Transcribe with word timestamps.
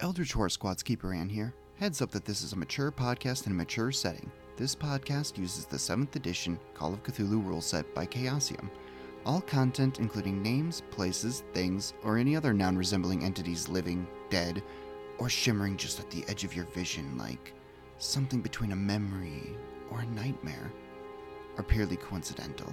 Eldritch 0.00 0.34
Horror 0.34 0.50
Squad's 0.50 0.82
Keeper 0.82 1.14
Ann 1.14 1.30
here. 1.30 1.54
Heads 1.76 2.02
up 2.02 2.10
that 2.10 2.26
this 2.26 2.42
is 2.42 2.52
a 2.52 2.56
mature 2.56 2.92
podcast 2.92 3.46
in 3.46 3.52
a 3.52 3.54
mature 3.54 3.90
setting. 3.90 4.30
This 4.58 4.76
podcast 4.76 5.38
uses 5.38 5.64
the 5.64 5.78
7th 5.78 6.14
edition 6.16 6.60
Call 6.74 6.92
of 6.92 7.02
Cthulhu 7.02 7.42
rule 7.42 7.62
set 7.62 7.94
by 7.94 8.04
Chaosium. 8.04 8.68
All 9.24 9.40
content, 9.40 9.98
including 9.98 10.42
names, 10.42 10.82
places, 10.90 11.44
things, 11.54 11.94
or 12.04 12.18
any 12.18 12.36
other 12.36 12.52
noun 12.52 12.76
resembling 12.76 13.24
entities 13.24 13.70
living, 13.70 14.06
dead, 14.28 14.62
or 15.18 15.30
shimmering 15.30 15.78
just 15.78 15.98
at 15.98 16.10
the 16.10 16.24
edge 16.28 16.44
of 16.44 16.54
your 16.54 16.66
vision, 16.66 17.16
like 17.16 17.54
something 17.96 18.42
between 18.42 18.72
a 18.72 18.76
memory 18.76 19.56
or 19.90 20.00
a 20.00 20.06
nightmare, 20.06 20.70
are 21.56 21.64
purely 21.64 21.96
coincidental. 21.96 22.70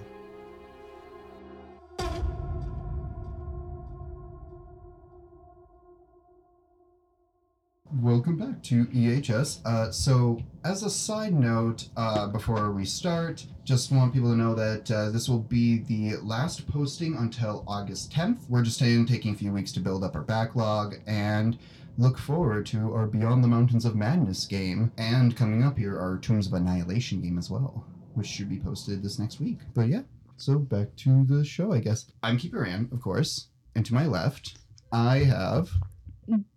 Welcome 8.04 8.36
back 8.36 8.62
to 8.64 8.84
EHS. 8.84 9.64
Uh, 9.64 9.90
so, 9.90 10.38
as 10.62 10.82
a 10.82 10.90
side 10.90 11.32
note, 11.32 11.88
uh, 11.96 12.26
before 12.26 12.70
we 12.70 12.84
start, 12.84 13.46
just 13.64 13.90
want 13.90 14.12
people 14.12 14.30
to 14.30 14.36
know 14.36 14.54
that 14.54 14.90
uh, 14.90 15.08
this 15.08 15.26
will 15.26 15.38
be 15.38 15.78
the 15.78 16.16
last 16.16 16.68
posting 16.68 17.16
until 17.16 17.64
August 17.66 18.12
10th. 18.12 18.46
We're 18.50 18.62
just 18.62 18.78
taking, 18.78 19.32
a 19.32 19.34
few 19.34 19.50
weeks 19.54 19.72
to 19.72 19.80
build 19.80 20.04
up 20.04 20.16
our 20.16 20.20
backlog 20.20 20.96
and 21.06 21.56
look 21.96 22.18
forward 22.18 22.66
to 22.66 22.92
our 22.92 23.06
Beyond 23.06 23.42
the 23.42 23.48
Mountains 23.48 23.86
of 23.86 23.96
Madness 23.96 24.44
game. 24.44 24.92
And 24.98 25.34
coming 25.34 25.64
up 25.64 25.78
here, 25.78 25.98
our 25.98 26.18
Tombs 26.18 26.46
of 26.46 26.52
Annihilation 26.52 27.22
game 27.22 27.38
as 27.38 27.48
well, 27.48 27.86
which 28.12 28.26
should 28.26 28.50
be 28.50 28.60
posted 28.60 29.02
this 29.02 29.18
next 29.18 29.40
week. 29.40 29.60
But 29.72 29.88
yeah, 29.88 30.02
so 30.36 30.58
back 30.58 30.94
to 30.96 31.24
the 31.24 31.42
show, 31.42 31.72
I 31.72 31.78
guess. 31.78 32.12
I'm 32.22 32.36
Keeper 32.36 32.66
Ann, 32.66 32.90
of 32.92 33.00
course, 33.00 33.48
and 33.74 33.86
to 33.86 33.94
my 33.94 34.04
left, 34.04 34.58
I 34.92 35.20
have 35.20 35.70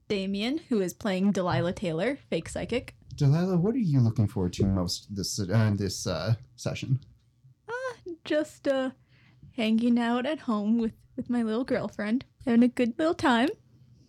Damien, 0.08 0.60
who 0.70 0.82
is 0.82 0.94
playing 0.94 1.32
Delilah 1.32 1.74
Taylor, 1.74 2.18
fake 2.30 2.50
psychic. 2.50 2.96
Delilah, 3.16 3.58
what 3.58 3.76
are 3.76 3.80
you 3.80 4.00
looking 4.00 4.28
forward 4.28 4.54
to 4.54 4.66
most 4.66 5.14
this 5.16 5.40
uh, 5.40 5.74
this 5.76 6.06
uh, 6.08 6.36
session? 6.56 7.00
Just 8.24 8.68
uh 8.68 8.92
hanging 9.56 9.98
out 9.98 10.26
at 10.26 10.40
home 10.40 10.78
with 10.78 10.94
with 11.16 11.30
my 11.30 11.44
little 11.44 11.64
girlfriend, 11.64 12.26
having 12.46 12.64
a 12.64 12.68
good 12.68 12.94
little 13.00 13.14
time. 13.14 13.50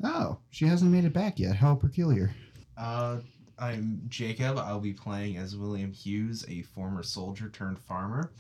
Oh, 0.05 0.39
she 0.50 0.67
hasn't 0.67 0.91
made 0.91 1.05
it 1.05 1.12
back 1.12 1.39
yet. 1.39 1.56
How 1.56 1.75
peculiar. 1.75 2.34
Uh, 2.77 3.19
I'm 3.58 4.03
Jacob. 4.08 4.58
I'll 4.58 4.78
be 4.78 4.92
playing 4.92 5.36
as 5.36 5.56
William 5.56 5.92
Hughes, 5.92 6.45
a 6.48 6.62
former 6.62 7.03
soldier 7.03 7.48
turned 7.48 7.78
farmer. 7.78 8.33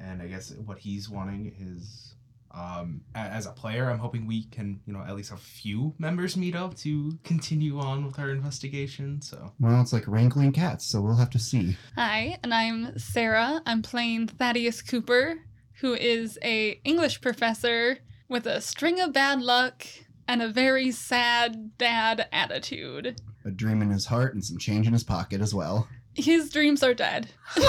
And 0.00 0.22
I 0.22 0.26
guess 0.26 0.52
what 0.64 0.78
he's 0.78 1.10
wanting 1.10 1.54
is, 1.60 2.14
um, 2.52 3.02
as 3.14 3.46
a 3.46 3.52
player, 3.52 3.90
I'm 3.90 3.98
hoping 3.98 4.26
we 4.26 4.44
can, 4.44 4.80
you 4.86 4.92
know, 4.92 5.00
at 5.00 5.14
least 5.14 5.30
have 5.30 5.38
a 5.38 5.42
few 5.42 5.94
members 5.98 6.36
meet 6.36 6.56
up 6.56 6.76
to 6.78 7.18
continue 7.22 7.78
on 7.78 8.04
with 8.04 8.18
our 8.18 8.30
investigation. 8.30 9.22
So, 9.22 9.52
Well, 9.60 9.80
it's 9.80 9.92
like 9.92 10.06
wrangling 10.06 10.52
cats, 10.52 10.86
so 10.86 11.00
we'll 11.00 11.16
have 11.16 11.30
to 11.30 11.38
see. 11.38 11.76
Hi, 11.94 12.38
and 12.42 12.52
I'm 12.52 12.98
Sarah. 12.98 13.62
I'm 13.66 13.82
playing 13.82 14.28
Thaddeus 14.28 14.82
Cooper, 14.82 15.36
who 15.80 15.94
is 15.94 16.38
a 16.42 16.80
English 16.84 17.20
professor 17.20 17.98
with 18.28 18.46
a 18.46 18.60
string 18.60 19.00
of 19.00 19.12
bad 19.12 19.40
luck 19.42 19.86
and 20.26 20.42
a 20.42 20.48
very 20.48 20.90
sad 20.90 21.76
dad 21.78 22.28
attitude. 22.32 23.20
A 23.44 23.50
dream 23.50 23.82
in 23.82 23.90
his 23.90 24.06
heart 24.06 24.34
and 24.34 24.44
some 24.44 24.58
change 24.58 24.86
in 24.86 24.92
his 24.92 25.04
pocket 25.04 25.40
as 25.40 25.54
well. 25.54 25.88
His 26.14 26.50
dreams 26.50 26.82
are 26.82 26.94
dead. 26.94 27.30
there 27.56 27.64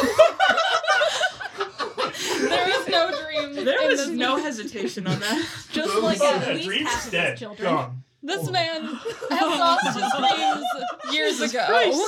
is 2.70 2.86
no. 3.56 3.64
There 3.64 3.88
was 3.88 4.00
this 4.08 4.10
no 4.10 4.38
hesitation 4.38 5.08
on 5.08 5.20
that. 5.20 5.46
Just 5.72 5.90
Oh, 5.96 6.00
like 6.02 6.20
yeah, 6.20 6.44
at 6.46 6.56
least 6.56 6.68
dream's 6.68 6.90
half 6.90 7.06
of 7.06 7.12
dead. 7.12 7.32
his 7.32 7.40
children. 7.40 7.74
Gone. 7.74 8.04
This 8.24 8.50
man 8.50 8.84
has 9.30 9.60
lost 9.60 9.98
his 9.98 10.12
dreams 10.20 10.66
years 11.14 11.38
Jesus 11.40 11.52
ago. 11.54 12.08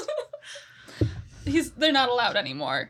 He's 1.46 1.72
they're 1.72 1.92
not 1.92 2.10
allowed 2.10 2.36
anymore. 2.36 2.90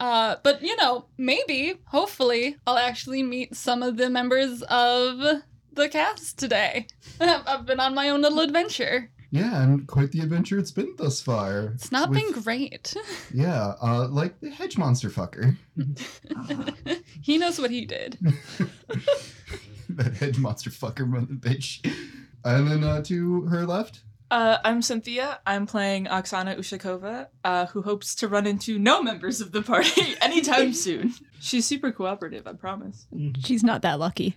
Uh, 0.00 0.36
but 0.42 0.60
you 0.62 0.76
know, 0.76 1.06
maybe, 1.16 1.74
hopefully, 1.86 2.56
I'll 2.66 2.78
actually 2.78 3.22
meet 3.22 3.54
some 3.54 3.82
of 3.82 3.96
the 3.96 4.10
members 4.10 4.62
of 4.62 5.42
the 5.72 5.88
cast 5.88 6.38
today. 6.38 6.86
I've 7.20 7.42
I've 7.46 7.66
been 7.66 7.80
on 7.80 7.94
my 7.94 8.08
own 8.08 8.22
little 8.22 8.40
adventure. 8.40 9.10
Yeah, 9.34 9.62
and 9.64 9.84
quite 9.88 10.12
the 10.12 10.20
adventure 10.20 10.60
it's 10.60 10.70
been 10.70 10.94
thus 10.96 11.20
far. 11.20 11.72
It's 11.74 11.90
not 11.90 12.08
With- 12.10 12.20
been 12.20 12.32
great. 12.42 12.94
Yeah, 13.34 13.74
uh, 13.82 14.06
like 14.06 14.38
the 14.40 14.48
hedge 14.50 14.78
monster 14.78 15.10
fucker. 15.10 15.56
he 17.20 17.36
knows 17.38 17.58
what 17.58 17.72
he 17.72 17.84
did. 17.84 18.16
that 19.88 20.14
hedge 20.14 20.38
monster 20.38 20.70
fucker, 20.70 21.04
mother 21.08 21.26
bitch. 21.34 21.84
And 22.44 22.70
then 22.70 22.84
uh, 22.84 23.02
to 23.04 23.40
her 23.46 23.66
left, 23.66 24.02
Uh, 24.30 24.58
I'm 24.64 24.82
Cynthia. 24.82 25.40
I'm 25.44 25.66
playing 25.66 26.06
Oksana 26.06 26.56
Ushakova, 26.56 27.26
uh, 27.42 27.66
who 27.66 27.82
hopes 27.82 28.14
to 28.16 28.28
run 28.28 28.46
into 28.46 28.78
no 28.78 29.02
members 29.02 29.40
of 29.40 29.50
the 29.50 29.62
party 29.62 30.14
anytime 30.20 30.72
soon. 30.74 31.12
She's 31.40 31.66
super 31.66 31.90
cooperative, 31.90 32.46
I 32.46 32.52
promise. 32.52 33.06
She's 33.44 33.64
not 33.64 33.82
that 33.82 33.98
lucky. 33.98 34.36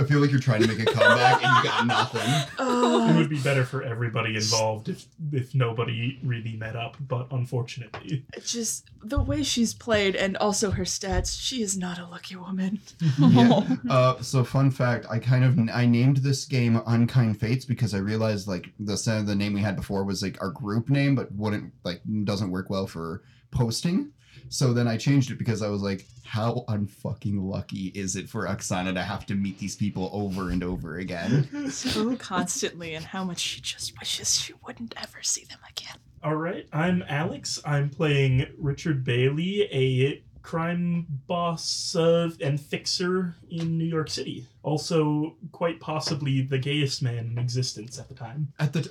I 0.00 0.04
feel 0.04 0.20
like 0.20 0.30
you're 0.30 0.40
trying 0.40 0.62
to 0.62 0.68
make 0.68 0.80
a 0.80 0.86
comeback 0.86 1.44
and 1.44 1.56
you 1.56 1.70
got 1.70 1.86
nothing. 1.86 3.10
It 3.10 3.16
would 3.16 3.28
be 3.28 3.40
better 3.40 3.64
for 3.64 3.82
everybody 3.82 4.34
involved 4.34 4.88
if 4.88 5.04
if 5.32 5.54
nobody 5.54 6.18
really 6.22 6.56
met 6.56 6.74
up, 6.74 6.96
but 7.00 7.26
unfortunately, 7.30 8.24
just 8.44 8.88
the 9.02 9.20
way 9.20 9.42
she's 9.42 9.74
played 9.74 10.16
and 10.16 10.36
also 10.38 10.70
her 10.70 10.84
stats, 10.84 11.38
she 11.40 11.62
is 11.62 11.76
not 11.76 11.98
a 11.98 12.06
lucky 12.06 12.36
woman. 12.36 12.80
yeah. 13.18 13.60
Uh, 13.90 14.20
so 14.20 14.44
fun 14.44 14.70
fact, 14.70 15.06
I 15.10 15.18
kind 15.18 15.44
of 15.44 15.58
I 15.74 15.84
named 15.84 16.18
this 16.18 16.44
game 16.44 16.80
Unkind 16.86 17.40
Fates 17.40 17.64
because 17.64 17.92
I 17.92 17.98
realized 17.98 18.46
like 18.46 18.72
the 18.78 18.96
the 19.26 19.34
name 19.34 19.52
we 19.52 19.60
had 19.60 19.74
before 19.74 20.04
was 20.04 20.22
like 20.22 20.40
our 20.40 20.50
group 20.50 20.88
name, 20.88 21.14
but 21.14 21.32
wouldn't 21.32 21.72
like 21.84 22.00
doesn't 22.24 22.50
work 22.50 22.70
well 22.70 22.86
for 22.86 23.22
posting. 23.50 24.12
So 24.52 24.72
then 24.74 24.88
I 24.88 24.96
changed 24.96 25.30
it 25.30 25.38
because 25.38 25.62
I 25.62 25.68
was 25.68 25.80
like, 25.80 26.04
how 26.24 26.64
unfucking 26.68 27.40
lucky 27.40 27.92
is 27.94 28.16
it 28.16 28.28
for 28.28 28.46
Oksana 28.46 28.92
to 28.94 29.02
have 29.02 29.24
to 29.26 29.34
meet 29.36 29.58
these 29.58 29.76
people 29.76 30.10
over 30.12 30.50
and 30.50 30.62
over 30.64 30.98
again? 30.98 31.48
So 31.70 32.16
constantly, 32.16 32.94
and 32.94 33.04
how 33.04 33.22
much 33.24 33.38
she 33.38 33.60
just 33.60 33.98
wishes 33.98 34.40
she 34.40 34.52
wouldn't 34.66 34.92
ever 34.96 35.22
see 35.22 35.44
them 35.44 35.60
again. 35.70 35.96
all 36.24 36.34
right. 36.34 36.66
I'm 36.72 37.02
Alex. 37.08 37.60
I'm 37.64 37.90
playing 37.90 38.46
Richard 38.58 39.04
Bailey, 39.04 39.62
a 39.72 40.22
crime 40.42 41.06
boss 41.26 41.94
uh, 41.94 42.30
and 42.40 42.60
fixer 42.60 43.34
in 43.50 43.76
New 43.78 43.84
York 43.84 44.08
City. 44.10 44.46
Also, 44.62 45.36
quite 45.52 45.80
possibly 45.80 46.42
the 46.42 46.58
gayest 46.58 47.02
man 47.02 47.18
in 47.32 47.38
existence 47.38 47.98
at 47.98 48.08
the 48.08 48.14
time. 48.14 48.52
At 48.58 48.72
the 48.72 48.82
t- 48.82 48.90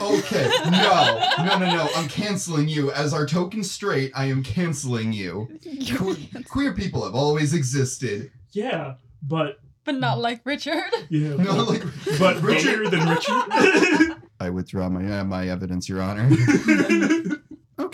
okay, 0.00 0.50
no, 0.70 1.28
no, 1.44 1.58
no, 1.58 1.66
no. 1.76 1.88
I'm 1.96 2.08
canceling 2.08 2.68
you 2.68 2.90
as 2.92 3.12
our 3.14 3.26
token 3.26 3.62
straight. 3.64 4.12
I 4.14 4.26
am 4.26 4.42
canceling 4.42 5.12
you. 5.12 5.48
Que- 5.62 6.16
queer 6.48 6.72
people 6.74 7.04
have 7.04 7.14
always 7.14 7.54
existed. 7.54 8.30
Yeah, 8.52 8.94
but 9.22 9.60
But 9.84 9.94
not 9.96 10.18
like 10.18 10.40
Richard. 10.44 10.82
yeah, 11.10 11.34
No, 11.36 11.64
but, 11.66 11.68
like 11.68 11.82
but 12.18 12.42
Richard- 12.42 12.90
than 12.90 13.08
Richard. 13.08 14.16
I 14.40 14.50
withdraw 14.50 14.88
my 14.88 15.20
uh, 15.20 15.24
my 15.24 15.48
evidence, 15.48 15.88
Your 15.88 16.02
Honor. 16.02 16.28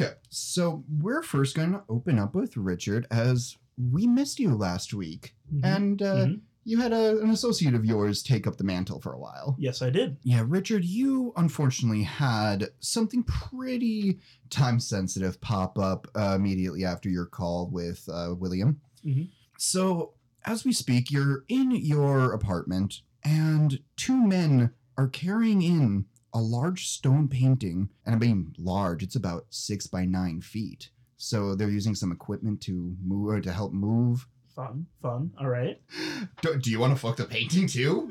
Okay, 0.01 0.15
so 0.31 0.85
we're 1.01 1.23
first 1.23 1.57
going 1.57 1.73
to 1.73 1.83
open 1.89 2.19
up 2.19 2.35
with 2.35 2.57
Richard 2.57 3.07
as 3.11 3.57
we 3.93 4.07
missed 4.07 4.39
you 4.41 4.55
last 4.55 4.93
week, 4.95 5.35
and 5.63 6.03
uh, 6.03 6.27
Mhm. 6.27 6.41
you 6.65 6.81
had 6.81 6.93
a, 6.93 7.21
an 7.21 7.31
associate 7.31 7.75
of 7.75 7.85
yours 7.85 8.23
take 8.23 8.47
up 8.47 8.57
the 8.57 8.65
mantle 8.65 9.01
for 9.01 9.13
a 9.13 9.19
while. 9.19 9.57
yes, 9.59 9.81
I 9.83 9.91
did. 9.91 10.17
Yeah, 10.23 10.45
Richard, 10.47 10.85
you 10.85 11.33
unfortunately 11.37 12.03
had 12.03 12.69
something 12.81 13.23
pretty 13.23 14.19
time 14.51 14.81
sensitive 14.81 15.41
pop 15.41 15.79
up 15.79 16.07
uh, 16.15 16.35
immediately 16.37 16.85
after 16.85 17.09
your 17.09 17.27
call 17.27 17.69
with 17.71 18.09
uh, 18.13 18.35
William. 18.39 18.81
Mhm. 19.05 19.29
So, 19.59 20.15
as 20.45 20.65
we 20.65 20.73
speak, 20.73 21.11
you're 21.11 21.45
in 21.49 21.71
your 21.73 22.33
apartment, 22.33 23.03
and 23.25 23.81
two 23.97 24.27
men 24.27 24.73
are 24.97 25.09
carrying 25.09 25.63
in 25.63 26.07
a 26.33 26.41
large 26.41 26.89
stone 26.89 27.29
painting. 27.29 27.89
And 28.07 28.15
I 28.15 28.19
mean, 28.19 28.55
large, 28.59 29.03
it's 29.03 29.17
about 29.17 29.47
six 29.51 29.87
by 29.87 30.05
nine 30.05 30.41
feet. 30.41 30.91
So, 31.17 31.55
they're 31.55 31.69
using 31.69 31.95
some 31.97 32.13
equipment 32.13 32.61
to 32.63 32.97
move 33.05 33.29
or 33.31 33.41
to 33.41 33.53
help 33.53 33.73
move. 33.73 34.27
Fun, 34.55 34.87
fun. 35.01 35.33
All 35.41 35.49
right. 35.49 35.81
Do, 36.43 36.59
do 36.59 36.71
you 36.71 36.81
want 36.81 36.93
to 36.93 37.01
fuck 37.01 37.17
the 37.17 37.25
painting 37.25 37.69
too? 37.69 38.09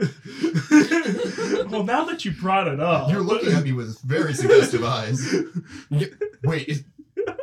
well, 1.70 1.84
now 1.84 2.06
that 2.06 2.24
you 2.24 2.32
brought 2.32 2.68
it 2.68 2.80
up, 2.80 3.10
You're 3.10 3.22
looking 3.22 3.52
at 3.54 3.64
me 3.64 3.74
with 3.74 4.00
very 4.02 4.34
suggestive 4.34 4.84
eyes. 4.84 5.30
Wait, 6.44 6.68
is, 6.70 6.86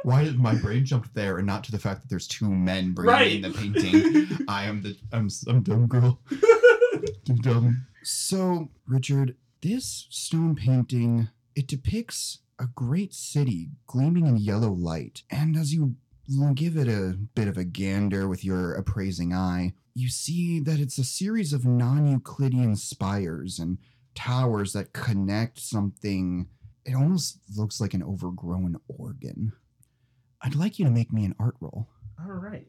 why 0.04 0.24
did 0.24 0.38
my 0.38 0.54
brain 0.54 0.84
jump 0.84 1.12
there 1.14 1.38
and 1.38 1.46
not 1.46 1.64
to 1.64 1.72
the 1.72 1.78
fact 1.78 2.02
that 2.02 2.08
there's 2.08 2.26
two 2.26 2.48
men 2.48 2.92
bringing 2.92 3.42
in 3.44 3.52
the 3.52 3.58
painting? 3.58 4.46
I 4.48 4.64
am 4.64 4.82
the 4.82 4.96
I'm 5.12 5.28
I'm 5.48 5.62
dumb 5.62 5.86
girl. 5.86 6.18
Too 7.24 7.34
dumb. 7.42 7.86
So, 8.02 8.68
Richard, 8.86 9.36
this 9.64 10.06
stone 10.10 10.54
painting 10.54 11.28
it 11.56 11.66
depicts 11.66 12.40
a 12.58 12.66
great 12.66 13.14
city 13.14 13.70
gleaming 13.86 14.26
in 14.26 14.36
yellow 14.36 14.70
light, 14.70 15.22
and 15.30 15.56
as 15.56 15.72
you 15.72 15.96
give 16.54 16.76
it 16.76 16.86
a 16.88 17.16
bit 17.34 17.48
of 17.48 17.56
a 17.56 17.64
gander 17.64 18.28
with 18.28 18.44
your 18.44 18.74
appraising 18.74 19.32
eye, 19.32 19.72
you 19.94 20.08
see 20.08 20.60
that 20.60 20.78
it's 20.80 20.98
a 20.98 21.04
series 21.04 21.52
of 21.52 21.64
non-Euclidean 21.64 22.76
spires 22.76 23.58
and 23.58 23.78
towers 24.14 24.72
that 24.72 24.92
connect 24.92 25.58
something. 25.58 26.46
It 26.84 26.94
almost 26.94 27.40
looks 27.56 27.80
like 27.80 27.94
an 27.94 28.02
overgrown 28.02 28.76
organ. 28.88 29.52
I'd 30.42 30.54
like 30.54 30.78
you 30.78 30.84
to 30.84 30.90
make 30.90 31.12
me 31.12 31.24
an 31.24 31.34
art 31.38 31.56
roll. 31.60 31.88
All 32.20 32.32
right. 32.32 32.66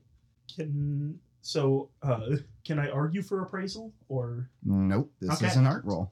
Can 0.55 1.19
so 1.41 1.89
uh 2.01 2.37
can 2.65 2.79
I 2.79 2.89
argue 2.89 3.21
for 3.21 3.41
appraisal 3.41 3.93
or 4.09 4.49
Nope, 4.63 5.11
this 5.19 5.31
Okay. 5.33 5.47
is 5.47 5.55
an 5.57 5.67
art 5.67 5.83
roll. 5.85 6.09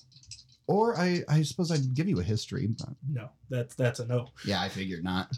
Or 0.67 0.97
I, 0.97 1.23
I 1.27 1.41
suppose 1.41 1.71
I'd 1.71 1.93
give 1.93 2.07
you 2.07 2.19
a 2.19 2.23
history, 2.23 2.67
but 2.67 2.89
no? 3.09 3.29
That's 3.49 3.75
that's 3.75 3.99
a 3.99 4.05
no. 4.05 4.29
yeah, 4.45 4.61
I 4.61 4.69
figured 4.69 5.03
not. 5.03 5.31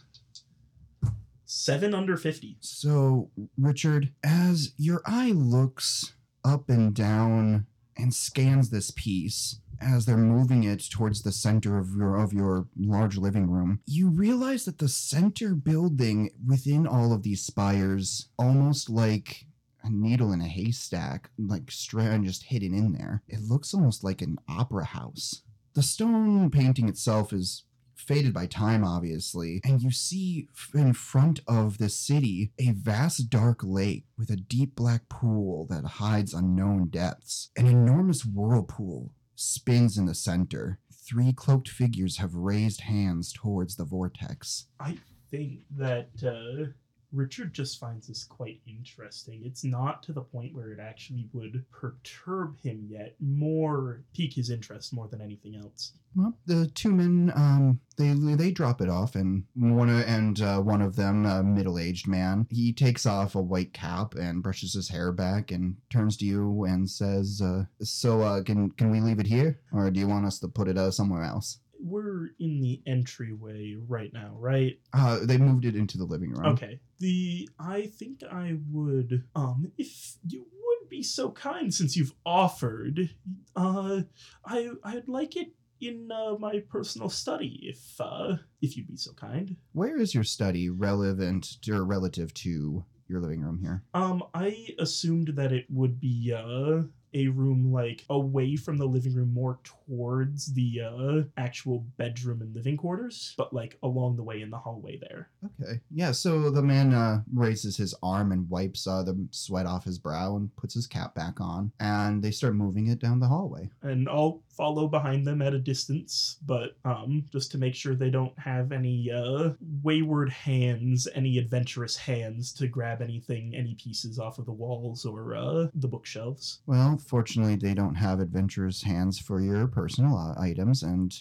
Seven 1.46 1.94
under 1.94 2.18
fifty. 2.18 2.58
So, 2.60 3.30
Richard, 3.58 4.12
as 4.24 4.74
your 4.78 5.02
eye 5.06 5.32
looks 5.32 6.14
up 6.44 6.70
and 6.70 6.94
down 6.94 7.66
and 7.98 8.14
scans 8.14 8.70
this 8.70 8.92
piece 8.92 9.60
as 9.82 10.06
they're 10.06 10.18
moving 10.18 10.64
it 10.64 10.84
towards 10.90 11.22
the 11.22 11.32
center 11.32 11.78
of 11.78 11.90
your 11.96 12.16
of 12.18 12.34
your 12.34 12.68
large 12.78 13.18
living 13.18 13.50
room, 13.50 13.80
you 13.86 14.10
realize 14.10 14.66
that 14.66 14.78
the 14.80 14.88
center 14.88 15.54
building 15.56 16.32
within 16.46 16.88
all 16.88 17.14
of 17.14 17.24
these 17.24 17.42
spires, 17.42 18.30
almost 18.38 18.90
like 18.90 19.46
a 19.86 19.90
needle 19.90 20.34
in 20.34 20.42
a 20.42 20.48
haystack, 20.48 21.30
like 21.38 21.72
strand 21.72 22.26
just 22.26 22.44
hidden 22.44 22.74
in 22.74 22.94
there. 22.94 23.24
It 23.28 23.42
looks 23.42 23.74
almost 23.74 24.04
like 24.04 24.22
an 24.22 24.38
opera 24.50 24.86
house. 24.86 25.44
The 25.74 25.84
stone 25.84 26.50
painting 26.50 26.90
itself 26.90 27.32
is 27.32 27.66
faded 27.96 28.34
by 28.34 28.46
time, 28.46 28.84
obviously, 28.84 29.62
and 29.64 29.82
you 29.82 29.92
see 29.92 30.48
in 30.74 30.94
front 30.94 31.42
of 31.48 31.78
the 31.78 31.90
city 31.90 32.52
a 32.60 32.72
vast 32.72 33.30
dark 33.30 33.62
lake 33.64 34.06
with 34.18 34.30
a 34.30 34.36
deep 34.36 34.76
black 34.76 35.08
pool 35.10 35.66
that 35.70 35.86
hides 35.86 36.34
unknown 36.34 36.90
depths. 36.90 37.52
An 37.56 37.68
enormous 37.68 38.26
whirlpool 38.26 39.12
spins 39.36 39.98
in 39.98 40.06
the 40.06 40.16
center. 40.16 40.80
Three 40.92 41.34
cloaked 41.34 41.70
figures 41.70 42.18
have 42.18 42.34
raised 42.34 42.82
hands 42.82 43.32
towards 43.32 43.76
the 43.76 43.86
vortex. 43.86 44.68
I 44.80 44.98
think 45.30 45.62
that 45.72 46.10
uh, 46.24 46.72
Richard 47.16 47.54
just 47.54 47.80
finds 47.80 48.08
this 48.08 48.24
quite 48.24 48.60
interesting. 48.68 49.42
It's 49.46 49.64
not 49.64 50.04
to 50.04 50.14
the 50.14 50.22
point 50.22 50.54
where 50.54 50.72
it 50.72 50.80
actually 50.80 51.30
would 51.34 51.64
perturb 51.72 52.60
him 52.60 52.86
yet, 52.90 53.16
more 53.20 54.04
pique 54.14 54.34
his 54.34 54.50
interest 54.50 54.94
more 54.94 55.08
than 55.08 55.22
anything 55.22 55.56
else. 55.56 55.94
Well, 56.16 56.38
the 56.46 56.68
two 56.68 56.92
men, 56.92 57.32
um, 57.36 57.82
they 57.98 58.14
they 58.14 58.52
drop 58.52 58.82
it 58.82 58.90
off, 58.90 59.16
and 59.16 59.44
one 59.54 59.90
and 59.90 60.40
uh, 60.42 60.62
one 60.62 60.82
of 60.82 60.96
them, 60.96 61.26
a 61.26 61.44
middle-aged 61.44 62.08
man, 62.08 62.48
he 62.50 62.72
takes 62.72 63.06
off 63.06 63.36
a 63.36 63.42
white 63.42 63.74
cap 63.74 64.16
and 64.16 64.42
brushes 64.42 64.74
his 64.74 64.90
hair 64.90 65.12
back 65.12 65.52
and 65.52 65.76
turns 65.90 66.16
to 66.18 66.26
you 66.26 66.64
and 66.64 66.90
says, 66.90 67.42
uh, 67.44 67.66
"So, 67.82 68.22
uh, 68.22 68.44
can 68.44 68.72
can 68.72 68.92
we 68.92 69.02
leave 69.02 69.20
it 69.20 69.28
here, 69.28 69.60
or 69.74 69.92
do 69.92 70.00
you 70.00 70.08
want 70.08 70.26
us 70.26 70.40
to 70.40 70.48
put 70.48 70.70
it 70.70 70.78
uh, 70.78 70.92
somewhere 70.92 71.24
else?" 71.24 71.60
We're 71.82 72.30
in 72.40 72.62
the 72.62 72.82
entryway 72.86 73.76
right 73.88 74.12
now, 74.14 74.36
right? 74.40 74.80
Uh, 74.94 75.20
they 75.24 75.38
moved 75.38 75.66
it 75.66 75.76
into 75.76 75.98
the 75.98 76.06
living 76.06 76.32
room. 76.32 76.54
Okay. 76.54 76.80
The 77.00 77.50
I 77.60 77.88
think 77.88 78.24
I 78.24 78.58
would 78.72 79.24
um 79.36 79.72
if 79.78 80.18
you 80.28 80.42
would 80.42 80.90
be 80.90 81.04
so 81.04 81.32
kind 81.32 81.74
since 81.74 81.96
you've 81.96 82.14
offered, 82.26 83.10
uh 83.56 84.02
I 84.46 84.72
I'd 84.84 85.08
like 85.08 85.36
it 85.36 85.54
in 85.82 86.10
uh, 86.12 86.38
my 86.40 86.60
personal 86.70 87.10
study 87.10 87.60
if 87.64 88.00
uh 88.00 88.38
if 88.62 88.78
you'd 88.78 88.88
be 88.88 88.98
so 88.98 89.12
kind. 89.14 89.56
Where 89.74 89.98
is 89.98 90.16
your 90.16 90.24
study 90.24 90.70
relevant 90.70 91.58
or 91.70 91.84
relative 91.84 92.34
to 92.36 92.86
your 93.08 93.20
living 93.20 93.42
room 93.42 93.60
here? 93.60 93.84
Um 93.94 94.24
I 94.34 94.70
assumed 94.80 95.34
that 95.36 95.52
it 95.52 95.66
would 95.70 96.00
be 96.00 96.34
uh 96.36 96.84
a 97.16 97.28
room 97.28 97.72
like 97.72 98.04
away 98.10 98.56
from 98.56 98.78
the 98.78 98.86
living 98.86 99.16
room 99.16 99.34
more 99.34 99.60
towards 99.64 100.54
the 100.54 100.82
uh 100.82 101.24
actual 101.38 101.86
bedroom 101.98 102.42
and 102.42 102.54
living 102.56 102.78
quarters, 102.78 103.34
but 103.38 103.54
like 103.54 103.78
along 103.82 104.16
the 104.18 104.24
way 104.24 104.42
in 104.42 104.50
the 104.50 104.58
hallway 104.58 105.00
there. 105.00 105.30
Okay. 105.62 105.80
Yeah, 105.92 106.12
so 106.12 106.50
the 106.50 106.62
man 106.62 106.94
uh, 106.94 107.22
raises 107.34 107.78
his 107.78 107.96
arm 108.04 108.32
and 108.32 108.50
wipes 108.50 108.86
uh, 108.88 109.04
the 109.04 109.28
sweat 109.32 109.66
off 109.66 109.84
his 109.86 109.98
brow 109.98 110.36
and 110.36 110.56
puts 110.56 110.74
his 110.74 110.88
cap 110.88 111.16
back 111.16 111.40
on, 111.42 111.72
and 111.80 112.22
they 112.24 112.32
start 112.32 112.56
moving 112.56 112.88
it 112.88 113.00
down 113.00 113.20
the 113.20 113.28
hallway. 113.28 113.70
and 113.82 114.08
I'll 114.10 114.42
follow 114.50 114.88
behind 114.88 115.26
them 115.26 115.42
at 115.42 115.54
a 115.54 115.60
distance, 115.60 116.38
but 116.46 116.76
um, 116.86 117.26
just 117.32 117.52
to 117.52 117.58
make 117.58 117.76
sure 117.76 117.96
they 117.96 118.10
don't 118.10 118.38
have 118.40 118.72
any 118.72 119.12
uh, 119.12 119.52
wayward 119.84 120.30
hands, 120.30 121.08
any 121.16 121.38
adventurous 121.38 121.96
hands 121.96 122.54
to 122.54 122.68
grab 122.68 123.02
anything, 123.02 123.54
any 123.56 123.76
pieces 123.76 124.20
off 124.20 124.40
of 124.40 124.46
the 124.46 124.52
walls 124.52 125.06
or 125.06 125.36
uh, 125.36 125.68
the 125.76 125.88
bookshelves. 125.88 126.60
Well, 126.66 126.98
fortunately, 127.06 127.56
they 127.56 127.74
don't 127.74 127.96
have 127.96 128.20
adventurous 128.20 128.84
hands 128.84 129.20
for 129.20 129.42
your 129.42 129.68
personal 129.68 130.18
uh, 130.18 130.40
items, 130.40 130.84
and 130.84 131.14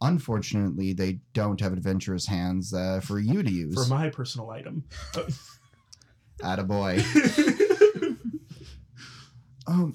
unfortunately, 0.00 0.92
they 0.92 1.20
don't 1.32 1.60
have 1.60 1.72
adventurous 1.72 2.26
hands 2.26 2.72
uh, 2.74 3.00
for 3.02 3.18
you 3.18 3.42
to 3.42 3.50
use. 3.52 3.74
For 3.74 3.88
my 3.92 4.10
personal 4.10 4.50
item. 4.50 4.84
Attaboy. 6.42 7.04
um, 9.66 9.92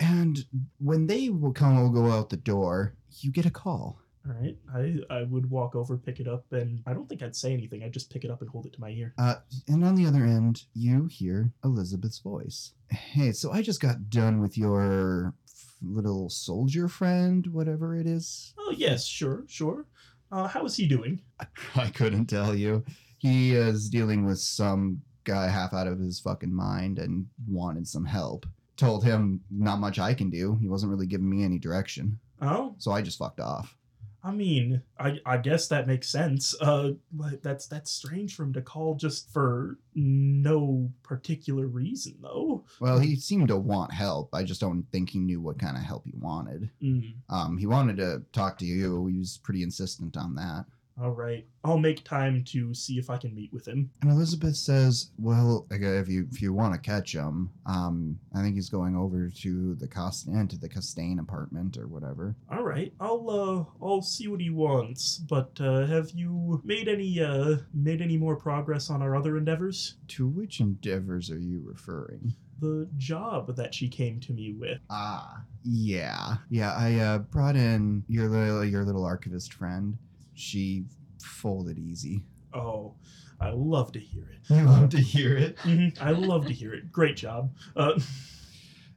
and 0.00 0.44
when 0.78 1.06
they 1.06 1.28
will 1.28 1.52
come, 1.52 1.80
will 1.80 1.90
go 1.90 2.10
out 2.10 2.30
the 2.30 2.36
door. 2.36 2.94
You 3.20 3.30
get 3.30 3.46
a 3.46 3.50
call. 3.50 4.01
All 4.26 4.34
right, 4.40 4.56
I 4.72 4.98
I 5.12 5.22
would 5.24 5.50
walk 5.50 5.74
over, 5.74 5.96
pick 5.96 6.20
it 6.20 6.28
up, 6.28 6.44
and 6.52 6.82
I 6.86 6.92
don't 6.92 7.08
think 7.08 7.22
I'd 7.22 7.34
say 7.34 7.52
anything. 7.52 7.82
I'd 7.82 7.92
just 7.92 8.10
pick 8.10 8.24
it 8.24 8.30
up 8.30 8.40
and 8.40 8.48
hold 8.50 8.66
it 8.66 8.72
to 8.74 8.80
my 8.80 8.90
ear. 8.90 9.14
Uh, 9.18 9.36
and 9.66 9.84
on 9.84 9.96
the 9.96 10.06
other 10.06 10.24
end, 10.24 10.62
you 10.74 11.06
hear 11.06 11.52
Elizabeth's 11.64 12.20
voice. 12.20 12.72
Hey, 12.90 13.32
so 13.32 13.50
I 13.50 13.62
just 13.62 13.80
got 13.80 14.10
done 14.10 14.40
with 14.40 14.56
your 14.56 15.34
little 15.82 16.28
soldier 16.30 16.86
friend, 16.86 17.46
whatever 17.48 17.96
it 17.96 18.06
is. 18.06 18.54
Oh 18.58 18.72
yes, 18.76 19.04
sure, 19.06 19.44
sure. 19.48 19.86
Uh, 20.30 20.46
how 20.46 20.64
is 20.64 20.76
he 20.76 20.86
doing? 20.86 21.20
I 21.74 21.88
couldn't 21.88 22.26
tell 22.26 22.54
you. 22.54 22.84
He 23.18 23.52
is 23.54 23.90
dealing 23.90 24.24
with 24.24 24.38
some 24.38 25.02
guy 25.24 25.48
half 25.48 25.72
out 25.72 25.86
of 25.86 25.98
his 25.98 26.20
fucking 26.20 26.54
mind 26.54 26.98
and 26.98 27.26
wanted 27.48 27.86
some 27.88 28.04
help. 28.04 28.46
Told 28.76 29.04
him 29.04 29.40
not 29.50 29.78
much 29.78 29.98
I 29.98 30.14
can 30.14 30.30
do. 30.30 30.56
He 30.60 30.68
wasn't 30.68 30.90
really 30.90 31.06
giving 31.06 31.28
me 31.28 31.44
any 31.44 31.58
direction. 31.58 32.18
Oh, 32.40 32.74
So 32.78 32.90
I 32.92 33.02
just 33.02 33.18
fucked 33.18 33.38
off. 33.40 33.76
I 34.24 34.30
mean, 34.30 34.82
I 34.98 35.18
I 35.26 35.36
guess 35.38 35.66
that 35.68 35.86
makes 35.88 36.08
sense. 36.08 36.54
Uh, 36.60 36.92
but 37.12 37.42
that's 37.42 37.66
that's 37.66 37.90
strange 37.90 38.36
for 38.36 38.44
him 38.44 38.52
to 38.52 38.62
call 38.62 38.94
just 38.94 39.32
for 39.32 39.78
no 39.94 40.90
particular 41.02 41.66
reason, 41.66 42.14
though. 42.22 42.64
Well, 42.80 43.00
he 43.00 43.16
seemed 43.16 43.48
to 43.48 43.56
want 43.56 43.92
help. 43.92 44.30
I 44.32 44.44
just 44.44 44.60
don't 44.60 44.84
think 44.92 45.10
he 45.10 45.18
knew 45.18 45.40
what 45.40 45.58
kind 45.58 45.76
of 45.76 45.82
help 45.82 46.04
he 46.06 46.12
wanted. 46.16 46.70
Mm, 46.80 47.14
Um, 47.28 47.58
he 47.58 47.66
wanted 47.66 47.96
to 47.96 48.22
talk 48.32 48.58
to 48.58 48.64
you. 48.64 49.06
He 49.06 49.18
was 49.18 49.38
pretty 49.38 49.62
insistent 49.62 50.16
on 50.16 50.36
that. 50.36 50.66
All 51.00 51.10
right, 51.10 51.46
I'll 51.64 51.78
make 51.78 52.04
time 52.04 52.44
to 52.48 52.74
see 52.74 52.98
if 52.98 53.08
I 53.08 53.16
can 53.16 53.34
meet 53.34 53.52
with 53.52 53.66
him. 53.66 53.90
And 54.02 54.10
Elizabeth 54.10 54.56
says, 54.56 55.10
"Well, 55.18 55.66
if 55.70 56.08
you 56.08 56.28
if 56.30 56.42
you 56.42 56.52
want 56.52 56.74
to 56.74 56.80
catch 56.80 57.14
him, 57.14 57.50
um, 57.66 58.18
I 58.34 58.42
think 58.42 58.56
he's 58.56 58.68
going 58.68 58.94
over 58.94 59.28
to 59.28 59.74
the 59.76 59.88
Castaigne 59.88 60.48
to 60.48 60.58
the 60.58 60.68
Castaigne 60.68 61.18
apartment 61.18 61.78
or 61.78 61.88
whatever." 61.88 62.36
All 62.50 62.62
right, 62.62 62.92
I'll 63.00 63.30
uh 63.30 63.84
I'll 63.84 64.02
see 64.02 64.28
what 64.28 64.40
he 64.40 64.50
wants. 64.50 65.18
But 65.18 65.58
uh, 65.60 65.86
have 65.86 66.10
you 66.10 66.60
made 66.64 66.88
any 66.88 67.20
uh 67.20 67.58
made 67.72 68.02
any 68.02 68.16
more 68.18 68.36
progress 68.36 68.90
on 68.90 69.00
our 69.02 69.16
other 69.16 69.36
endeavors? 69.36 69.94
To 70.08 70.28
which 70.28 70.60
endeavors 70.60 71.30
are 71.30 71.38
you 71.38 71.62
referring? 71.64 72.34
The 72.60 72.88
job 72.96 73.56
that 73.56 73.74
she 73.74 73.88
came 73.88 74.20
to 74.20 74.32
me 74.32 74.52
with. 74.52 74.78
Ah, 74.88 75.42
yeah, 75.64 76.36
yeah. 76.48 76.72
I 76.74 76.94
uh, 76.96 77.18
brought 77.18 77.56
in 77.56 78.04
your 78.08 78.28
little 78.28 78.64
your 78.64 78.84
little 78.84 79.04
archivist 79.04 79.52
friend. 79.54 79.98
She 80.34 80.84
folded 81.22 81.78
easy. 81.78 82.22
Oh, 82.54 82.94
I 83.40 83.50
love 83.50 83.92
to 83.92 83.98
hear 83.98 84.24
it. 84.30 84.40
You 84.54 84.62
love 84.64 84.90
to 84.90 84.98
hear 85.00 85.36
it. 85.36 85.56
Mhm, 85.64 86.00
I 86.00 86.10
love 86.12 86.46
to 86.46 86.52
hear 86.52 86.74
it. 86.74 86.90
Great 86.92 87.16
job. 87.16 87.50
Uh, 87.76 87.98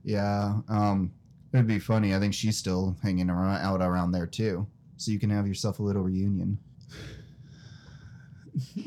Yeah. 0.04 0.60
Um, 0.70 1.12
it'd 1.54 1.66
be 1.68 1.80
funny. 1.80 2.14
I 2.16 2.20
think 2.20 2.34
she's 2.34 2.58
still 2.58 2.96
hanging 3.02 3.30
around 3.30 3.62
out 3.62 3.82
around 3.82 4.12
there 4.12 4.28
too. 4.28 4.68
So 4.98 5.12
you 5.12 5.20
can 5.20 5.30
have 5.30 5.48
yourself 5.48 5.80
a 5.80 5.84
little 5.84 6.04
reunion. 6.04 6.58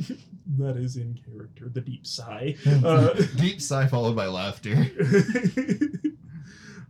that 0.59 0.77
is 0.77 0.97
in 0.97 1.19
character. 1.25 1.69
The 1.69 1.81
deep 1.81 2.07
sigh. 2.07 2.57
Uh, 2.85 3.15
Deep 3.37 3.61
sigh 3.61 3.87
followed 3.87 4.17
by 4.17 4.27
laughter. 4.27 4.87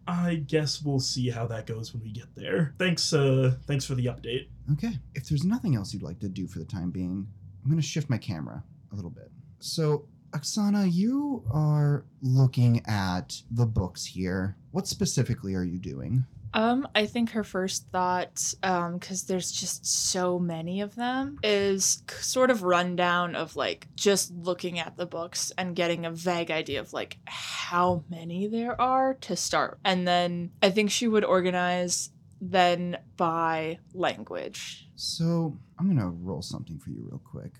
I 0.06 0.36
guess 0.36 0.82
we'll 0.82 1.00
see 1.00 1.28
how 1.30 1.46
that 1.48 1.66
goes 1.66 1.92
when 1.92 2.02
we 2.02 2.10
get 2.10 2.34
there. 2.34 2.74
Thanks. 2.78 3.12
Uh, 3.12 3.54
thanks 3.66 3.84
for 3.84 3.94
the 3.94 4.06
update. 4.06 4.48
Okay. 4.72 4.98
If 5.14 5.28
there's 5.28 5.44
nothing 5.44 5.76
else 5.76 5.92
you'd 5.92 6.02
like 6.02 6.20
to 6.20 6.28
do 6.28 6.46
for 6.46 6.58
the 6.58 6.64
time 6.64 6.90
being, 6.90 7.26
I'm 7.62 7.70
going 7.70 7.80
to 7.80 7.86
shift 7.86 8.10
my 8.10 8.18
camera 8.18 8.62
a 8.92 8.94
little 8.94 9.10
bit. 9.10 9.30
So, 9.60 10.06
Oksana, 10.32 10.92
you 10.92 11.42
are 11.50 12.04
looking 12.22 12.82
at 12.86 13.40
the 13.50 13.66
books 13.66 14.04
here. 14.04 14.56
What 14.72 14.86
specifically 14.86 15.54
are 15.54 15.64
you 15.64 15.78
doing? 15.78 16.24
Um, 16.54 16.88
I 16.94 17.06
think 17.06 17.30
her 17.30 17.44
first 17.44 17.88
thought, 17.90 18.54
um, 18.62 18.98
because 18.98 19.24
there's 19.24 19.52
just 19.52 19.84
so 19.86 20.38
many 20.38 20.80
of 20.80 20.94
them, 20.94 21.38
is 21.42 22.02
sort 22.20 22.50
of 22.50 22.62
rundown 22.62 23.34
of 23.34 23.54
like 23.56 23.86
just 23.96 24.32
looking 24.32 24.78
at 24.78 24.96
the 24.96 25.06
books 25.06 25.52
and 25.58 25.76
getting 25.76 26.06
a 26.06 26.10
vague 26.10 26.50
idea 26.50 26.80
of 26.80 26.92
like 26.92 27.18
how 27.26 28.02
many 28.08 28.46
there 28.46 28.80
are 28.80 29.14
to 29.14 29.36
start. 29.36 29.78
And 29.84 30.08
then 30.08 30.50
I 30.62 30.70
think 30.70 30.90
she 30.90 31.06
would 31.06 31.24
organize 31.24 32.10
then 32.40 32.96
by 33.16 33.78
language. 33.94 34.88
So 34.96 35.56
I'm 35.78 35.88
gonna 35.88 36.10
roll 36.10 36.42
something 36.42 36.78
for 36.78 36.90
you 36.90 37.06
real 37.10 37.22
quick. 37.24 37.52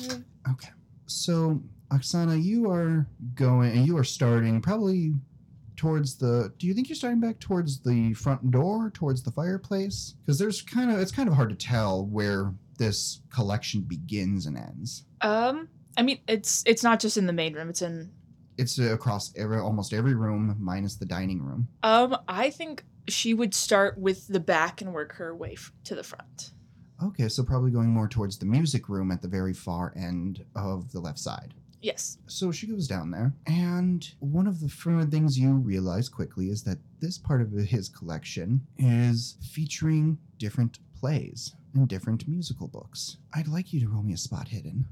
Okay. 0.00 0.22
Okay. 0.50 0.70
So 1.06 1.62
Oksana, 1.90 2.42
you 2.42 2.70
are 2.70 3.06
going 3.34 3.72
and 3.72 3.86
you 3.86 3.96
are 3.98 4.04
starting 4.04 4.60
probably 4.60 5.12
towards 5.76 6.16
the 6.16 6.52
do 6.58 6.66
you 6.66 6.74
think 6.74 6.88
you're 6.88 6.96
starting 6.96 7.20
back 7.20 7.38
towards 7.40 7.80
the 7.80 8.14
front 8.14 8.50
door, 8.50 8.90
towards 8.90 9.22
the 9.22 9.30
fireplace? 9.30 10.14
Because 10.24 10.38
there's 10.38 10.62
kind 10.62 10.90
of 10.90 10.98
it's 10.98 11.12
kind 11.12 11.28
of 11.28 11.34
hard 11.34 11.50
to 11.50 11.56
tell 11.56 12.06
where 12.06 12.52
this 12.78 13.20
collection 13.30 13.82
begins 13.82 14.46
and 14.46 14.56
ends. 14.56 15.04
Um, 15.20 15.68
I 15.96 16.02
mean, 16.02 16.20
it's 16.26 16.62
it's 16.66 16.82
not 16.82 17.00
just 17.00 17.16
in 17.16 17.26
the 17.26 17.32
main 17.32 17.54
room. 17.54 17.68
It's 17.68 17.82
in. 17.82 18.10
It's 18.58 18.78
across 18.78 19.32
every, 19.36 19.58
almost 19.58 19.94
every 19.94 20.14
room 20.14 20.54
minus 20.60 20.96
the 20.96 21.06
dining 21.06 21.42
room. 21.42 21.68
Um, 21.82 22.16
I 22.28 22.50
think 22.50 22.84
she 23.08 23.34
would 23.34 23.54
start 23.54 23.98
with 23.98 24.28
the 24.28 24.40
back 24.40 24.80
and 24.80 24.92
work 24.92 25.14
her 25.14 25.34
way 25.34 25.54
f- 25.54 25.72
to 25.84 25.94
the 25.94 26.02
front. 26.02 26.52
Okay, 27.02 27.28
so 27.28 27.42
probably 27.42 27.70
going 27.70 27.88
more 27.88 28.08
towards 28.08 28.38
the 28.38 28.46
music 28.46 28.88
room 28.88 29.10
at 29.10 29.22
the 29.22 29.28
very 29.28 29.52
far 29.52 29.92
end 29.96 30.44
of 30.54 30.92
the 30.92 31.00
left 31.00 31.18
side. 31.18 31.54
Yes. 31.80 32.18
So 32.28 32.52
she 32.52 32.68
goes 32.68 32.86
down 32.86 33.10
there, 33.10 33.32
and 33.46 34.08
one 34.20 34.46
of 34.46 34.60
the 34.60 34.68
fir- 34.68 35.04
things 35.04 35.36
you 35.36 35.52
realize 35.54 36.08
quickly 36.08 36.48
is 36.48 36.62
that 36.62 36.78
this 37.00 37.18
part 37.18 37.42
of 37.42 37.50
his 37.50 37.88
collection 37.88 38.64
is 38.78 39.36
featuring 39.50 40.18
different 40.38 40.78
plays 40.94 41.56
and 41.74 41.88
different 41.88 42.28
musical 42.28 42.68
books. 42.68 43.16
I'd 43.34 43.48
like 43.48 43.72
you 43.72 43.80
to 43.80 43.88
roll 43.88 44.04
me 44.04 44.12
a 44.12 44.16
spot 44.16 44.46
hidden. 44.48 44.86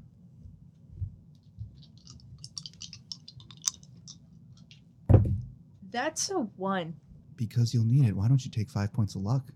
That's 5.91 6.31
a 6.31 6.41
one. 6.41 6.95
Because 7.41 7.73
you'll 7.73 7.87
need 7.87 8.05
it. 8.07 8.15
Why 8.15 8.29
don't 8.29 8.45
you 8.45 8.51
take 8.51 8.69
five 8.69 8.93
points 8.93 9.15
of 9.15 9.23
luck? 9.23 9.47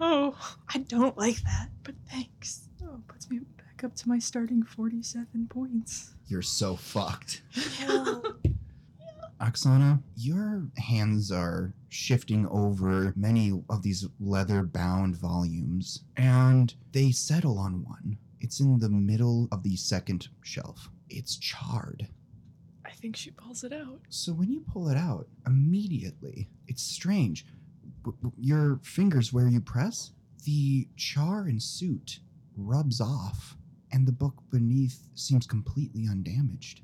Oh, 0.00 0.34
I 0.74 0.78
don't 0.78 1.18
like 1.18 1.36
that, 1.42 1.68
but 1.82 1.94
thanks. 2.10 2.70
Oh, 2.82 3.02
puts 3.08 3.28
me 3.28 3.40
back 3.58 3.84
up 3.84 3.94
to 3.96 4.08
my 4.08 4.18
starting 4.18 4.62
47 4.62 5.46
points. 5.50 6.14
You're 6.28 6.40
so 6.40 6.76
fucked. 6.76 7.42
Yeah. 7.78 8.20
Oksana, 9.38 10.02
your 10.16 10.62
hands 10.78 11.30
are 11.30 11.74
shifting 11.90 12.46
over 12.48 13.12
many 13.16 13.52
of 13.68 13.82
these 13.82 14.08
leather 14.18 14.62
bound 14.62 15.16
volumes, 15.18 16.04
and 16.16 16.74
they 16.92 17.10
settle 17.10 17.58
on 17.58 17.84
one. 17.84 18.16
It's 18.40 18.60
in 18.60 18.78
the 18.78 18.88
middle 18.88 19.46
of 19.52 19.62
the 19.62 19.76
second 19.76 20.28
shelf. 20.42 20.88
It's 21.10 21.36
charred. 21.36 22.08
I 22.86 22.90
think 22.92 23.16
she 23.16 23.30
pulls 23.32 23.64
it 23.64 23.72
out. 23.72 24.00
So 24.08 24.32
when 24.32 24.50
you 24.50 24.60
pull 24.72 24.88
it 24.88 24.96
out, 24.96 25.26
immediately, 25.46 26.48
it's 26.68 26.82
strange. 26.82 27.44
W- 28.04 28.16
w- 28.22 28.34
Your 28.40 28.80
fingers 28.82 29.32
where 29.32 29.48
you 29.48 29.60
press, 29.60 30.12
the 30.44 30.86
char 30.96 31.42
and 31.42 31.60
soot 31.62 32.20
rubs 32.56 33.00
off, 33.00 33.56
and 33.92 34.06
the 34.06 34.12
book 34.12 34.34
beneath 34.50 35.00
seems 35.14 35.46
completely 35.46 36.06
undamaged. 36.08 36.82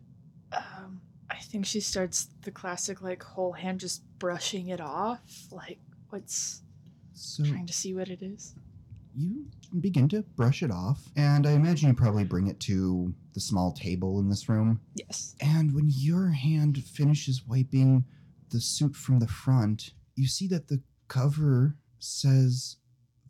Um, 0.53 1.01
I 1.31 1.37
think 1.37 1.65
she 1.67 1.81
starts 1.81 2.29
the 2.43 2.51
classic, 2.51 3.01
like, 3.01 3.23
whole 3.23 3.53
hand 3.53 3.81
just 3.81 4.03
brushing 4.19 4.69
it 4.69 4.81
off. 4.81 5.23
Like, 5.51 5.79
what's 6.11 6.63
So 7.15 7.45
trying 7.45 7.67
to 7.67 7.73
see 7.73 7.95
what 7.95 8.09
it 8.09 8.23
is? 8.23 8.55
you 9.15 9.45
begin 9.81 10.09
to 10.09 10.23
brush 10.37 10.63
it 10.63 10.71
off, 10.71 11.11
and 11.17 11.47
I 11.47 11.53
imagine 11.53 11.89
you 11.91 11.95
probably 11.95 12.25
bring 12.25 12.47
it 12.49 12.59
to 12.61 13.15
the 13.35 13.41
small 13.41 13.73
table 13.73 14.19
in 14.19 14.29
this 14.29 14.49
room. 14.49 14.81
Yes. 14.95 15.35
And 15.41 15.75
when 15.75 15.89
your 15.89 16.31
hand 16.31 16.83
finishes 16.85 17.47
wiping 17.47 18.05
the 18.51 18.61
suit 18.61 18.95
from 18.95 19.19
the 19.19 19.29
front, 19.29 19.93
you 20.15 20.27
see 20.27 20.47
that 20.49 20.69
the 20.69 20.83
cover 21.09 21.77
says 21.99 22.77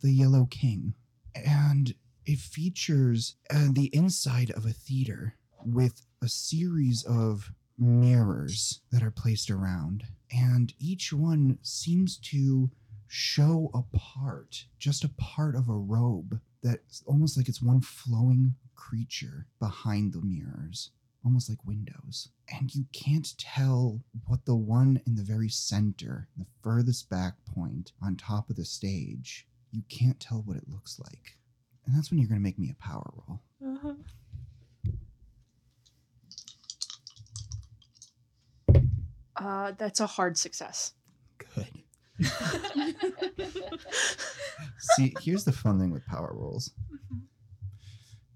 The 0.01 0.11
Yellow 0.11 0.47
King. 0.49 0.95
And 1.35 1.93
it 2.25 2.39
features 2.39 3.35
uh, 3.49 3.69
the 3.71 3.89
inside 3.93 4.51
of 4.51 4.65
a 4.65 4.71
theater 4.71 5.35
with 5.65 6.05
a 6.21 6.27
series 6.27 7.03
of 7.03 7.51
mirrors 7.77 8.81
that 8.91 9.03
are 9.03 9.11
placed 9.11 9.49
around. 9.49 10.03
And 10.31 10.73
each 10.79 11.11
one 11.13 11.57
seems 11.61 12.17
to 12.17 12.71
show 13.07 13.69
a 13.73 13.83
part, 13.97 14.65
just 14.79 15.03
a 15.03 15.09
part 15.09 15.55
of 15.55 15.69
a 15.69 15.77
robe 15.77 16.39
that's 16.61 17.03
almost 17.05 17.37
like 17.37 17.47
it's 17.47 17.61
one 17.61 17.81
flowing 17.81 18.55
creature 18.89 19.47
behind 19.59 20.13
the 20.13 20.21
mirrors 20.21 20.91
almost 21.25 21.49
like 21.49 21.65
windows. 21.65 22.29
And 22.53 22.73
you 22.75 22.85
can't 22.91 23.37
tell 23.37 24.01
what 24.27 24.45
the 24.45 24.55
one 24.55 25.01
in 25.07 25.15
the 25.15 25.23
very 25.23 25.49
center, 25.49 26.27
the 26.37 26.45
furthest 26.61 27.09
back 27.09 27.35
point 27.45 27.93
on 28.01 28.15
top 28.17 28.49
of 28.49 28.57
the 28.57 28.65
stage, 28.65 29.47
you 29.71 29.83
can't 29.89 30.19
tell 30.19 30.43
what 30.45 30.57
it 30.57 30.69
looks 30.69 30.99
like. 30.99 31.37
And 31.85 31.95
that's 31.95 32.11
when 32.11 32.19
you're 32.19 32.27
going 32.27 32.39
to 32.39 32.43
make 32.43 32.59
me 32.59 32.71
a 32.71 32.83
power 32.83 33.09
roll. 33.15 33.41
Uh-huh. 33.65 33.93
Uh, 39.35 39.71
that's 39.77 39.99
a 39.99 40.07
hard 40.07 40.37
success. 40.37 40.93
Good. 41.55 41.67
See, 44.95 45.13
here's 45.21 45.43
the 45.43 45.51
fun 45.51 45.79
thing 45.79 45.91
with 45.91 46.05
power 46.05 46.31
rolls. 46.33 46.71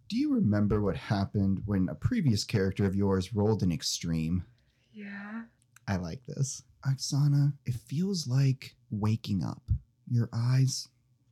Do 0.09 0.17
you 0.17 0.33
remember 0.33 0.81
what 0.81 0.95
happened 0.95 1.63
when 1.65 1.89
a 1.89 1.95
previous 1.95 2.45
character 2.45 2.85
of 2.85 2.95
yours 2.95 3.33
rolled 3.33 3.61
an 3.61 3.73
extreme? 3.73 4.45
Yeah. 4.93 5.43
I 5.85 5.97
like 5.97 6.25
this. 6.25 6.63
Oksana, 6.85 7.53
it 7.65 7.75
feels 7.75 8.25
like 8.25 8.75
waking 8.89 9.43
up. 9.43 9.63
Your 10.09 10.29
eyes 10.31 10.87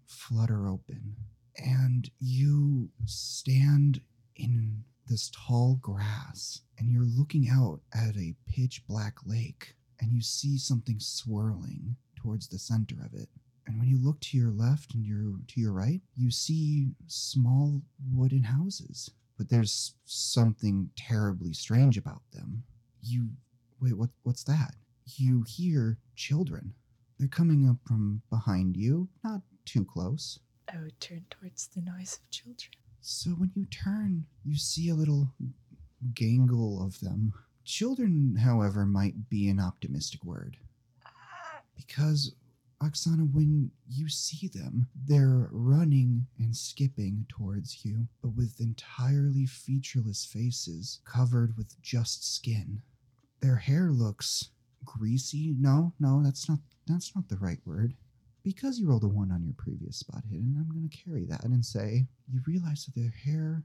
flutter 0.08 0.68
open, 0.68 1.16
and 1.58 2.10
you 2.20 2.90
stand 3.06 4.02
in 4.36 4.84
this 5.08 5.32
tall 5.34 5.80
grass, 5.82 6.62
and 6.78 6.92
you're 6.92 7.06
looking 7.06 7.48
out 7.50 7.80
at 7.94 8.18
a 8.18 8.36
pitch 8.46 8.84
black 8.88 9.16
lake, 9.26 9.76
and 10.02 10.12
you 10.12 10.22
see 10.22 10.58
something 10.58 11.00
swirling 11.00 11.96
towards 12.18 12.50
the 12.50 12.60
center 12.60 12.96
of 12.96 13.14
it. 13.14 13.30
And 13.68 13.80
when 13.80 13.88
you 13.88 13.98
look 13.98 14.20
to 14.22 14.38
your 14.38 14.52
left 14.52 14.94
and 14.94 15.06
your 15.06 15.34
to 15.48 15.60
your 15.60 15.72
right, 15.72 16.02
you 16.16 16.30
see 16.32 16.90
small 17.08 17.82
wooden 18.14 18.44
houses. 18.44 19.10
But 19.38 19.50
there's 19.50 19.96
something 20.06 20.90
terribly 20.96 21.54
strange 21.54 21.98
about 21.98 22.22
them. 22.32 22.64
You 23.02 23.30
wait, 23.82 23.98
what 23.98 24.10
what's 24.24 24.44
that? 24.44 24.76
You 25.18 25.44
hear 25.48 25.98
children. 26.16 26.74
They're 27.18 27.28
coming 27.28 27.68
up 27.70 27.78
from 27.88 28.22
behind 28.30 28.76
you, 28.76 29.08
not 29.24 29.42
too 29.66 29.86
close. 29.86 30.40
I 30.72 30.78
would 30.82 31.00
turn 31.00 31.26
towards 31.30 31.68
the 31.68 31.82
noise 31.82 32.20
of 32.22 32.30
children. 32.30 32.72
So 33.02 33.32
when 33.32 33.52
you 33.56 33.66
turn, 33.66 34.26
you 34.44 34.58
see 34.58 34.90
a 34.90 34.96
little 34.96 35.32
gangle 36.14 36.84
of 36.86 37.00
them. 37.00 37.34
Children, 37.64 38.36
however, 38.38 38.86
might 38.86 39.30
be 39.30 39.48
an 39.48 39.60
optimistic 39.60 40.24
word. 40.24 40.58
Ah. 41.06 41.62
Because, 41.76 42.34
Oksana, 42.84 43.32
when 43.32 43.72
you 43.88 44.10
see 44.10 44.48
them, 44.48 44.88
they're 45.06 45.50
running 45.52 46.28
and 46.38 46.56
skipping 46.56 47.26
towards 47.30 47.86
you, 47.86 48.08
but 48.22 48.36
with 48.36 48.60
entirely 48.60 49.46
featureless 49.46 50.26
faces 50.26 51.00
covered 51.06 51.56
with 51.58 51.82
just 51.82 52.36
skin. 52.36 52.82
Their 53.42 53.56
hair 53.56 53.92
looks 53.92 54.50
greasy. 54.84 55.56
No, 55.58 55.94
no, 56.00 56.22
that's 56.24 56.50
not 56.50 56.60
that's 56.88 57.16
not 57.16 57.30
the 57.30 57.38
right 57.38 57.60
word. 57.66 57.96
Because 58.44 58.78
you 58.78 58.88
rolled 58.88 59.04
a 59.04 59.08
one 59.08 59.32
on 59.32 59.44
your 59.44 59.56
previous 59.58 59.98
spot 59.98 60.24
hidden, 60.30 60.56
I'm 60.60 60.70
going 60.70 60.88
to 60.88 60.98
carry 60.98 61.26
that 61.26 61.44
and 61.44 61.66
say 61.66 62.06
you 62.32 62.42
realize 62.46 62.86
that 62.86 62.96
their 62.96 63.10
hair 63.10 63.64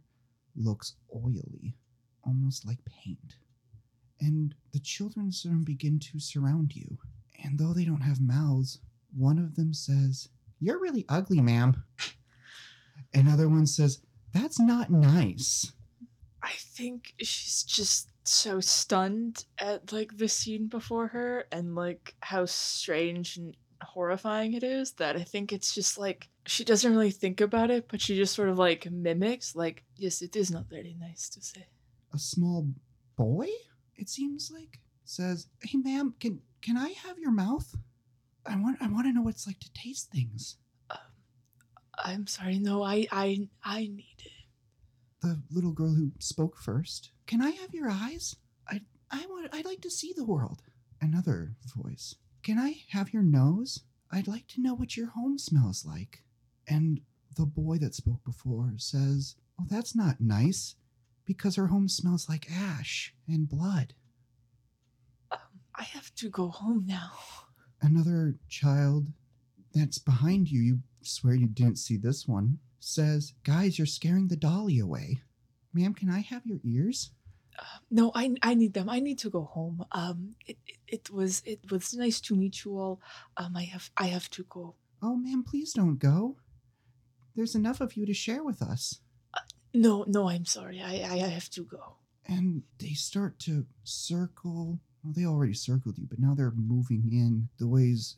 looks 0.57 0.95
oily, 1.15 1.75
almost 2.25 2.67
like 2.67 2.79
paint. 2.87 3.37
And 4.21 4.55
the 4.73 4.81
children 4.81 5.33
sort 5.33 5.55
of 5.55 5.65
begin 5.65 5.99
to 5.99 6.21
surround 6.21 6.75
you. 6.75 6.99
And 7.43 7.59
though 7.59 7.73
they 7.73 7.85
don't 7.85 8.03
have 8.03 8.21
mouths, 8.21 8.79
one 9.17 9.39
of 9.39 9.57
them 9.57 9.73
says, 9.75 10.29
You're 10.61 10.81
really 10.81 11.05
ugly, 11.09 11.41
ma'am. 11.41 11.85
Another 13.15 13.49
one 13.49 13.67
says, 13.67 14.01
That's 14.33 14.61
not 14.61 14.91
nice. 14.91 15.73
I 16.43 16.53
think 16.57 17.15
she's 17.21 17.63
just 17.63 18.09
so 18.25 18.61
stunned 18.61 19.45
at 19.59 19.93
like 19.93 20.17
the 20.17 20.29
scene 20.29 20.69
before 20.69 21.09
her 21.09 21.45
and 21.53 21.75
like 21.75 22.15
how 22.21 22.47
strange 22.47 23.37
and 23.37 23.57
horrifying 23.83 24.55
it 24.55 24.63
is 24.63 24.93
that 24.93 25.17
I 25.17 25.23
think 25.23 25.53
it's 25.53 25.75
just 25.75 25.99
like 25.99 26.29
she 26.47 26.65
doesn't 26.65 26.91
really 26.91 27.11
think 27.11 27.41
about 27.41 27.71
it, 27.71 27.87
but 27.89 28.01
she 28.01 28.17
just 28.17 28.35
sort 28.35 28.49
of 28.49 28.59
like 28.59 28.91
mimics 28.91 29.55
like, 29.55 29.85
yes, 29.97 30.23
it 30.23 30.37
is 30.37 30.51
not 30.51 30.69
very 30.69 30.97
nice 30.99 31.29
to 31.31 31.43
say. 31.43 31.67
A 32.15 32.19
small 32.19 32.69
boy, 33.17 33.49
it 33.97 34.09
seems 34.09 34.51
like, 34.53 34.81
says, 35.05 35.47
Hey, 35.63 35.79
ma'am, 35.79 36.15
can, 36.19 36.41
can 36.63 36.77
I 36.77 36.91
have 36.91 37.19
your 37.19 37.33
mouth? 37.33 37.75
I 38.47 38.57
want, 38.57 38.79
I 38.81 38.89
want 38.89 39.07
to 39.07 39.13
know 39.13 39.23
what 39.23 39.35
it's 39.35 39.47
like 39.47 39.61
to 39.61 39.73
taste 39.73 40.11
things. 40.11 40.57
I'm 42.03 42.27
sorry, 42.27 42.59
no, 42.59 42.83
I 42.83 43.07
I 43.13 43.49
I 43.63 43.81
need 43.83 44.17
it. 44.25 44.33
the 45.21 45.43
little 45.51 45.73
girl 45.73 45.95
who 45.95 46.13
spoke 46.19 46.57
first. 46.57 47.13
Can 47.27 47.43
I 47.43 47.51
have 47.51 47.75
your 47.75 47.91
eyes? 47.91 48.37
I 48.69 48.81
I 49.11 49.27
want 49.29 49.51
I'd 49.55 49.67
like 49.67 49.83
to 49.83 49.91
see 49.91 50.13
the 50.17 50.25
world. 50.25 50.63
Another 51.01 51.57
voice. 51.77 52.15
Can 52.43 52.59
I 52.59 52.77
have 52.91 53.13
your 53.13 53.23
nose? 53.23 53.83
I'd 54.11 54.27
like 54.29 54.47
to 54.49 54.61
know 54.63 54.75
what 54.75 54.97
your 54.97 55.09
home 55.09 55.39
smells 55.39 55.85
like. 55.85 56.23
And 56.67 57.01
the 57.37 57.47
boy 57.47 57.79
that 57.79 57.95
spoke 57.95 58.25
before 58.25 58.75
says, 58.79 59.37
Oh, 59.61 59.67
that's 59.69 59.95
not 59.95 60.21
nice, 60.21 60.75
because 61.27 61.57
her 61.57 61.67
home 61.69 61.89
smells 61.89 62.29
like 62.29 62.51
ash 62.51 63.15
and 63.29 63.49
blood. 63.49 63.93
Um, 65.31 65.39
I 65.75 65.83
have 65.85 66.15
to 66.17 66.29
go 66.31 66.49
home 66.49 66.85
now. 66.87 67.13
Another 67.83 68.37
child 68.49 69.07
that's 69.75 69.99
behind 69.99 70.51
you, 70.51 70.61
you 70.61 70.79
swear 71.03 71.35
you 71.35 71.47
didn't 71.47 71.79
see 71.79 71.97
this 71.97 72.29
one, 72.29 72.59
says, 72.79 73.35
Guys, 73.45 73.79
you're 73.79 73.87
scaring 73.87 74.29
the 74.29 74.37
dolly 74.37 74.79
away. 74.79 75.21
Ma'am, 75.73 75.95
can 75.95 76.11
I 76.11 76.21
have 76.21 76.45
your 76.45 76.59
ears? 76.65 77.11
Uh, 77.59 77.79
no, 77.91 78.11
I 78.15 78.35
I 78.43 78.55
need 78.55 78.75
them. 78.75 78.89
I 78.89 79.01
need 79.01 79.19
to 79.19 79.31
go 79.31 79.45
home. 79.45 79.85
Um, 79.93 80.35
it, 80.47 80.57
it, 80.67 80.79
it 80.89 81.11
was 81.11 81.43
it 81.45 81.71
was 81.71 81.95
nice 81.95 82.21
to 82.23 82.35
meet 82.35 82.65
you 82.65 82.79
all. 82.79 83.01
Um, 83.37 83.57
I 83.57 83.65
have 83.65 83.91
I 83.97 84.07
have 84.07 84.31
to 84.31 84.45
go. 84.45 84.75
Oh, 85.03 85.17
ma'am, 85.17 85.45
please 85.45 85.73
don't 85.73 85.99
go. 85.99 86.37
There's 87.35 87.55
enough 87.55 87.81
of 87.81 87.97
you 87.97 88.07
to 88.07 88.15
share 88.15 88.43
with 88.43 88.63
us. 88.63 89.01
No, 89.73 90.05
no, 90.07 90.29
I'm 90.29 90.45
sorry. 90.45 90.81
I 90.81 91.03
I 91.03 91.29
have 91.29 91.49
to 91.51 91.65
go. 91.65 91.97
And 92.27 92.63
they 92.79 92.95
start 92.95 93.39
to 93.41 93.67
circle. 93.85 94.81
Well, 95.03 95.15
they 95.15 95.25
already 95.25 95.55
circled 95.55 95.99
you, 95.99 96.07
but 96.07 96.19
now 96.19 96.35
they're 96.35 96.51
moving 96.51 97.11
in 97.13 97.49
the 97.59 97.69
ways 97.69 98.17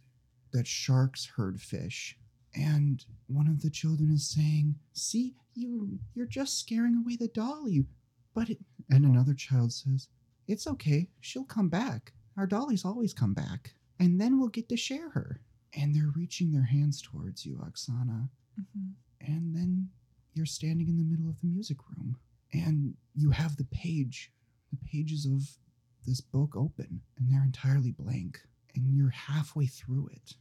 that 0.52 0.66
sharks 0.66 1.26
herd 1.26 1.60
fish. 1.60 2.18
And 2.54 3.04
one 3.28 3.46
of 3.46 3.62
the 3.62 3.70
children 3.70 4.10
is 4.10 4.28
saying, 4.28 4.78
"See, 4.92 5.34
you 5.54 6.00
you're 6.14 6.26
just 6.26 6.58
scaring 6.58 6.96
away 6.96 7.16
the 7.16 7.28
dolly." 7.28 7.86
But 8.34 8.50
it, 8.50 8.58
and 8.90 9.04
another 9.04 9.34
child 9.34 9.72
says, 9.72 10.08
"It's 10.46 10.66
okay. 10.66 11.08
She'll 11.20 11.44
come 11.44 11.68
back. 11.68 12.12
Our 12.36 12.46
dollies 12.46 12.84
always 12.84 13.14
come 13.14 13.34
back, 13.34 13.74
and 13.98 14.20
then 14.20 14.38
we'll 14.38 14.48
get 14.48 14.68
to 14.68 14.76
share 14.76 15.10
her." 15.10 15.40
And 15.74 15.94
they're 15.94 16.10
reaching 16.10 16.50
their 16.50 16.64
hands 16.64 17.00
towards 17.00 17.46
you, 17.46 17.56
Oksana. 17.56 18.28
Mm-hmm. 18.60 18.90
And 19.20 19.54
then 19.54 19.90
you're 20.34 20.44
standing 20.44 20.88
in 20.88 20.98
the 20.98 21.04
middle 21.04 21.28
of 21.28 21.40
the 21.40 21.46
music 21.46 21.78
room, 21.88 22.16
and 22.52 22.96
you 23.14 23.30
have 23.30 23.56
the 23.56 23.64
page, 23.64 24.32
the 24.70 24.76
pages 24.76 25.24
of 25.24 25.58
this 26.06 26.20
book 26.20 26.54
open, 26.56 27.00
and 27.18 27.30
they're 27.30 27.42
entirely 27.44 27.92
blank, 27.92 28.40
and 28.74 28.94
you're 28.94 29.10
halfway 29.10 29.66
through 29.66 30.08
it. 30.12 30.34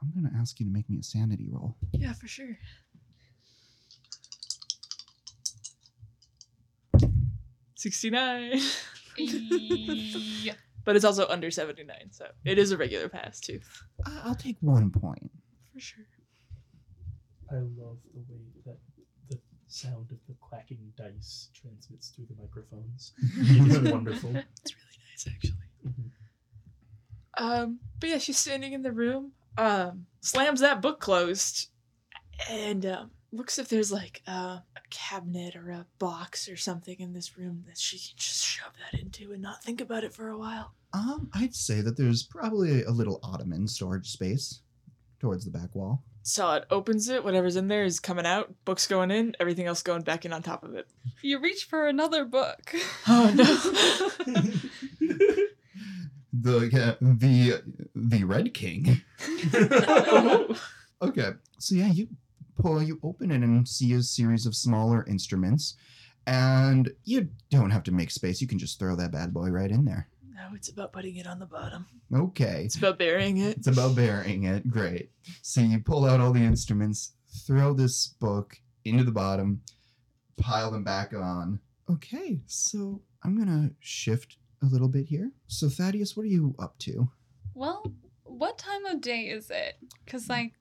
I'm 0.00 0.10
gonna 0.14 0.32
ask 0.36 0.58
you 0.60 0.66
to 0.66 0.72
make 0.72 0.88
me 0.90 0.98
a 0.98 1.02
sanity 1.02 1.48
roll. 1.50 1.76
Yeah, 1.92 2.12
for 2.12 2.26
sure. 2.26 2.58
Sixty 7.76 8.10
nine. 8.10 8.60
Yeah. 9.16 10.54
But 10.84 10.96
it's 10.96 11.04
also 11.04 11.28
under 11.28 11.48
seventy 11.52 11.84
nine, 11.84 12.08
so 12.10 12.26
it 12.44 12.58
is 12.58 12.72
a 12.72 12.76
regular 12.76 13.08
pass 13.08 13.38
too. 13.38 13.60
I- 14.04 14.22
I'll 14.24 14.34
take 14.34 14.56
one 14.60 14.90
point. 14.90 15.30
For 15.72 15.78
sure. 15.78 16.04
I 17.52 17.54
love 17.78 17.98
the 18.12 18.18
way 18.28 18.40
that 18.66 18.78
the 19.30 19.38
sound 19.68 20.10
of 20.10 20.18
the 20.26 20.34
clacking 20.42 20.92
dice 20.96 21.50
transmits 21.54 22.08
through 22.08 22.26
the 22.28 22.34
microphones. 22.42 23.12
It's 23.78 23.90
wonderful. 23.92 24.34
It's 24.34 24.74
really 25.26 25.34
nice 25.34 25.36
actually. 25.36 25.58
Mhm. 25.86 26.10
Um, 27.38 27.80
but 28.00 28.08
yeah, 28.10 28.18
she's 28.18 28.38
standing 28.38 28.72
in 28.72 28.82
the 28.82 28.92
room, 28.92 29.32
um, 29.56 30.06
slams 30.20 30.60
that 30.60 30.82
book 30.82 31.00
closed, 31.00 31.68
and 32.48 32.84
um, 32.86 33.10
looks 33.32 33.58
if 33.58 33.68
there's 33.68 33.90
like 33.90 34.22
uh, 34.28 34.58
a 34.76 34.80
cabinet 34.90 35.56
or 35.56 35.70
a 35.70 35.86
box 35.98 36.48
or 36.48 36.56
something 36.56 36.96
in 36.98 37.12
this 37.12 37.36
room 37.38 37.64
that 37.66 37.78
she 37.78 37.98
can 37.98 38.16
just 38.16 38.44
shove 38.44 38.72
that 38.90 39.00
into 39.00 39.32
and 39.32 39.42
not 39.42 39.62
think 39.62 39.80
about 39.80 40.04
it 40.04 40.12
for 40.12 40.28
a 40.28 40.38
while. 40.38 40.74
Um, 40.92 41.30
I'd 41.32 41.54
say 41.54 41.80
that 41.80 41.96
there's 41.96 42.22
probably 42.22 42.84
a 42.84 42.90
little 42.90 43.18
ottoman 43.22 43.66
storage 43.66 44.10
space 44.10 44.60
towards 45.20 45.44
the 45.44 45.50
back 45.50 45.74
wall. 45.74 46.02
So 46.24 46.52
it 46.52 46.66
opens 46.70 47.08
it, 47.08 47.24
whatever's 47.24 47.56
in 47.56 47.66
there 47.66 47.82
is 47.82 47.98
coming 47.98 48.26
out, 48.26 48.52
books 48.64 48.86
going 48.86 49.10
in, 49.10 49.34
everything 49.40 49.66
else 49.66 49.82
going 49.82 50.02
back 50.02 50.24
in 50.24 50.32
on 50.32 50.42
top 50.42 50.62
of 50.62 50.74
it. 50.74 50.86
You 51.20 51.40
reach 51.40 51.64
for 51.64 51.88
another 51.88 52.24
book. 52.24 52.74
Oh 53.08 53.32
no. 53.34 54.42
The 56.42 56.56
uh, 56.82 56.94
the 57.00 57.62
the 57.94 58.24
Red 58.24 58.52
King. 58.54 59.00
Okay. 61.02 61.30
So 61.58 61.74
yeah, 61.74 61.88
you 61.90 62.06
pull 62.56 62.80
you 62.80 63.00
open 63.02 63.32
it 63.32 63.42
and 63.42 63.66
see 63.68 63.92
a 63.94 64.02
series 64.02 64.46
of 64.46 64.54
smaller 64.54 65.04
instruments. 65.08 65.74
And 66.28 66.90
you 67.04 67.28
don't 67.50 67.70
have 67.70 67.82
to 67.84 67.92
make 67.92 68.12
space. 68.12 68.40
You 68.40 68.46
can 68.46 68.58
just 68.60 68.78
throw 68.78 68.94
that 68.94 69.10
bad 69.10 69.34
boy 69.34 69.48
right 69.50 69.70
in 69.70 69.84
there. 69.84 70.06
no, 70.32 70.54
it's 70.54 70.68
about 70.68 70.92
putting 70.92 71.16
it 71.16 71.26
on 71.26 71.40
the 71.40 71.46
bottom. 71.46 71.86
Okay. 72.14 72.62
It's 72.66 72.76
about 72.76 72.98
burying 72.98 73.38
it. 73.38 73.56
It's 73.56 73.66
about 73.66 73.96
burying 73.96 74.44
it. 74.44 74.70
Great. 74.70 75.10
So 75.42 75.60
you 75.60 75.80
pull 75.80 76.04
out 76.04 76.20
all 76.20 76.32
the 76.32 76.44
instruments, 76.44 77.14
throw 77.46 77.72
this 77.74 78.06
book 78.20 78.56
into 78.84 79.02
the 79.02 79.10
bottom, 79.10 79.62
pile 80.36 80.70
them 80.70 80.84
back 80.84 81.12
on. 81.14 81.58
Okay, 81.90 82.40
so 82.46 83.02
I'm 83.24 83.36
gonna 83.36 83.70
shift 83.80 84.36
a 84.62 84.66
little 84.66 84.88
bit 84.88 85.06
here. 85.06 85.30
So 85.46 85.68
Thaddeus, 85.68 86.16
what 86.16 86.24
are 86.24 86.28
you 86.28 86.54
up 86.58 86.78
to? 86.80 87.10
Well, 87.54 87.92
what 88.24 88.58
time 88.58 88.86
of 88.86 89.00
day 89.00 89.22
is 89.28 89.50
it? 89.50 89.74
Because, 90.04 90.26
mm. 90.26 90.30
like, 90.30 90.52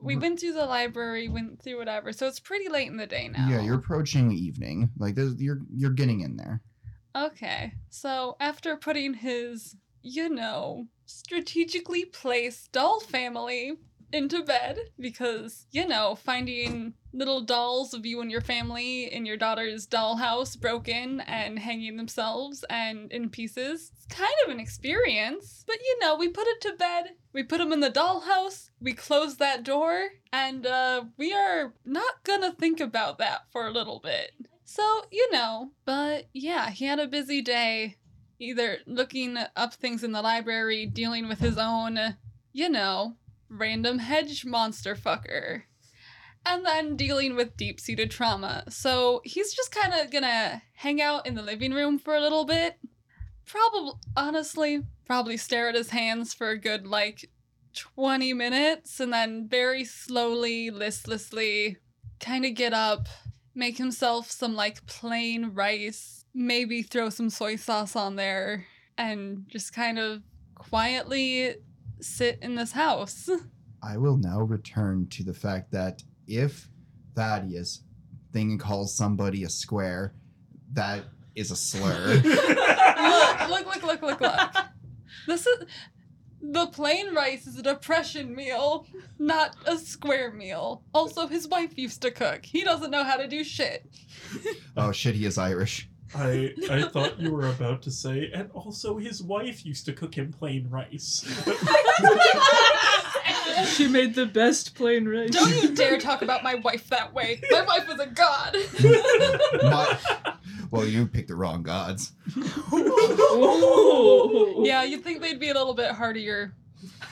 we've 0.00 0.16
We're- 0.16 0.28
been 0.28 0.36
through 0.36 0.54
the 0.54 0.66
library, 0.66 1.28
went 1.28 1.62
through 1.62 1.78
whatever, 1.78 2.12
so 2.12 2.26
it's 2.26 2.40
pretty 2.40 2.68
late 2.68 2.88
in 2.88 2.96
the 2.96 3.06
day 3.06 3.28
now. 3.28 3.48
Yeah, 3.48 3.62
you're 3.62 3.76
approaching 3.76 4.32
evening. 4.32 4.90
Like 4.98 5.14
this, 5.14 5.34
you're 5.38 5.60
you're 5.74 5.90
getting 5.90 6.20
in 6.20 6.36
there. 6.36 6.62
Okay, 7.14 7.72
so 7.88 8.36
after 8.40 8.76
putting 8.76 9.14
his, 9.14 9.76
you 10.02 10.28
know, 10.28 10.86
strategically 11.06 12.04
placed 12.04 12.72
doll 12.72 13.00
family 13.00 13.72
into 14.12 14.42
bed, 14.42 14.78
because, 14.98 15.66
you 15.72 15.86
know, 15.88 16.14
finding 16.14 16.92
little 17.16 17.40
dolls 17.40 17.94
of 17.94 18.04
you 18.04 18.20
and 18.20 18.30
your 18.30 18.42
family 18.42 19.12
in 19.12 19.24
your 19.24 19.38
daughter's 19.38 19.86
dollhouse 19.86 20.60
broken 20.60 21.20
and 21.20 21.58
hanging 21.58 21.96
themselves 21.96 22.64
and 22.68 23.10
in 23.10 23.30
pieces, 23.30 23.90
it's 23.96 24.06
kind 24.06 24.34
of 24.44 24.52
an 24.52 24.60
experience. 24.60 25.64
But, 25.66 25.78
you 25.82 25.98
know, 26.00 26.14
we 26.14 26.28
put 26.28 26.46
it 26.46 26.60
to 26.62 26.74
bed, 26.74 27.14
we 27.32 27.42
put 27.42 27.58
them 27.58 27.72
in 27.72 27.80
the 27.80 27.90
dollhouse, 27.90 28.70
we 28.80 28.92
close 28.92 29.36
that 29.36 29.64
door, 29.64 30.08
and 30.32 30.66
uh, 30.66 31.04
we 31.16 31.32
are 31.32 31.72
not 31.84 32.22
gonna 32.22 32.52
think 32.52 32.80
about 32.80 33.18
that 33.18 33.42
for 33.50 33.66
a 33.66 33.72
little 33.72 33.98
bit. 33.98 34.32
So, 34.64 35.04
you 35.10 35.30
know, 35.32 35.70
but 35.84 36.28
yeah, 36.34 36.70
he 36.70 36.84
had 36.84 36.98
a 36.98 37.06
busy 37.06 37.40
day, 37.40 37.96
either 38.38 38.78
looking 38.86 39.38
up 39.56 39.74
things 39.74 40.04
in 40.04 40.12
the 40.12 40.22
library, 40.22 40.84
dealing 40.84 41.28
with 41.28 41.38
his 41.38 41.56
own, 41.56 42.16
you 42.52 42.68
know, 42.68 43.16
random 43.48 44.00
hedge 44.00 44.44
monster 44.44 44.94
fucker, 44.94 45.62
and 46.46 46.64
then 46.64 46.96
dealing 46.96 47.34
with 47.34 47.56
deep 47.56 47.80
seated 47.80 48.10
trauma. 48.10 48.64
So 48.70 49.20
he's 49.24 49.52
just 49.52 49.74
kind 49.74 49.92
of 49.92 50.10
gonna 50.10 50.62
hang 50.74 51.02
out 51.02 51.26
in 51.26 51.34
the 51.34 51.42
living 51.42 51.74
room 51.74 51.98
for 51.98 52.14
a 52.14 52.20
little 52.20 52.44
bit. 52.44 52.78
Probably, 53.44 53.92
honestly, 54.16 54.84
probably 55.04 55.36
stare 55.36 55.68
at 55.68 55.74
his 55.74 55.90
hands 55.90 56.32
for 56.32 56.50
a 56.50 56.58
good 56.58 56.86
like 56.86 57.30
20 57.74 58.32
minutes 58.32 59.00
and 59.00 59.12
then 59.12 59.48
very 59.48 59.84
slowly, 59.84 60.70
listlessly 60.70 61.76
kind 62.20 62.44
of 62.44 62.54
get 62.54 62.72
up, 62.72 63.08
make 63.54 63.76
himself 63.78 64.30
some 64.30 64.54
like 64.54 64.86
plain 64.86 65.52
rice, 65.52 66.24
maybe 66.32 66.82
throw 66.82 67.10
some 67.10 67.28
soy 67.28 67.56
sauce 67.56 67.96
on 67.96 68.16
there, 68.16 68.66
and 68.96 69.44
just 69.48 69.74
kind 69.74 69.98
of 69.98 70.22
quietly 70.54 71.56
sit 72.00 72.38
in 72.40 72.54
this 72.54 72.72
house. 72.72 73.28
I 73.82 73.96
will 73.98 74.16
now 74.16 74.40
return 74.40 75.06
to 75.10 75.22
the 75.22 75.34
fact 75.34 75.70
that 75.72 76.02
if 76.26 76.68
Thaddeus 77.14 77.82
thing 78.32 78.58
calls 78.58 78.94
somebody 78.94 79.44
a 79.44 79.48
square, 79.48 80.14
that 80.72 81.04
is 81.34 81.50
a 81.50 81.56
slur. 81.56 82.14
look, 82.24 83.66
look, 83.66 83.66
look, 83.66 83.82
look, 83.82 84.02
look, 84.02 84.20
look. 84.20 84.50
This 85.26 85.46
is 85.46 85.64
the 86.52 86.66
plain 86.66 87.14
rice 87.14 87.46
is 87.46 87.58
a 87.58 87.62
depression 87.62 88.34
meal, 88.34 88.86
not 89.18 89.56
a 89.66 89.78
square 89.78 90.32
meal. 90.32 90.82
Also, 90.94 91.26
his 91.26 91.48
wife 91.48 91.76
used 91.76 92.02
to 92.02 92.10
cook. 92.10 92.44
He 92.44 92.62
doesn't 92.62 92.90
know 92.90 93.04
how 93.04 93.16
to 93.16 93.26
do 93.26 93.42
shit. 93.42 93.86
oh 94.76 94.92
shit, 94.92 95.14
he 95.14 95.26
is 95.26 95.38
Irish. 95.38 95.88
I 96.14 96.54
I 96.70 96.82
thought 96.82 97.18
you 97.18 97.32
were 97.32 97.48
about 97.48 97.82
to 97.82 97.90
say, 97.90 98.30
and 98.32 98.50
also 98.52 98.96
his 98.96 99.22
wife 99.22 99.66
used 99.66 99.86
to 99.86 99.92
cook 99.92 100.14
him 100.14 100.32
plain 100.32 100.68
rice. 100.70 101.24
she 103.66 103.88
made 103.88 104.14
the 104.14 104.26
best 104.26 104.74
plain 104.74 105.06
rice. 105.08 105.30
Don't 105.30 105.62
you 105.62 105.74
dare 105.74 105.98
talk 105.98 106.22
about 106.22 106.42
my 106.42 106.54
wife 106.56 106.88
that 106.90 107.12
way. 107.14 107.40
My 107.50 107.62
wife 107.62 107.88
is 107.90 108.00
a 108.00 108.06
god. 108.06 108.56
My- 109.62 109.98
well, 110.70 110.84
you 110.86 111.06
picked 111.06 111.28
the 111.28 111.34
wrong 111.36 111.62
gods. 111.62 112.12
Oh. 112.72 114.62
Yeah, 114.64 114.82
you'd 114.84 115.02
think 115.04 115.20
they'd 115.20 115.40
be 115.40 115.50
a 115.50 115.54
little 115.54 115.74
bit 115.74 115.90
hardier. 115.92 116.54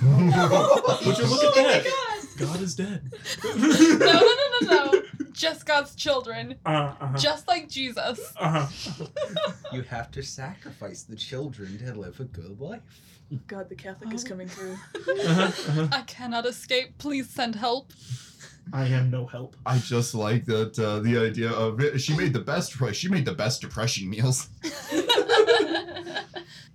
Would 0.03 1.19
you 1.19 1.27
look 1.27 1.41
Oh 1.45 1.53
at 1.57 1.57
my 1.57 1.63
that? 1.81 2.27
God 2.39 2.61
is 2.61 2.75
dead. 2.75 3.13
No, 3.45 3.51
no, 3.57 4.21
no, 4.21 4.61
no, 4.61 4.91
no. 4.93 5.03
Just 5.33 5.67
God's 5.67 5.95
children. 5.95 6.57
Uh, 6.65 6.95
uh-huh. 7.01 7.17
Just 7.19 7.49
like 7.49 7.69
Jesus. 7.69 8.33
uh-huh. 8.37 9.07
You 9.73 9.83
have 9.83 10.11
to 10.13 10.23
sacrifice 10.23 11.03
the 11.03 11.17
children 11.17 11.79
to 11.79 11.93
live 11.95 12.21
a 12.21 12.25
good 12.25 12.61
life. 12.61 12.83
God, 13.47 13.69
the 13.69 13.75
Catholic 13.75 14.13
is 14.15 14.25
Oh. 14.25 14.29
coming 14.29 14.49
through. 14.49 14.77
Uh-huh, 15.25 15.43
uh-huh. 15.43 15.89
I 15.93 16.03
cannot 16.03 16.47
escape. 16.47 16.99
Please 16.99 17.29
send 17.31 17.55
help. 17.57 17.93
I 18.73 18.87
am 18.87 19.11
no 19.11 19.27
help. 19.27 19.57
I 19.67 19.79
just 19.79 20.15
like 20.15 20.45
that 20.47 20.79
uh, 20.79 21.01
the 21.01 21.19
idea 21.19 21.51
of 21.51 21.81
it. 21.81 22.01
She 22.01 22.17
made 22.17 22.33
the 22.33 22.41
best. 22.41 22.73
She 22.95 23.09
made 23.09 23.25
the 23.27 23.35
best 23.35 23.61
depression 23.61 24.09
meals. 24.09 24.49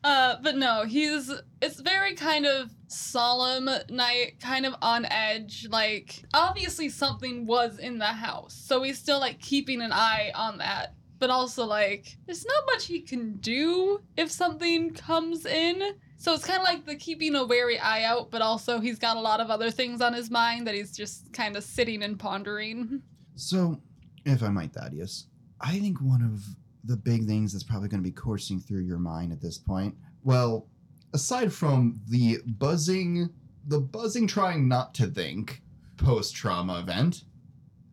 uh, 0.04 0.38
but 0.42 0.56
no, 0.56 0.86
he's 0.86 1.32
it's 1.62 1.80
very 1.82 2.16
kind 2.16 2.46
of 2.46 2.70
solemn 2.88 3.70
night, 3.90 4.40
kind 4.40 4.66
of 4.66 4.76
on 4.82 5.06
edge. 5.06 5.68
Like 5.70 6.24
obviously 6.34 6.90
something 6.90 7.46
was 7.46 7.80
in 7.80 7.98
the 7.98 8.06
house, 8.06 8.54
so 8.54 8.84
he's 8.84 9.00
still 9.00 9.20
like 9.20 9.40
keeping 9.40 9.82
an 9.82 9.92
eye 9.92 10.32
on 10.36 10.60
that. 10.60 10.94
But 11.20 11.30
also 11.30 11.66
like 11.66 12.18
there's 12.26 12.46
not 12.46 12.64
much 12.68 12.86
he 12.86 13.02
can 13.02 13.36
do 13.38 14.02
if 14.18 14.32
something 14.32 14.94
comes 14.94 15.46
in. 15.46 15.96
So 16.18 16.34
it's 16.34 16.46
kind 16.46 16.60
of 16.60 16.66
like 16.66 16.86
the 16.86 16.96
keeping 16.96 17.36
a 17.36 17.46
wary 17.46 17.80
eye 17.80 18.04
out, 18.04 18.32
but 18.32 18.42
also 18.42 18.80
he's 18.80 19.00
got 19.00 19.18
a 19.18 19.22
lot 19.22 19.40
of 19.40 19.50
other 19.50 19.72
things 19.72 20.02
on 20.02 20.14
his 20.14 20.30
mind 20.30 20.68
that 20.68 20.76
he's 20.76 20.96
just 20.96 21.32
kind 21.32 21.56
of 21.56 21.64
sitting 21.64 22.04
and 22.04 22.20
pondering. 22.20 23.02
So, 23.36 23.80
if 24.26 24.44
I 24.44 24.50
might, 24.50 24.74
Thaddeus, 24.74 25.28
I 25.62 25.80
think 25.80 26.02
one 26.02 26.22
of 26.22 26.44
the 26.84 26.98
big 26.98 27.26
things 27.26 27.54
that's 27.54 27.64
probably 27.64 27.88
going 27.88 28.04
to 28.04 28.10
be 28.10 28.14
coursing 28.14 28.60
through 28.60 28.82
your 28.82 29.00
mind 29.00 29.32
at 29.32 29.42
this 29.42 29.58
point, 29.58 29.96
well, 30.24 30.68
Aside 31.14 31.52
from 31.52 32.00
the 32.08 32.40
buzzing, 32.46 33.30
the 33.66 33.80
buzzing, 33.80 34.28
trying 34.28 34.68
not 34.68 34.94
to 34.96 35.08
think 35.08 35.62
post 35.98 36.36
trauma 36.36 36.80
event. 36.80 37.24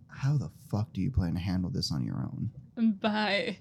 how 0.09 0.37
the 0.37 0.51
fuck 0.71 0.93
do 0.93 1.01
you 1.01 1.11
plan 1.11 1.35
to 1.35 1.41
handle 1.41 1.71
this 1.71 1.93
on 1.93 2.05
your 2.05 2.17
own? 2.17 2.51
By 2.77 3.59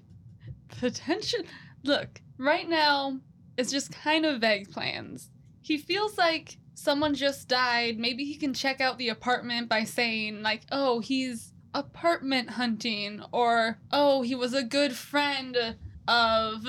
potential 0.68 1.40
look 1.84 2.20
right 2.38 2.68
now 2.68 3.18
it's 3.56 3.70
just 3.70 3.92
kind 3.92 4.26
of 4.26 4.40
vague 4.40 4.70
plans. 4.70 5.30
He 5.62 5.78
feels 5.78 6.18
like 6.18 6.58
someone 6.74 7.14
just 7.14 7.48
died. 7.48 7.98
Maybe 7.98 8.24
he 8.24 8.36
can 8.36 8.54
check 8.54 8.80
out 8.80 8.98
the 8.98 9.08
apartment 9.08 9.68
by 9.68 9.84
saying 9.84 10.42
like 10.42 10.62
oh 10.70 11.00
he's 11.00 11.52
apartment 11.74 12.50
hunting 12.50 13.22
or 13.32 13.78
oh 13.92 14.22
he 14.22 14.34
was 14.34 14.54
a 14.54 14.62
good 14.62 14.94
friend 14.94 15.76
of 16.08 16.64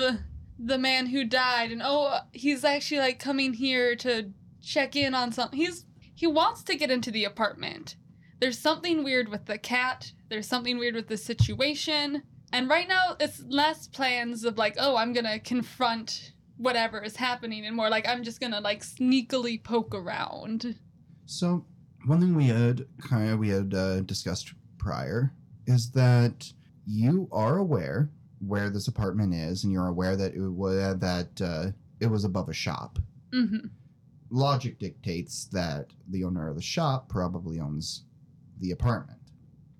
the 0.58 0.78
man 0.78 1.06
who 1.06 1.24
died 1.24 1.70
and 1.70 1.82
oh 1.84 2.18
he's 2.32 2.64
actually 2.64 2.98
like 2.98 3.18
coming 3.18 3.54
here 3.54 3.94
to 3.96 4.30
check 4.60 4.96
in 4.96 5.14
on 5.14 5.32
something 5.32 5.58
he's 5.58 5.86
he 6.14 6.26
wants 6.26 6.62
to 6.64 6.76
get 6.76 6.90
into 6.90 7.10
the 7.10 7.24
apartment. 7.24 7.96
There's 8.40 8.58
something 8.58 9.04
weird 9.04 9.28
with 9.28 9.46
the 9.46 9.58
cat. 9.58 10.12
There's 10.28 10.48
something 10.48 10.78
weird 10.78 10.94
with 10.94 11.08
the 11.08 11.16
situation 11.16 12.22
and 12.52 12.68
right 12.68 12.88
now, 12.88 13.16
it's 13.20 13.42
less 13.48 13.86
plans 13.86 14.44
of 14.44 14.58
like, 14.58 14.76
oh, 14.78 14.96
I'm 14.96 15.12
gonna 15.12 15.38
confront 15.38 16.32
whatever 16.56 17.02
is 17.02 17.16
happening, 17.16 17.66
and 17.66 17.76
more 17.76 17.88
like 17.88 18.08
I'm 18.08 18.24
just 18.24 18.40
gonna 18.40 18.60
like 18.60 18.82
sneakily 18.82 19.62
poke 19.62 19.94
around. 19.94 20.76
So, 21.26 21.64
one 22.06 22.20
thing 22.20 22.34
we 22.34 22.46
had 22.46 22.86
kind 23.00 23.30
of 23.30 23.38
we 23.38 23.48
had 23.48 23.74
uh, 23.74 24.00
discussed 24.00 24.52
prior 24.78 25.32
is 25.66 25.90
that 25.92 26.50
you 26.86 27.28
are 27.32 27.58
aware 27.58 28.10
where 28.46 28.70
this 28.70 28.88
apartment 28.88 29.34
is, 29.34 29.64
and 29.64 29.72
you're 29.72 29.88
aware 29.88 30.16
that 30.16 30.34
it 30.34 30.48
was 30.48 30.98
that 30.98 31.40
uh, 31.42 31.70
it 32.00 32.06
was 32.06 32.24
above 32.24 32.48
a 32.48 32.54
shop. 32.54 32.98
hmm 33.32 33.66
Logic 34.30 34.78
dictates 34.78 35.46
that 35.46 35.86
the 36.10 36.22
owner 36.22 36.50
of 36.50 36.56
the 36.56 36.62
shop 36.62 37.08
probably 37.08 37.60
owns 37.60 38.04
the 38.60 38.72
apartment. 38.72 39.17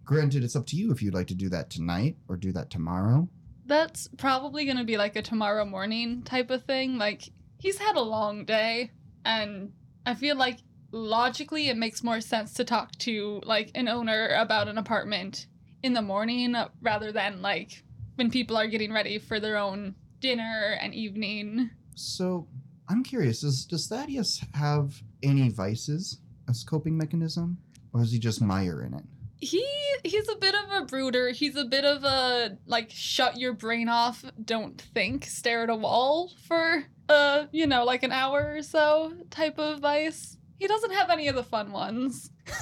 Granted, 0.09 0.43
it's 0.43 0.57
up 0.57 0.65
to 0.65 0.75
you 0.75 0.91
if 0.91 1.03
you'd 1.03 1.13
like 1.13 1.27
to 1.27 1.35
do 1.35 1.51
that 1.51 1.69
tonight 1.69 2.17
or 2.29 2.37
do 2.39 2.51
that 2.53 2.71
tomorrow. 2.71 3.29
That's 3.67 4.09
probably 4.17 4.65
gonna 4.65 4.87
be 4.87 4.97
like 4.97 5.17
a 5.17 5.21
tomorrow 5.21 5.67
morning 5.67 6.23
type 6.23 6.51
of 6.51 6.65
thing. 6.65 6.97
Like 6.97 7.29
he's 7.59 7.77
had 7.77 7.95
a 7.95 8.01
long 8.01 8.47
day, 8.47 8.91
and 9.27 9.71
I 10.07 10.15
feel 10.15 10.35
like 10.35 10.61
logically 10.93 11.69
it 11.69 11.77
makes 11.77 12.03
more 12.03 12.23
sense 12.23 12.55
to 12.55 12.65
talk 12.65 12.93
to 13.01 13.43
like 13.45 13.71
an 13.75 13.87
owner 13.87 14.29
about 14.29 14.67
an 14.67 14.79
apartment 14.79 15.47
in 15.83 15.93
the 15.93 16.01
morning 16.01 16.57
rather 16.81 17.13
than 17.13 17.43
like 17.43 17.85
when 18.15 18.31
people 18.31 18.57
are 18.57 18.67
getting 18.67 18.95
ready 18.95 19.19
for 19.19 19.39
their 19.39 19.59
own 19.59 19.95
dinner 20.21 20.79
and 20.81 20.95
evening. 20.95 21.69
So, 21.97 22.49
I'm 22.89 23.05
curious: 23.05 23.43
does 23.43 23.67
does 23.67 23.87
Thaddeus 23.89 24.43
have 24.55 25.03
any 25.23 25.51
vices 25.51 26.23
as 26.49 26.65
coping 26.65 26.97
mechanism, 26.97 27.59
or 27.93 28.01
is 28.01 28.11
he 28.11 28.19
just 28.19 28.41
mire 28.41 28.81
in 28.81 28.95
it? 28.95 29.05
He 29.41 29.65
he's 30.05 30.29
a 30.29 30.37
bit 30.37 30.55
of 30.55 30.83
a 30.83 30.85
brooder 30.85 31.31
he's 31.31 31.57
a 31.57 31.65
bit 31.65 31.85
of 31.85 32.03
a 32.05 32.57
like 32.67 32.91
shut 32.91 33.39
your 33.39 33.53
brain 33.53 33.89
off 33.89 34.25
don't 34.45 34.81
think 34.95 35.25
stare 35.25 35.63
at 35.63 35.71
a 35.71 35.75
wall 35.77 36.33
for 36.47 36.85
uh 37.09 37.45
you 37.53 37.67
know 37.67 37.85
like 37.85 38.03
an 38.03 38.11
hour 38.13 38.57
or 38.57 38.63
so 38.63 39.13
type 39.31 39.59
of 39.59 39.79
vice 39.81 40.37
he 40.59 40.67
doesn't 40.67 40.93
have 40.93 41.09
any 41.11 41.29
of 41.29 41.37
the 41.37 41.45
fun 41.45 41.71
ones 41.73 42.31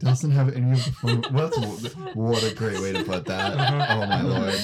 Doesn't 0.00 0.30
have 0.30 0.54
any 0.54 0.72
of 0.72 0.82
the 0.82 0.92
fun. 0.92 1.22
What's 1.30 1.94
what 2.14 2.42
a 2.42 2.54
great 2.54 2.80
way 2.80 2.94
to 2.94 3.04
put 3.04 3.26
that. 3.26 3.52
Oh 3.90 4.06
my 4.06 4.22
lord. 4.22 4.58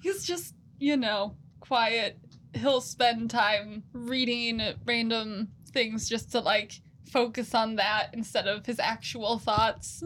he's 0.00 0.24
just 0.24 0.54
you 0.78 0.96
know 0.96 1.34
quiet 1.58 2.18
he'll 2.54 2.80
spend 2.80 3.28
time 3.30 3.82
reading 3.92 4.62
random 4.84 5.48
things 5.72 6.08
just 6.08 6.30
to 6.32 6.40
like 6.40 6.80
focus 7.10 7.52
on 7.52 7.76
that 7.76 8.10
instead 8.12 8.46
of 8.46 8.64
his 8.64 8.78
actual 8.78 9.38
thoughts 9.40 10.04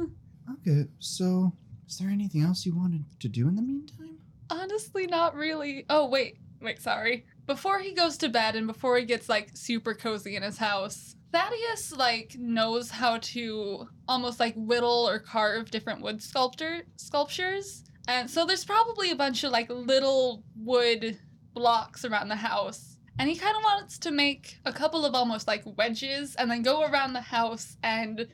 Okay, 0.53 0.87
so 0.99 1.53
is 1.89 1.99
there 1.99 2.09
anything 2.09 2.43
else 2.43 2.67
you 2.67 2.75
wanted 2.75 3.05
to 3.21 3.29
do 3.29 3.49
in 3.49 3.57
the 3.57 3.63
meantime? 3.63 4.19
Honestly, 4.51 5.07
not 5.07 5.35
really. 5.35 5.87
Oh, 5.89 6.09
wait. 6.09 6.39
Wait, 6.61 6.81
sorry. 6.81 7.25
Before 7.47 7.79
he 7.79 7.93
goes 7.93 8.17
to 8.19 8.29
bed 8.29 8.55
and 8.55 8.67
before 8.67 8.99
he 8.99 9.05
gets 9.05 9.29
like 9.29 9.51
super 9.55 9.95
cozy 9.95 10.37
in 10.37 10.43
his 10.43 10.59
house, 10.59 11.17
Thaddeus 11.33 11.93
like 11.97 12.37
knows 12.39 12.91
how 12.91 13.19
to 13.19 13.89
almost 14.09 14.41
like 14.41 14.55
whittle 14.57 15.09
or 15.09 15.19
carve 15.19 15.71
different 15.71 16.03
wood 16.03 16.23
sculptor 16.23 16.83
sculptures. 16.97 17.85
And 18.09 18.29
so 18.29 18.45
there's 18.45 18.65
probably 18.65 19.11
a 19.11 19.17
bunch 19.17 19.45
of 19.45 19.53
like 19.53 19.71
little 19.71 20.43
wood 20.57 21.19
blocks 21.55 22.05
around 22.05 22.29
the 22.29 22.37
house. 22.37 22.99
And 23.19 23.29
he 23.29 23.37
kind 23.37 23.57
of 23.57 23.63
wants 23.63 23.99
to 23.99 24.11
make 24.11 24.59
a 24.65 24.73
couple 24.73 25.05
of 25.05 25.15
almost 25.15 25.47
like 25.47 25.63
wedges 25.77 26.35
and 26.37 26.51
then 26.51 26.63
go 26.63 26.83
around 26.83 27.13
the 27.13 27.21
house 27.21 27.77
and 27.83 28.27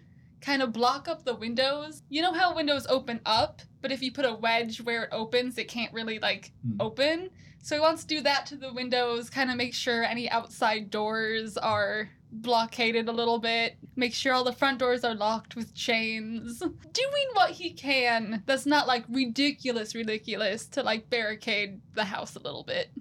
kind 0.46 0.62
of 0.62 0.72
block 0.72 1.08
up 1.08 1.24
the 1.24 1.34
windows. 1.34 2.02
You 2.08 2.22
know 2.22 2.32
how 2.32 2.54
windows 2.54 2.86
open 2.88 3.20
up, 3.26 3.62
but 3.82 3.90
if 3.90 4.00
you 4.00 4.12
put 4.12 4.24
a 4.24 4.32
wedge 4.34 4.80
where 4.80 5.02
it 5.04 5.08
opens, 5.10 5.58
it 5.58 5.66
can't 5.66 5.92
really 5.92 6.20
like 6.20 6.52
Hmm. 6.62 6.76
open. 6.80 7.30
So 7.62 7.74
he 7.74 7.80
wants 7.80 8.02
to 8.04 8.14
do 8.14 8.20
that 8.22 8.46
to 8.46 8.56
the 8.56 8.72
windows, 8.72 9.28
kind 9.28 9.50
of 9.50 9.56
make 9.56 9.74
sure 9.74 10.04
any 10.04 10.30
outside 10.30 10.88
doors 10.88 11.56
are 11.56 12.10
blockaded 12.30 13.08
a 13.08 13.12
little 13.12 13.40
bit, 13.40 13.76
make 13.96 14.14
sure 14.14 14.32
all 14.32 14.44
the 14.44 14.52
front 14.52 14.78
doors 14.78 15.02
are 15.02 15.14
locked 15.16 15.56
with 15.56 15.74
chains. 15.74 16.58
Doing 16.60 17.28
what 17.32 17.50
he 17.50 17.72
can 17.72 18.44
that's 18.46 18.66
not 18.66 18.86
like 18.86 19.04
ridiculous, 19.08 19.96
ridiculous 19.96 20.66
to 20.68 20.82
like 20.84 21.10
barricade 21.10 21.80
the 21.94 22.04
house 22.04 22.36
a 22.36 22.40
little 22.40 22.62
bit. 22.62 22.92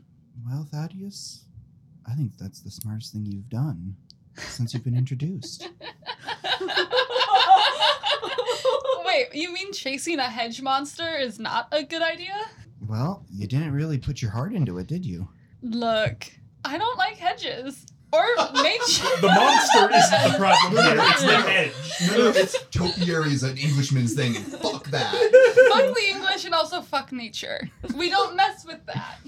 Well, 0.47 0.67
Thaddeus, 0.71 1.45
I 2.07 2.15
think 2.15 2.37
that's 2.39 2.61
the 2.61 2.71
smartest 2.71 3.13
thing 3.13 3.25
you've 3.27 3.49
done 3.49 3.95
since 4.37 4.73
you've 4.73 4.83
been 4.83 4.97
introduced. 4.97 5.67
Wait, 9.05 9.27
you 9.33 9.53
mean 9.53 9.71
chasing 9.71 10.19
a 10.19 10.23
hedge 10.29 10.61
monster 10.61 11.15
is 11.17 11.39
not 11.39 11.67
a 11.71 11.83
good 11.83 12.01
idea? 12.01 12.33
Well, 12.87 13.25
you 13.31 13.47
didn't 13.47 13.71
really 13.73 13.97
put 13.97 14.21
your 14.21 14.31
heart 14.31 14.53
into 14.53 14.77
it, 14.77 14.87
did 14.87 15.05
you? 15.05 15.27
Look, 15.61 16.25
I 16.63 16.77
don't 16.77 16.97
like 16.97 17.17
hedges. 17.17 17.85
Or 18.13 18.23
nature. 18.53 19.03
The 19.21 19.27
monster 19.27 19.89
isn't 19.93 20.31
the 20.31 20.37
problem 20.37 20.83
here, 20.83 20.95
it's 20.99 21.21
the 21.21 21.27
No, 21.27 21.31
no, 21.33 21.39
no. 21.39 21.47
hedge. 21.47 21.71
No, 22.07 22.17
no, 22.17 22.29
it's 22.29 22.55
topiary 22.71 23.31
is 23.33 23.43
an 23.43 23.57
Englishman's 23.57 24.13
thing. 24.13 24.35
and 24.37 24.45
Fuck 24.45 24.87
that. 24.91 25.11
fuck 25.11 25.95
the 25.95 26.05
English 26.09 26.45
and 26.45 26.53
also 26.53 26.81
fuck 26.81 27.11
nature. 27.11 27.69
We 27.95 28.09
don't 28.09 28.35
mess 28.37 28.63
with 28.65 28.85
that. 28.85 29.19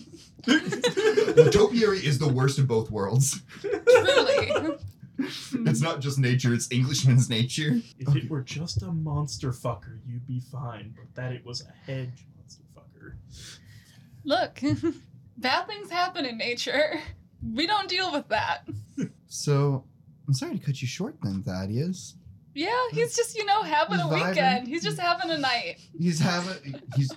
the 0.46 1.50
topiary 1.52 2.00
is 2.00 2.18
the 2.20 2.30
worst 2.30 2.60
of 2.60 2.68
both 2.68 2.90
worlds. 2.90 3.42
Truly. 3.60 4.78
It's 5.66 5.82
not 5.82 6.00
just 6.02 6.20
nature; 6.20 6.54
it's 6.54 6.72
Englishman's 6.72 7.30
nature. 7.30 7.82
If 8.00 8.16
it 8.16 8.30
were 8.30 8.42
just 8.42 8.82
a 8.84 8.92
monster 8.92 9.52
fucker, 9.52 10.00
you'd 10.06 10.28
be 10.28 10.40
fine. 10.40 10.94
But 10.96 11.14
that 11.16 11.32
it 11.34 11.46
was 11.46 11.62
a 11.62 11.72
hedge 11.92 12.26
monster 12.38 12.64
fucker. 12.76 13.16
Look, 14.24 14.62
bad 15.38 15.68
things 15.68 15.90
happen 15.90 16.26
in 16.26 16.38
nature. 16.38 17.00
We 17.54 17.66
don't 17.68 17.88
deal 17.90 18.12
with 18.12 18.28
that. 18.30 18.68
So, 19.30 19.84
I'm 20.26 20.34
sorry 20.34 20.58
to 20.58 20.66
cut 20.66 20.82
you 20.82 20.88
short 20.88 21.18
then, 21.22 21.44
Thaddeus. 21.44 22.16
Yeah, 22.56 22.72
he's 22.92 23.14
just, 23.14 23.38
you 23.38 23.44
know, 23.44 23.62
having 23.62 23.98
He's 24.00 24.06
a 24.06 24.10
vibing. 24.10 24.30
weekend. 24.30 24.68
He's 24.70 24.84
just 24.84 24.98
having 25.00 25.30
a 25.32 25.38
night. 25.38 25.76
He's 26.00 26.18
having 26.18 26.82
he's 26.96 27.12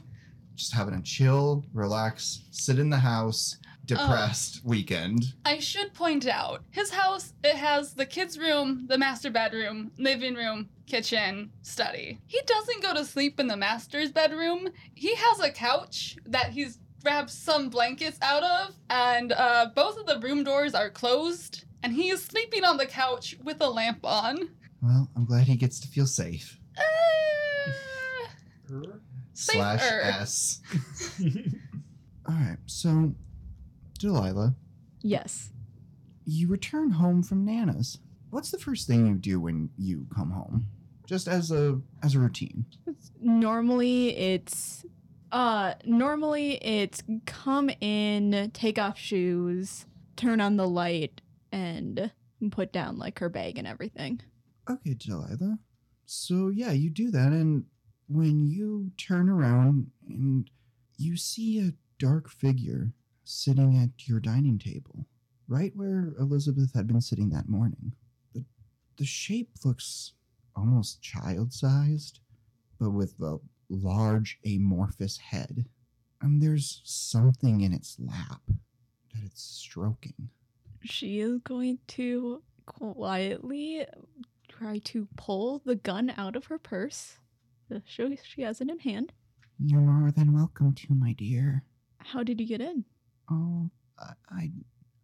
just 0.56 0.74
having 0.74 0.94
a 0.94 1.02
chill, 1.02 1.64
relax, 1.72 2.42
sit 2.50 2.80
in 2.80 2.90
the 2.90 2.98
house, 2.98 3.58
Depressed 3.96 4.64
weekend. 4.64 5.35
I 5.44 5.59
should 5.59 5.92
point 5.94 6.26
out, 6.26 6.62
his 6.70 6.90
house, 6.90 7.33
it 7.42 7.57
has 7.57 7.94
the 7.94 8.07
kids' 8.07 8.38
room, 8.38 8.87
the 8.88 8.96
master 8.98 9.31
bedroom, 9.31 9.90
living 9.98 10.35
room, 10.35 10.68
kitchen, 10.87 11.50
study. 11.62 12.18
He 12.26 12.40
doesn't 12.46 12.83
go 12.83 12.94
to 12.94 13.05
sleep 13.05 13.40
in 13.40 13.46
the 13.48 13.57
master's 13.57 14.12
bedroom. 14.12 14.68
He 14.94 15.14
has 15.16 15.40
a 15.40 15.50
couch 15.50 16.16
that 16.26 16.50
he's 16.50 16.79
grabbed 17.03 17.31
some 17.31 17.68
blankets 17.70 18.18
out 18.22 18.42
of, 18.44 18.74
and 18.90 19.33
uh, 19.33 19.70
both 19.74 19.96
of 19.98 20.07
the 20.07 20.18
room 20.20 20.44
doors 20.44 20.74
are 20.74 20.90
closed. 20.90 21.64
and 21.83 21.92
he 21.92 22.11
is 22.11 22.22
sleeping 22.22 22.62
on 22.64 22.76
the 22.76 22.87
couch 22.87 23.37
with 23.42 23.61
a 23.61 23.68
lamp 23.68 24.05
on. 24.05 24.50
Well, 24.83 25.11
I'm 25.16 25.24
glad 25.24 25.46
he 25.46 25.57
gets 25.57 25.81
to 25.81 25.88
feel 25.88 26.07
safe. 26.07 26.59
Uh, 26.76 27.70
Slash 29.33 29.81
S. 29.83 30.61
All 32.29 32.35
right, 32.35 32.59
so 32.66 33.14
Delilah, 34.00 34.54
Yes. 35.02 35.52
you 36.24 36.48
return 36.48 36.90
home 36.92 37.22
from 37.22 37.44
Nana's. 37.44 37.98
What's 38.30 38.50
the 38.50 38.58
first 38.58 38.86
thing 38.86 39.06
you 39.06 39.14
do 39.16 39.38
when 39.40 39.70
you 39.76 40.06
come 40.14 40.30
home? 40.30 40.66
Just 41.06 41.28
as 41.28 41.50
a 41.50 41.80
as 42.02 42.14
a 42.14 42.18
routine. 42.20 42.64
Normally 43.20 44.16
it's 44.16 44.84
uh 45.32 45.74
normally 45.84 46.54
it's 46.64 47.02
come 47.26 47.68
in, 47.80 48.50
take 48.54 48.78
off 48.78 48.96
shoes, 48.98 49.86
turn 50.16 50.40
on 50.40 50.56
the 50.56 50.68
light 50.68 51.20
and 51.52 52.10
put 52.52 52.72
down 52.72 52.96
like 52.98 53.18
her 53.18 53.28
bag 53.28 53.58
and 53.58 53.66
everything. 53.66 54.20
Okay, 54.68 54.94
Delilah. 54.94 55.58
So 56.06 56.48
yeah, 56.48 56.70
you 56.72 56.90
do 56.90 57.10
that, 57.10 57.32
and 57.32 57.64
when 58.08 58.46
you 58.46 58.92
turn 58.96 59.28
around 59.28 59.90
and 60.08 60.48
you 60.96 61.16
see 61.16 61.58
a 61.60 61.72
dark 61.98 62.28
figure 62.30 62.92
sitting 63.30 63.76
at 63.76 64.08
your 64.08 64.20
dining 64.20 64.58
table, 64.58 65.06
right 65.48 65.72
where 65.74 66.14
Elizabeth 66.18 66.72
had 66.74 66.86
been 66.86 67.00
sitting 67.00 67.30
that 67.30 67.48
morning. 67.48 67.94
The 68.34 68.44
the 68.96 69.04
shape 69.04 69.50
looks 69.64 70.12
almost 70.56 71.00
child-sized, 71.02 72.20
but 72.78 72.90
with 72.90 73.14
a 73.20 73.38
large 73.68 74.38
amorphous 74.44 75.16
head. 75.16 75.66
And 76.20 76.42
there's 76.42 76.82
something 76.84 77.62
in 77.62 77.72
its 77.72 77.96
lap 77.98 78.42
that 78.46 79.24
it's 79.24 79.42
stroking. 79.42 80.28
She 80.82 81.20
is 81.20 81.38
going 81.44 81.78
to 81.88 82.42
quietly 82.66 83.86
try 84.48 84.78
to 84.78 85.08
pull 85.16 85.62
the 85.64 85.76
gun 85.76 86.12
out 86.16 86.36
of 86.36 86.46
her 86.46 86.58
purse. 86.58 87.16
to 87.68 87.82
show 87.86 88.10
she 88.22 88.42
has 88.42 88.60
it 88.60 88.68
in 88.68 88.78
hand. 88.80 89.12
You're 89.58 89.80
more 89.80 90.10
than 90.10 90.32
welcome 90.32 90.74
to, 90.74 90.94
my 90.94 91.12
dear. 91.12 91.64
How 91.98 92.22
did 92.22 92.40
you 92.40 92.46
get 92.46 92.60
in? 92.60 92.84
Oh, 93.30 93.70
I, 94.30 94.50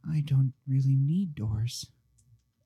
I, 0.08 0.20
don't 0.22 0.52
really 0.66 0.96
need 0.96 1.34
doors. 1.34 1.86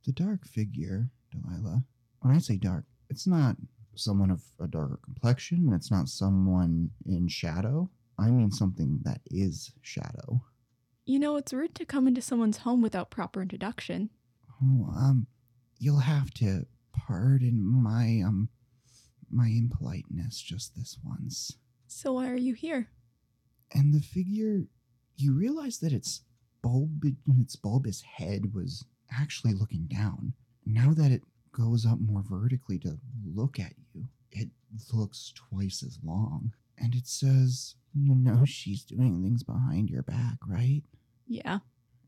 The 0.07 0.13
dark 0.13 0.47
figure, 0.47 1.11
Delilah. 1.31 1.85
When 2.21 2.35
I 2.35 2.39
say 2.39 2.57
dark, 2.57 2.85
it's 3.09 3.27
not 3.27 3.57
someone 3.95 4.31
of 4.31 4.43
a 4.61 4.67
darker 4.67 4.99
complexion. 5.05 5.73
It's 5.75 5.91
not 5.91 6.09
someone 6.09 6.91
in 7.07 7.29
shadow. 7.29 7.91
I 8.19 8.31
mean 8.31 8.51
something 8.51 9.01
that 9.03 9.21
is 9.31 9.73
shadow. 9.83 10.43
You 11.05 11.19
know, 11.19 11.37
it's 11.37 11.53
rude 11.53 11.75
to 11.77 11.85
come 11.85 12.07
into 12.07 12.23
someone's 12.23 12.59
home 12.59 12.83
without 12.83 13.11
proper 13.11 13.43
introduction. 13.43 14.11
Oh, 14.63 14.93
um, 14.95 15.27
you'll 15.79 15.99
have 15.99 16.33
to 16.35 16.67
pardon 16.93 17.65
my 17.65 18.23
um, 18.25 18.49
my 19.31 19.49
impoliteness 19.49 20.41
just 20.41 20.77
this 20.77 20.99
once. 21.05 21.57
So 21.87 22.15
why 22.15 22.31
are 22.31 22.37
you 22.37 22.55
here? 22.55 22.89
and 23.73 23.95
the 23.95 24.01
figure 24.01 24.65
you 25.21 25.33
realize 25.33 25.79
that 25.79 25.93
its 25.93 26.23
bulb 26.63 27.05
its 27.41 27.57
bulbous 27.57 28.03
head 28.03 28.55
was 28.55 28.85
actually 29.13 29.55
looking 29.55 29.87
down. 29.87 30.35
Now 30.67 30.93
that 30.95 31.11
it 31.11 31.23
goes 31.53 31.85
up 31.87 31.99
more 32.01 32.23
vertically 32.29 32.79
to 32.81 32.99
look 33.35 33.59
at 33.59 33.73
you 33.95 34.05
it 34.33 34.49
looks 34.93 35.33
twice 35.35 35.83
as 35.83 35.99
long. 36.05 36.53
And 36.79 36.95
it 36.95 37.07
says 37.07 37.75
you 37.95 38.15
know 38.15 38.45
she's 38.45 38.85
doing 38.85 39.23
things 39.23 39.43
behind 39.43 39.91
your 39.91 40.03
back 40.03 40.37
right? 40.47 40.83
Yeah, 41.27 41.59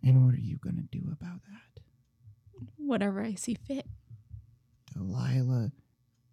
and 0.02 0.24
what 0.24 0.34
are 0.34 0.40
you 0.40 0.56
going 0.56 0.76
to 0.76 0.98
do 0.98 1.04
about 1.12 1.40
that? 1.50 1.82
Whatever 2.76 3.22
I 3.22 3.34
see 3.34 3.54
fit. 3.54 3.86
delilah 4.92 5.72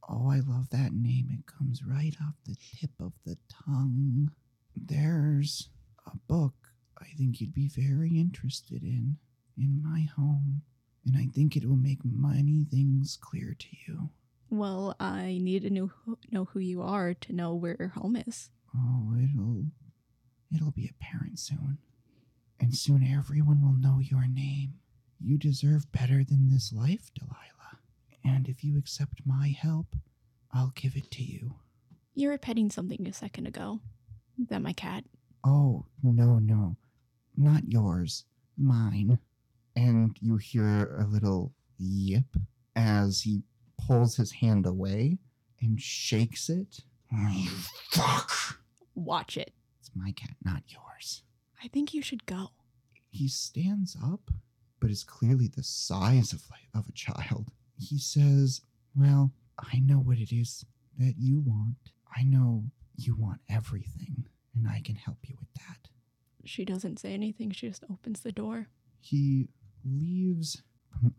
oh 0.10 0.30
i 0.30 0.39
love 0.39 0.70
that 0.72 0.94
name. 0.94 1.28
It 1.32 1.46
comes 1.46 1.84
right 1.84 2.15
off 2.22 2.36
the 2.46 2.56
tip 2.80 2.92
of 3.00 3.13
the 3.26 3.38
tongue. 3.65 4.32
There's 4.76 5.70
a 6.06 6.12
book 6.28 6.68
I 7.01 7.13
think 7.17 7.39
you'd 7.41 7.53
be 7.53 7.67
very 7.69 8.17
interested 8.19 8.83
in 8.83 9.17
in 9.57 9.81
my 9.83 10.01
home, 10.15 10.62
and 11.05 11.17
I 11.17 11.27
think 11.33 11.55
it 11.55 11.67
will 11.67 11.75
make 11.75 11.99
many 12.03 12.63
things 12.63 13.17
clear 13.19 13.55
to 13.57 13.67
you. 13.88 14.09
Well, 14.49 14.95
I 14.99 15.39
need 15.41 15.62
to 15.63 15.69
know 15.69 15.88
who, 15.88 16.17
know 16.31 16.45
who 16.45 16.59
you 16.59 16.81
are 16.81 17.13
to 17.13 17.33
know 17.33 17.53
where 17.53 17.75
your 17.77 17.89
home 17.89 18.15
is. 18.15 18.49
Oh, 18.75 19.13
it'll 19.15 19.65
it'll 20.53 20.71
be 20.71 20.89
apparent 20.89 21.39
soon. 21.39 21.77
And 22.59 22.75
soon 22.75 23.03
everyone 23.03 23.62
will 23.62 23.73
know 23.73 23.99
your 23.99 24.27
name. 24.27 24.73
You 25.21 25.38
deserve 25.38 25.91
better 25.91 26.23
than 26.23 26.49
this 26.49 26.73
life, 26.73 27.12
Delilah. 27.13 27.79
And 28.23 28.47
if 28.49 28.63
you 28.63 28.77
accept 28.77 29.21
my 29.25 29.49
help, 29.49 29.95
I'll 30.51 30.73
give 30.75 30.95
it 30.95 31.09
to 31.12 31.23
you. 31.23 31.55
You 32.15 32.29
were 32.29 32.38
petting 32.38 32.69
something 32.69 33.07
a 33.07 33.13
second 33.13 33.45
ago. 33.47 33.79
Is 34.41 34.47
that 34.47 34.62
my 34.62 34.73
cat? 34.73 35.05
Oh, 35.43 35.85
no, 36.03 36.39
no. 36.39 36.75
Not 37.39 37.63
yours. 37.71 38.25
Mine. 38.58 39.17
And 39.75 40.15
you 40.19 40.36
hear 40.36 40.97
a 40.99 41.06
little 41.06 41.54
yip 41.78 42.25
as 42.75 43.21
he 43.21 43.43
pulls 43.88 44.17
his 44.17 44.34
hand 44.34 44.65
away 44.65 45.17
and 45.62 45.80
shakes 45.80 46.49
it. 46.49 46.82
You 47.12 47.49
fuck! 47.91 48.60
Watch 48.93 49.38
it. 49.38 49.54
It's 49.80 49.89
my 49.95 50.12
cat, 50.12 50.36
not 50.43 50.63
yours. 50.67 51.23
I 51.63 51.69
think 51.69 51.93
you 51.93 52.02
should 52.02 52.25
go. 52.25 52.49
He 53.10 53.30
stands 53.30 53.95
up, 54.04 54.32
but 54.82 54.91
is 54.91 55.04
clearly 55.06 55.47
the 55.47 55.63
size 55.63 56.34
of, 56.34 56.43
like, 56.52 56.67
of 56.75 56.89
a 56.89 56.93
child. 56.93 57.52
He 57.78 57.97
says, 57.97 58.62
Well, 58.95 59.32
I 59.58 59.80
know 59.80 59.97
what 59.99 60.17
it 60.17 60.36
is 60.36 60.65
that 60.97 61.15
you 61.17 61.39
want. 61.39 61.78
I 62.15 62.23
know 62.23 62.65
you 62.97 63.15
want 63.15 63.39
everything, 63.49 64.25
and 64.54 64.67
I 64.67 64.82
can 64.84 64.95
help 64.95 65.17
you 65.23 65.36
with 65.39 65.54
that. 65.56 65.89
She 66.45 66.65
doesn't 66.65 66.99
say 66.99 67.13
anything. 67.13 67.52
She 67.52 67.67
just 67.67 67.84
opens 67.91 68.21
the 68.21 68.32
door. 68.32 68.67
He 69.02 69.49
leaves 69.86 70.62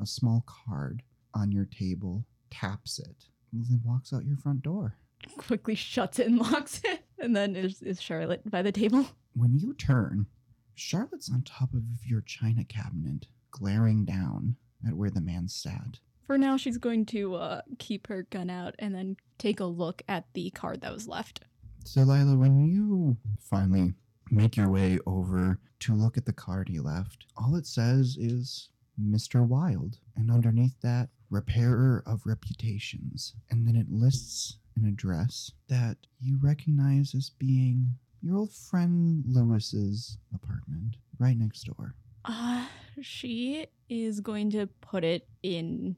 a 0.00 0.06
small 0.06 0.44
card 0.46 1.02
on 1.35 1.52
your 1.52 1.66
table, 1.66 2.24
taps 2.50 2.98
it, 2.98 3.24
and 3.52 3.64
then 3.66 3.80
walks 3.85 4.12
out 4.12 4.24
your 4.24 4.37
front 4.37 4.62
door. 4.62 4.96
Quickly 5.37 5.74
shuts 5.74 6.18
it 6.18 6.26
and 6.26 6.38
locks 6.52 6.80
it. 6.85 7.04
And 7.18 7.37
then 7.37 7.56
is, 7.56 7.83
is 7.83 8.00
Charlotte 8.00 8.48
by 8.50 8.62
the 8.62 8.72
table? 8.72 9.06
When 9.35 9.59
you 9.59 9.74
turn, 9.74 10.26
Charlotte's 10.74 11.30
on 11.30 11.42
top 11.42 11.74
of 11.74 11.83
your 12.04 12.22
china 12.22 12.64
cabinet, 12.64 13.26
glaring 13.50 14.04
down 14.04 14.56
at 14.87 14.94
where 14.94 15.11
the 15.11 15.20
man 15.20 15.48
sat. 15.48 16.00
For 16.26 16.38
now, 16.38 16.56
she's 16.56 16.78
going 16.78 17.06
to 17.06 17.35
uh, 17.35 17.61
keep 17.78 18.06
her 18.06 18.22
gun 18.30 18.50
out 18.50 18.74
and 18.78 18.94
then 18.94 19.16
take 19.38 19.61
a 19.61 19.64
look 19.64 20.02
at 20.09 20.26
the 20.33 20.50
card 20.50 20.80
that 20.80 20.92
was 20.92 21.09
left. 21.09 21.40
So, 21.85 22.02
Lila, 22.02 22.37
when 22.37 22.64
you 22.66 23.16
finally 23.40 23.94
make 24.30 24.56
your 24.56 24.68
way 24.68 24.98
over 25.06 25.58
to 25.80 25.94
look 25.94 26.16
at 26.16 26.24
the 26.24 26.32
card 26.32 26.68
he 26.68 26.78
left, 26.78 27.26
all 27.36 27.56
it 27.56 27.66
says 27.66 28.16
is 28.18 28.68
Mr. 29.00 29.46
Wilde. 29.46 29.98
And 30.16 30.30
underneath 30.30 30.80
that, 30.82 31.08
repairer 31.30 32.02
of 32.06 32.26
reputations. 32.26 33.34
And 33.50 33.66
then 33.66 33.76
it 33.76 33.90
lists 33.90 34.56
an 34.76 34.86
address 34.86 35.52
that 35.68 35.96
you 36.20 36.38
recognize 36.42 37.14
as 37.14 37.30
being 37.30 37.94
your 38.22 38.36
old 38.36 38.52
friend 38.52 39.24
Lewis's 39.26 40.18
apartment 40.34 40.96
right 41.18 41.38
next 41.38 41.64
door. 41.64 41.94
Uh, 42.24 42.66
she 43.00 43.66
is 43.88 44.20
going 44.20 44.50
to 44.50 44.66
put 44.80 45.04
it 45.04 45.26
in, 45.42 45.96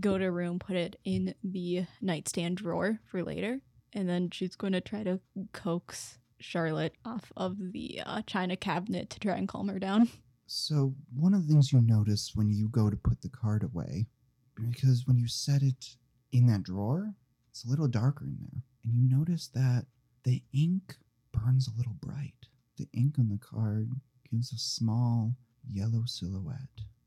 go 0.00 0.18
to 0.18 0.30
room, 0.30 0.58
put 0.58 0.76
it 0.76 0.98
in 1.04 1.34
the 1.42 1.86
nightstand 2.02 2.58
drawer 2.58 3.00
for 3.10 3.22
later. 3.22 3.60
And 3.92 4.08
then 4.08 4.30
she's 4.30 4.56
going 4.56 4.74
to 4.74 4.80
try 4.82 5.02
to 5.04 5.20
coax 5.52 6.18
Charlotte 6.40 6.94
off 7.04 7.32
of 7.36 7.56
the 7.72 8.00
uh, 8.04 8.22
china 8.26 8.56
cabinet 8.56 9.10
to 9.10 9.20
try 9.20 9.36
and 9.36 9.48
calm 9.48 9.68
her 9.68 9.78
down. 9.78 10.08
So, 10.46 10.94
one 11.12 11.34
of 11.34 11.46
the 11.46 11.52
things 11.52 11.72
you 11.72 11.80
notice 11.80 12.32
when 12.34 12.50
you 12.50 12.68
go 12.68 12.88
to 12.88 12.96
put 12.96 13.20
the 13.20 13.28
card 13.28 13.64
away, 13.64 14.06
because 14.54 15.04
when 15.06 15.18
you 15.18 15.26
set 15.26 15.62
it 15.62 15.96
in 16.30 16.46
that 16.46 16.62
drawer, 16.62 17.12
it's 17.50 17.64
a 17.64 17.68
little 17.68 17.88
darker 17.88 18.26
in 18.26 18.36
there. 18.40 18.62
And 18.84 18.94
you 18.94 19.08
notice 19.16 19.48
that 19.54 19.86
the 20.22 20.42
ink 20.52 20.94
burns 21.32 21.68
a 21.68 21.76
little 21.76 21.96
bright. 22.00 22.34
The 22.76 22.88
ink 22.92 23.18
on 23.18 23.28
the 23.28 23.38
card 23.38 23.90
gives 24.30 24.52
a 24.52 24.58
small 24.58 25.34
yellow 25.68 26.04
silhouette 26.04 26.58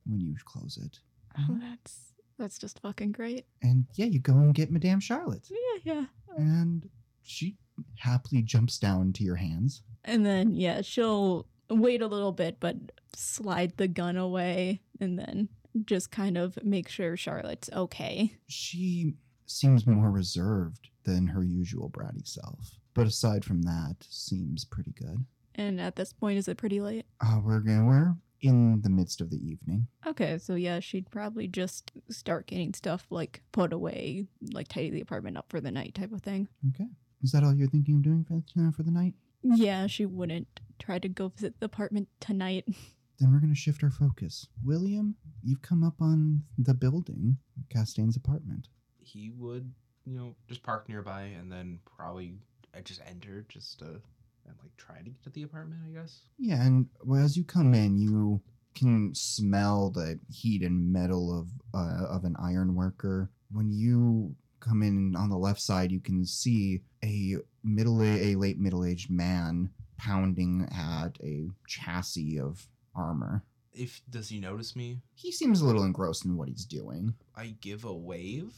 when 0.05 0.19
you 0.19 0.35
close 0.45 0.77
it. 0.77 0.99
Oh, 1.37 1.59
that's 1.61 2.13
that's 2.37 2.57
just 2.57 2.79
fucking 2.79 3.11
great. 3.11 3.45
And 3.61 3.85
yeah, 3.95 4.05
you 4.05 4.19
go 4.19 4.33
and 4.33 4.53
get 4.53 4.71
Madame 4.71 4.99
Charlotte. 4.99 5.47
Yeah, 5.49 5.93
yeah. 5.93 6.05
And 6.37 6.89
she 7.23 7.57
happily 7.97 8.41
jumps 8.41 8.77
down 8.77 9.13
to 9.13 9.23
your 9.23 9.35
hands. 9.35 9.83
And 10.05 10.25
then 10.25 10.55
yeah, 10.55 10.81
she'll 10.81 11.47
wait 11.69 12.01
a 12.01 12.07
little 12.07 12.31
bit, 12.31 12.59
but 12.59 12.75
slide 13.15 13.73
the 13.77 13.87
gun 13.87 14.17
away, 14.17 14.81
and 14.99 15.17
then 15.17 15.49
just 15.85 16.11
kind 16.11 16.37
of 16.37 16.57
make 16.63 16.89
sure 16.89 17.15
Charlotte's 17.15 17.69
okay. 17.73 18.35
She 18.47 19.13
seems 19.45 19.85
more 19.85 20.11
reserved 20.11 20.89
than 21.03 21.27
her 21.27 21.43
usual 21.43 21.89
bratty 21.89 22.27
self. 22.27 22.71
But 22.93 23.07
aside 23.07 23.45
from 23.45 23.61
that, 23.63 23.95
seems 24.09 24.65
pretty 24.65 24.91
good. 24.91 25.25
And 25.55 25.79
at 25.79 25.95
this 25.95 26.13
point, 26.13 26.37
is 26.37 26.47
it 26.47 26.57
pretty 26.57 26.81
late? 26.81 27.05
Uh, 27.21 27.39
we're 27.43 27.59
gonna 27.59 27.85
we're 27.85 28.15
in 28.41 28.81
the 28.81 28.89
midst 28.89 29.21
of 29.21 29.29
the 29.29 29.37
evening. 29.37 29.87
Okay, 30.07 30.37
so 30.37 30.55
yeah, 30.55 30.79
she'd 30.79 31.09
probably 31.09 31.47
just 31.47 31.91
start 32.09 32.47
getting 32.47 32.73
stuff 32.73 33.05
like 33.09 33.41
put 33.51 33.73
away, 33.73 34.25
like 34.53 34.67
tidy 34.67 34.89
the 34.89 35.01
apartment 35.01 35.37
up 35.37 35.45
for 35.49 35.59
the 35.59 35.71
night 35.71 35.95
type 35.95 36.11
of 36.11 36.21
thing. 36.21 36.47
Okay. 36.69 36.87
Is 37.21 37.31
that 37.31 37.43
all 37.43 37.53
you're 37.53 37.67
thinking 37.67 37.97
of 37.97 38.03
doing 38.03 38.23
for, 38.23 38.41
uh, 38.61 38.71
for 38.71 38.83
the 38.83 38.91
night? 38.91 39.13
Yeah, 39.43 39.87
she 39.87 40.05
wouldn't 40.05 40.47
try 40.79 40.99
to 40.99 41.09
go 41.09 41.29
visit 41.29 41.59
the 41.59 41.65
apartment 41.65 42.07
tonight. 42.19 42.65
Then 43.19 43.33
we're 43.33 43.41
going 43.41 43.53
to 43.53 43.59
shift 43.59 43.83
our 43.83 43.91
focus. 43.91 44.47
William, 44.63 45.13
you've 45.43 45.61
come 45.61 45.83
up 45.83 45.95
on 45.99 46.41
the 46.57 46.73
building, 46.73 47.35
Castaigne's 47.69 48.15
apartment. 48.15 48.69
He 48.97 49.29
would, 49.37 49.73
you 50.05 50.17
know, 50.17 50.35
just 50.47 50.63
park 50.63 50.87
nearby 50.87 51.23
and 51.23 51.51
then 51.51 51.79
probably 51.97 52.35
I 52.73 52.79
just 52.79 53.01
enter 53.05 53.45
just 53.49 53.79
to 53.79 53.85
and 53.85 54.55
like 54.63 54.75
try 54.77 54.99
to 54.99 55.09
get 55.09 55.21
to 55.23 55.29
the 55.31 55.43
apartment, 55.43 55.81
I 55.85 55.91
guess. 55.91 56.19
Yeah, 56.37 56.65
and 56.65 56.87
well, 57.03 57.23
as 57.23 57.35
you 57.35 57.43
come 57.43 57.73
in, 57.73 57.97
you 57.97 58.41
can 58.73 59.13
smell 59.13 59.89
the 59.89 60.19
heat 60.31 60.61
and 60.61 60.91
metal 60.93 61.37
of 61.37 61.47
uh, 61.73 62.05
of 62.05 62.23
an 62.23 62.35
iron 62.41 62.75
worker. 62.75 63.29
When 63.51 63.69
you 63.71 64.35
come 64.59 64.81
in 64.81 65.15
on 65.15 65.29
the 65.29 65.37
left 65.37 65.61
side, 65.61 65.91
you 65.91 65.99
can 65.99 66.25
see 66.25 66.81
a 67.03 67.37
middle 67.63 68.01
a 68.01 68.35
late 68.35 68.59
middle 68.59 68.85
aged 68.85 69.09
man 69.09 69.69
pounding 69.97 70.67
at 70.71 71.17
a 71.23 71.49
chassis 71.67 72.39
of 72.39 72.67
armor. 72.95 73.43
If 73.73 74.01
does 74.09 74.29
he 74.29 74.39
notice 74.39 74.75
me? 74.75 75.01
He 75.15 75.31
seems 75.31 75.61
a 75.61 75.65
little 75.65 75.83
engrossed 75.83 76.25
in 76.25 76.37
what 76.37 76.49
he's 76.49 76.65
doing. 76.65 77.13
I 77.35 77.55
give 77.61 77.85
a 77.85 77.93
wave 77.93 78.53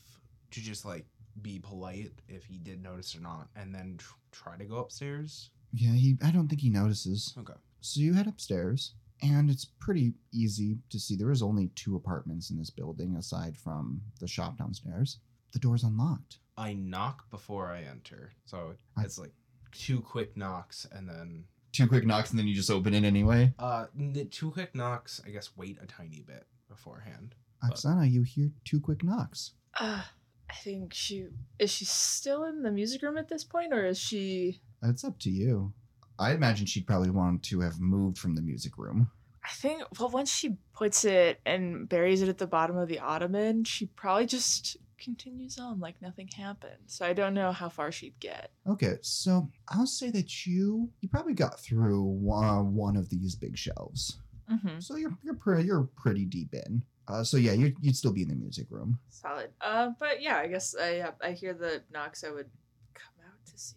to 0.52 0.62
just 0.62 0.86
like 0.86 1.06
be 1.42 1.60
polite 1.60 2.12
if 2.28 2.46
he 2.46 2.58
did 2.58 2.82
notice 2.82 3.16
or 3.16 3.22
not, 3.22 3.48
and 3.56 3.74
then 3.74 3.98
tr- 3.98 4.14
try 4.32 4.58
to 4.58 4.66
go 4.66 4.78
upstairs. 4.78 5.50
Yeah, 5.74 5.94
he. 5.94 6.18
I 6.24 6.32
don't 6.32 6.48
think 6.48 6.62
he 6.62 6.70
notices. 6.70 7.34
Okay. 7.38 7.54
So 7.82 8.00
you 8.02 8.14
head 8.14 8.28
upstairs, 8.28 8.94
and 9.22 9.50
it's 9.50 9.66
pretty 9.66 10.14
easy 10.34 10.78
to 10.90 11.00
see 11.00 11.16
there 11.16 11.32
is 11.32 11.42
only 11.42 11.70
two 11.76 11.96
apartments 11.96 12.50
in 12.50 12.58
this 12.58 12.70
building 12.70 13.16
aside 13.16 13.58
from 13.58 14.02
the 14.20 14.28
shop 14.28 14.58
downstairs. 14.58 15.20
The 15.54 15.60
door's 15.60 15.84
unlocked. 15.84 16.38
I 16.58 16.74
knock 16.74 17.30
before 17.30 17.68
I 17.72 17.82
enter, 17.84 18.34
so 18.46 18.76
I- 18.96 19.04
it's 19.04 19.18
like 19.18 19.34
two 19.72 20.02
quick 20.02 20.36
knocks 20.38 20.86
and 20.92 21.08
then 21.08 21.46
Two 21.72 21.88
quick 21.88 22.06
knocks, 22.06 22.32
and 22.32 22.38
then 22.40 22.48
you 22.48 22.54
just 22.54 22.70
open 22.70 22.94
it 22.94 23.06
anyway. 23.06 23.54
uh 23.58 23.86
the 23.96 24.26
two 24.26 24.52
quick 24.52 24.76
knocks. 24.76 25.22
I 25.26 25.30
guess 25.30 25.56
wait 25.56 25.78
a 25.82 25.86
tiny 25.88 26.22
bit 26.22 26.46
beforehand. 26.68 27.36
Oksana, 27.64 28.12
you 28.12 28.24
hear 28.24 28.52
two 28.66 28.80
quick 28.82 29.04
knocks. 29.04 29.52
Uh, 29.80 30.04
I 30.50 30.54
think 30.56 30.94
she 30.94 31.28
is 31.60 31.70
she 31.72 31.86
still 31.86 32.44
in 32.44 32.62
the 32.64 32.72
music 32.72 33.02
room 33.02 33.18
at 33.18 33.30
this 33.30 33.46
point, 33.46 33.72
or 33.74 33.86
is 33.86 33.98
she? 33.98 34.60
It's 34.84 35.06
up 35.06 35.18
to 35.20 35.30
you. 35.30 35.72
I 36.20 36.34
imagine 36.34 36.66
she'd 36.66 36.86
probably 36.88 37.10
want 37.10 37.42
to 37.44 37.62
have 37.62 37.80
moved 37.80 38.18
from 38.18 38.36
the 38.36 38.42
music 38.42 38.78
room. 38.78 39.10
I 39.46 39.50
think 39.54 39.82
well, 39.98 40.10
once 40.10 40.30
she 40.34 40.58
puts 40.74 41.06
it 41.06 41.40
and 41.46 41.88
buries 41.88 42.22
it 42.22 42.28
at 42.30 42.38
the 42.38 42.48
bottom 42.48 42.78
of 42.78 42.90
the 42.90 43.00
ottoman, 43.00 43.64
she 43.64 43.86
probably 43.86 44.26
just 44.26 44.76
continues 45.02 45.60
on 45.60 45.80
like 45.80 46.02
nothing 46.02 46.30
happened. 46.30 46.84
So 46.86 47.06
I 47.06 47.14
don't 47.14 47.34
know 47.34 47.52
how 47.52 47.68
far 47.68 47.92
she'd 47.92 48.20
get. 48.20 48.52
Okay, 48.68 48.96
so 49.02 49.50
I'll 49.68 49.88
say 49.88 50.12
that 50.12 50.46
you 50.46 50.90
you 51.02 51.10
probably 51.10 51.34
got 51.34 51.60
through 51.60 52.04
one, 52.04 52.76
one 52.76 52.96
of 52.96 53.10
these 53.10 53.36
big 53.36 53.58
shelves. 53.58 54.20
Mm-hmm. 54.50 54.80
So 54.80 54.96
you're 54.96 55.18
you're 55.24 55.34
pretty 55.34 55.66
you're 55.66 55.90
pretty 55.98 56.26
deep 56.26 56.54
in. 56.54 56.84
Uh, 57.08 57.24
so 57.24 57.36
yeah, 57.36 57.52
you'd, 57.52 57.76
you'd 57.82 57.96
still 57.98 58.14
be 58.14 58.22
in 58.22 58.30
the 58.30 58.36
music 58.36 58.68
room. 58.70 59.00
Solid. 59.10 59.50
Uh, 59.60 59.90
but 60.00 60.22
yeah, 60.22 60.38
I 60.38 60.48
guess 60.48 60.76
I 60.80 61.12
I 61.22 61.32
hear 61.32 61.54
the 61.54 61.82
knocks. 61.92 62.24
I 62.24 62.32
would 62.32 62.50
come 62.94 63.14
out 63.28 63.46
to 63.52 63.58
see 63.58 63.76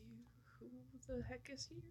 who 0.61 1.17
the 1.17 1.23
heck 1.25 1.49
is 1.53 1.67
here. 1.67 1.83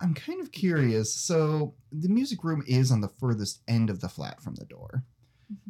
I'm 0.00 0.14
kind 0.14 0.40
of 0.40 0.52
curious. 0.52 1.12
So 1.12 1.74
the 1.92 2.08
music 2.08 2.44
room 2.44 2.62
is 2.66 2.90
on 2.92 3.00
the 3.00 3.08
furthest 3.08 3.62
end 3.68 3.90
of 3.90 4.00
the 4.00 4.08
flat 4.08 4.42
from 4.42 4.54
the 4.54 4.64
door. 4.64 5.04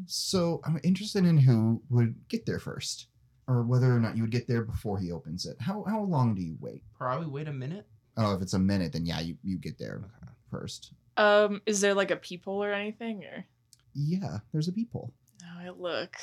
So 0.07 0.61
I'm 0.65 0.81
interested 0.83 1.25
in 1.25 1.39
who 1.39 1.81
would 1.91 2.15
get 2.29 2.47
there 2.47 2.59
first, 2.59 3.07
or 3.47 3.63
whether 3.63 3.95
or 3.95 4.01
not 4.01 4.17
you 4.17 4.23
would 4.23 4.33
get 4.33 4.49
there 4.49 4.63
before 4.63 4.99
he 4.99 5.13
opens 5.13 5.47
it. 5.47 5.57
How 5.61 5.85
how 5.89 6.03
long 6.03 6.35
do 6.35 6.43
you 6.43 6.57
wait? 6.61 6.83
Probably 6.97 7.27
wait 7.27 7.49
a 7.49 7.53
minute. 7.53 7.87
Oh, 8.17 8.35
if 8.35 8.43
it's 8.43 8.55
a 8.55 8.59
minute, 8.59 8.93
then 8.93 9.07
yeah, 9.07 9.21
you, 9.21 9.37
you 9.45 9.59
get 9.59 9.79
there 9.79 10.03
Okay. 10.05 10.33
first. 10.51 10.93
Um, 11.17 11.63
is 11.67 11.81
there 11.81 11.95
like 11.95 12.11
a 12.11 12.17
peephole 12.17 12.63
or 12.63 12.73
anything, 12.73 13.25
or? 13.25 13.45
Yeah, 13.95 14.39
there's 14.53 14.69
a 14.69 14.73
peephole. 14.73 15.13
No, 15.43 15.49
I 15.61 15.71
look. 15.71 16.17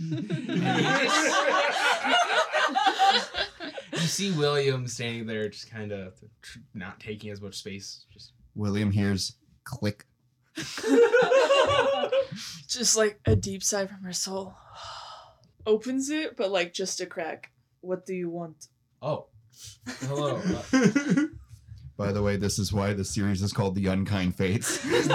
You 3.92 3.98
see 4.06 4.30
William 4.32 4.86
standing 4.86 5.26
there, 5.26 5.48
just 5.48 5.70
kind 5.70 5.92
of 5.92 6.14
tr- 6.42 6.58
not 6.74 7.00
taking 7.00 7.30
as 7.30 7.40
much 7.40 7.56
space. 7.56 8.04
Just 8.12 8.32
William 8.54 8.90
hears 8.90 9.34
click. 9.64 10.04
just 12.68 12.96
like 12.96 13.20
a 13.24 13.36
deep 13.36 13.62
sigh 13.62 13.86
from 13.86 14.02
her 14.04 14.12
soul. 14.12 14.54
Opens 15.66 16.10
it, 16.10 16.36
but 16.36 16.50
like 16.50 16.72
just 16.72 17.00
a 17.00 17.06
crack. 17.06 17.50
What 17.80 18.06
do 18.06 18.14
you 18.14 18.30
want? 18.30 18.68
oh, 19.02 19.26
hello. 20.00 20.40
Uh, 20.72 21.24
By 21.96 22.12
the 22.12 22.22
way, 22.22 22.36
this 22.36 22.58
is 22.60 22.72
why 22.72 22.92
the 22.92 23.04
series 23.04 23.42
is 23.42 23.52
called 23.52 23.74
The 23.74 23.86
Unkind 23.86 24.36
Fates. 24.36 24.84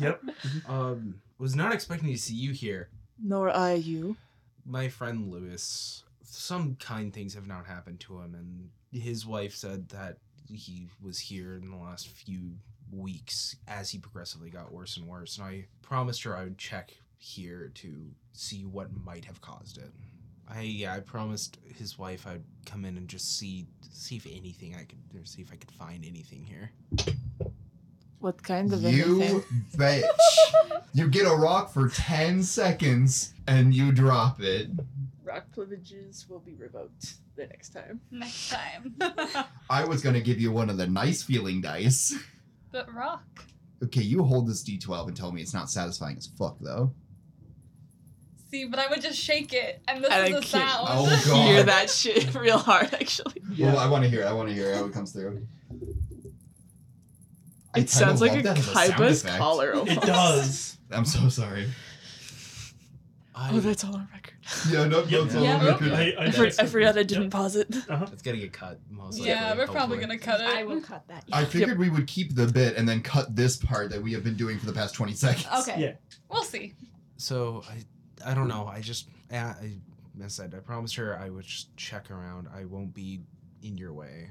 Yep. 0.00 0.22
um, 0.66 1.20
was 1.38 1.54
not 1.54 1.74
expecting 1.74 2.10
to 2.10 2.18
see 2.18 2.34
you 2.34 2.52
here. 2.52 2.88
Nor 3.22 3.50
I 3.50 3.74
you. 3.74 4.16
My 4.64 4.88
friend 4.88 5.30
Lewis. 5.30 6.02
Some 6.22 6.76
kind 6.76 7.12
things 7.12 7.34
have 7.34 7.46
not 7.46 7.66
happened 7.66 8.00
to 8.00 8.20
him, 8.20 8.34
and 8.34 9.02
his 9.02 9.24
wife 9.26 9.54
said 9.54 9.90
that 9.90 10.16
he 10.48 10.88
was 11.00 11.18
here 11.18 11.54
in 11.54 11.70
the 11.70 11.76
last 11.76 12.08
few 12.08 12.56
weeks 12.96 13.56
as 13.68 13.90
he 13.90 13.98
progressively 13.98 14.50
got 14.50 14.72
worse 14.72 14.96
and 14.96 15.06
worse. 15.06 15.38
And 15.38 15.46
I 15.46 15.66
promised 15.82 16.22
her 16.24 16.36
I 16.36 16.44
would 16.44 16.58
check 16.58 16.92
here 17.18 17.70
to 17.74 18.10
see 18.32 18.64
what 18.64 18.88
might 19.04 19.24
have 19.24 19.40
caused 19.40 19.78
it. 19.78 19.90
I 20.48 20.60
yeah, 20.60 20.94
I 20.94 21.00
promised 21.00 21.58
his 21.76 21.98
wife 21.98 22.26
I'd 22.26 22.42
come 22.66 22.84
in 22.84 22.96
and 22.96 23.08
just 23.08 23.38
see 23.38 23.66
see 23.90 24.16
if 24.16 24.26
anything 24.26 24.74
I 24.74 24.84
could 24.84 24.98
or 25.18 25.24
see 25.24 25.42
if 25.42 25.50
I 25.52 25.56
could 25.56 25.70
find 25.70 26.04
anything 26.04 26.44
here. 26.44 26.70
What 28.20 28.42
kind 28.42 28.72
of 28.72 28.82
you 28.82 29.22
anything? 29.22 29.44
bitch. 29.76 30.02
you 30.94 31.08
get 31.08 31.26
a 31.26 31.34
rock 31.34 31.72
for 31.72 31.88
10 31.88 32.42
seconds 32.42 33.34
and 33.46 33.74
you 33.74 33.92
drop 33.92 34.40
it. 34.40 34.70
Rock 35.22 35.44
privileges 35.52 36.26
will 36.28 36.38
be 36.38 36.54
revoked 36.54 37.14
the 37.36 37.46
next 37.46 37.70
time. 37.70 38.00
Next 38.10 38.50
time. 38.50 38.96
I 39.70 39.84
was 39.84 40.02
going 40.02 40.14
to 40.14 40.22
give 40.22 40.40
you 40.40 40.52
one 40.52 40.70
of 40.70 40.78
the 40.78 40.86
nice 40.86 41.22
feeling 41.22 41.60
dice. 41.60 42.14
But 42.74 42.92
rock. 42.92 43.44
Okay, 43.84 44.02
you 44.02 44.24
hold 44.24 44.48
this 44.48 44.64
d12 44.64 45.08
and 45.08 45.16
tell 45.16 45.30
me 45.30 45.40
it's 45.40 45.54
not 45.54 45.70
satisfying 45.70 46.16
as 46.16 46.26
fuck, 46.38 46.56
though. 46.60 46.92
See, 48.50 48.64
but 48.66 48.78
I 48.80 48.88
would 48.88 49.00
just 49.00 49.18
shake 49.18 49.52
it, 49.52 49.80
and 49.88 50.02
this 50.02 50.10
I 50.10 50.24
is 50.26 50.28
a 50.30 50.32
can't- 50.32 50.44
sound. 50.46 50.88
Oh, 50.90 51.22
God. 51.28 51.46
Hear 51.48 51.62
that 51.62 51.88
shit 51.88 52.34
real 52.40 52.58
hard, 52.58 52.92
actually. 52.92 53.42
Well, 53.58 53.78
I 53.78 53.88
want 53.88 54.02
to 54.04 54.10
hear 54.10 54.22
it. 54.22 54.26
I 54.26 54.32
want 54.32 54.48
to 54.48 54.54
hear 54.54 54.74
how 54.74 54.84
it 54.86 54.92
comes 54.92 55.12
through. 55.12 55.46
I 57.74 57.78
It 57.80 57.88
kinda 57.88 57.88
sounds 57.90 58.20
like 58.20 58.32
love 58.32 58.40
a 58.40 58.42
that 58.44 58.58
as 58.58 58.64
sound 58.64 58.92
Kaiba's 58.92 59.24
effect. 59.24 59.38
collar. 59.38 59.72
It 59.86 60.00
does. 60.02 60.78
I'm 60.90 61.04
so 61.04 61.28
sorry. 61.28 61.68
Oh, 63.36 63.40
I, 63.40 63.50
Oh, 63.52 63.58
that's 63.58 63.82
all 63.82 63.96
on 63.96 64.08
record. 64.12 64.33
Yeah, 64.70 64.86
no, 64.86 65.04
Yep. 65.04 65.32
no, 65.32 65.42
Yeah, 65.42 65.56
no, 65.62 65.68
okay. 65.70 66.14
I, 66.16 66.22
I, 66.22 66.26
I, 66.26 66.30
for- 66.30 66.46
I 66.46 66.66
forgot 66.66 66.98
I 66.98 67.02
didn't 67.02 67.24
Yep. 67.24 67.30
pause 67.32 67.56
it. 67.56 67.74
Uh-huh. 67.88 68.06
It's 68.12 68.22
gonna 68.22 68.36
get 68.38 68.52
cut 68.52 68.78
most 68.90 69.14
likely. 69.18 69.28
yeah, 69.30 69.56
we're 69.56 69.66
probably 69.66 69.98
gonna 69.98 70.18
cut 70.18 70.40
it. 70.40 70.46
I 70.46 70.64
will 70.64 70.80
cut 70.80 71.06
that. 71.08 71.24
I 71.32 71.44
figured 71.44 71.78
we 71.78 71.88
would 71.90 72.06
keep 72.06 72.34
the 72.34 72.46
bit 72.46 72.76
and 72.76 72.88
then 72.88 73.00
cut 73.02 73.34
this 73.34 73.56
part 73.56 73.90
that 73.90 74.02
we 74.02 74.12
have 74.12 74.22
been 74.24 74.36
doing 74.36 74.58
for 74.58 74.66
the 74.66 74.72
past 74.72 74.94
20 74.94 75.12
seconds. 75.14 75.46
Okay. 75.68 75.80
Yeah. 75.80 75.92
We'll 76.30 76.42
see. 76.44 76.74
So 77.16 77.62
I, 77.68 78.30
I 78.30 78.34
don't 78.34 78.48
know. 78.48 78.66
I 78.66 78.80
just, 78.80 79.08
I, 79.32 79.36
I 79.36 79.72
I 80.22 80.28
said 80.28 80.54
I 80.54 80.58
promised 80.60 80.94
her 80.96 81.18
I 81.18 81.28
would 81.30 81.44
just 81.44 81.74
check 81.76 82.10
around. 82.10 82.48
I 82.54 82.64
won't 82.66 82.92
be 82.94 83.20
in 83.62 83.76
your 83.76 83.92
way. 83.92 84.30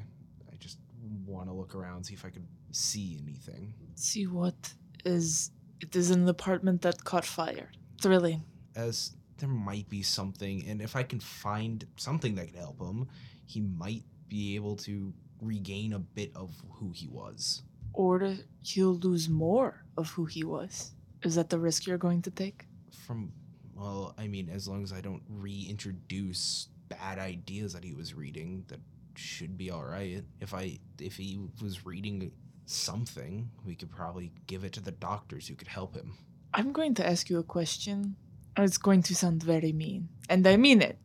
I 0.51 0.55
just 0.57 0.77
want 1.25 1.49
to 1.49 1.53
look 1.53 1.75
around, 1.75 2.03
see 2.05 2.13
if 2.13 2.23
I 2.23 2.29
could 2.29 2.45
see 2.71 3.19
anything. 3.23 3.73
See 3.95 4.25
what 4.27 4.73
is. 5.05 5.51
It 5.81 5.95
is 5.97 6.11
an 6.11 6.27
apartment 6.29 6.81
that 6.83 7.03
caught 7.03 7.25
fire. 7.25 7.69
Thrilling. 8.01 8.43
As 8.75 9.11
there 9.37 9.49
might 9.49 9.89
be 9.89 10.01
something, 10.01 10.65
and 10.67 10.81
if 10.81 10.95
I 10.95 11.03
can 11.03 11.19
find 11.19 11.85
something 11.97 12.35
that 12.35 12.47
could 12.47 12.59
help 12.59 12.79
him, 12.79 13.07
he 13.45 13.61
might 13.61 14.03
be 14.27 14.55
able 14.55 14.75
to 14.77 15.13
regain 15.41 15.93
a 15.93 15.99
bit 15.99 16.31
of 16.35 16.51
who 16.71 16.91
he 16.91 17.07
was. 17.07 17.63
Or 17.93 18.35
he'll 18.61 18.95
lose 18.95 19.29
more 19.29 19.83
of 19.97 20.09
who 20.09 20.25
he 20.25 20.43
was. 20.43 20.91
Is 21.23 21.35
that 21.35 21.49
the 21.49 21.59
risk 21.59 21.85
you're 21.85 21.97
going 21.97 22.21
to 22.23 22.31
take? 22.31 22.65
From, 23.05 23.31
well, 23.75 24.15
I 24.17 24.27
mean, 24.27 24.49
as 24.49 24.67
long 24.67 24.83
as 24.83 24.91
I 24.91 25.01
don't 25.01 25.23
reintroduce 25.29 26.69
bad 26.89 27.19
ideas 27.19 27.73
that 27.73 27.83
he 27.83 27.93
was 27.93 28.13
reading, 28.13 28.65
that 28.67 28.79
should 29.15 29.57
be 29.57 29.69
all 29.69 29.83
right. 29.83 30.23
If 30.39 30.53
I, 30.53 30.79
if 30.99 31.17
he 31.17 31.39
was 31.61 31.85
reading 31.85 32.31
something, 32.65 33.49
we 33.65 33.75
could 33.75 33.91
probably 33.91 34.31
give 34.47 34.63
it 34.63 34.73
to 34.73 34.81
the 34.81 34.91
doctors 34.91 35.47
who 35.47 35.55
could 35.55 35.67
help 35.67 35.95
him. 35.95 36.17
I'm 36.53 36.71
going 36.71 36.93
to 36.95 37.07
ask 37.07 37.29
you 37.29 37.39
a 37.39 37.43
question. 37.43 38.15
It's 38.57 38.77
going 38.77 39.01
to 39.03 39.15
sound 39.15 39.41
very 39.43 39.71
mean. 39.71 40.09
And 40.29 40.45
I 40.47 40.57
mean 40.57 40.81
it. 40.81 40.97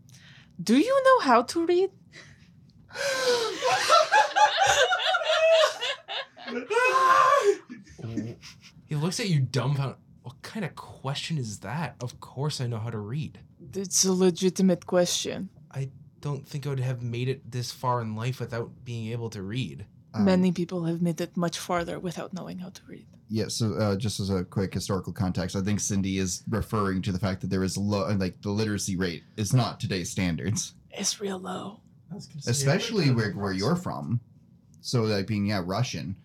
Do 0.62 0.76
you 0.76 1.02
know 1.04 1.20
how 1.24 1.42
to 1.42 1.66
read? 1.66 1.90
He 8.86 8.94
looks 8.94 9.20
at 9.20 9.28
you 9.28 9.40
dumbfounded. 9.40 9.96
What 10.22 10.40
kind 10.42 10.64
of 10.64 10.74
question 10.74 11.38
is 11.38 11.60
that? 11.60 11.96
Of 12.00 12.20
course 12.20 12.60
I 12.60 12.66
know 12.66 12.78
how 12.78 12.90
to 12.90 12.98
read. 12.98 13.38
It's 13.74 14.04
a 14.04 14.12
legitimate 14.12 14.86
question. 14.86 15.48
I 15.70 15.90
don't 16.20 16.46
think 16.46 16.66
I 16.66 16.70
would 16.70 16.80
have 16.80 17.02
made 17.02 17.28
it 17.28 17.50
this 17.50 17.70
far 17.72 18.00
in 18.00 18.14
life 18.14 18.40
without 18.40 18.84
being 18.84 19.12
able 19.12 19.30
to 19.30 19.42
read. 19.42 19.86
Um, 20.14 20.24
Many 20.24 20.52
people 20.52 20.84
have 20.84 21.00
made 21.02 21.20
it 21.20 21.36
much 21.36 21.58
farther 21.58 21.98
without 21.98 22.32
knowing 22.32 22.58
how 22.58 22.70
to 22.70 22.82
read. 22.86 23.06
Yeah, 23.30 23.48
so 23.48 23.74
uh, 23.74 23.96
just 23.96 24.20
as 24.20 24.30
a 24.30 24.44
quick 24.44 24.72
historical 24.72 25.12
context, 25.12 25.54
I 25.54 25.60
think 25.60 25.80
Cindy 25.80 26.18
is 26.18 26.42
referring 26.48 27.02
to 27.02 27.12
the 27.12 27.18
fact 27.18 27.42
that 27.42 27.50
there 27.50 27.62
is 27.62 27.76
low, 27.76 28.08
like 28.14 28.40
the 28.40 28.50
literacy 28.50 28.96
rate 28.96 29.22
is 29.36 29.52
not 29.52 29.80
today's 29.80 30.10
standards, 30.10 30.74
It's 30.90 31.20
real 31.20 31.38
low. 31.38 31.80
I 32.10 32.14
was 32.14 32.26
gonna 32.26 32.40
say, 32.40 32.50
especially 32.50 33.10
where, 33.10 33.32
where 33.32 33.52
you're 33.52 33.76
from. 33.76 34.20
So, 34.80 35.02
like 35.02 35.26
being 35.26 35.46
yeah 35.46 35.62
Russian, 35.64 36.16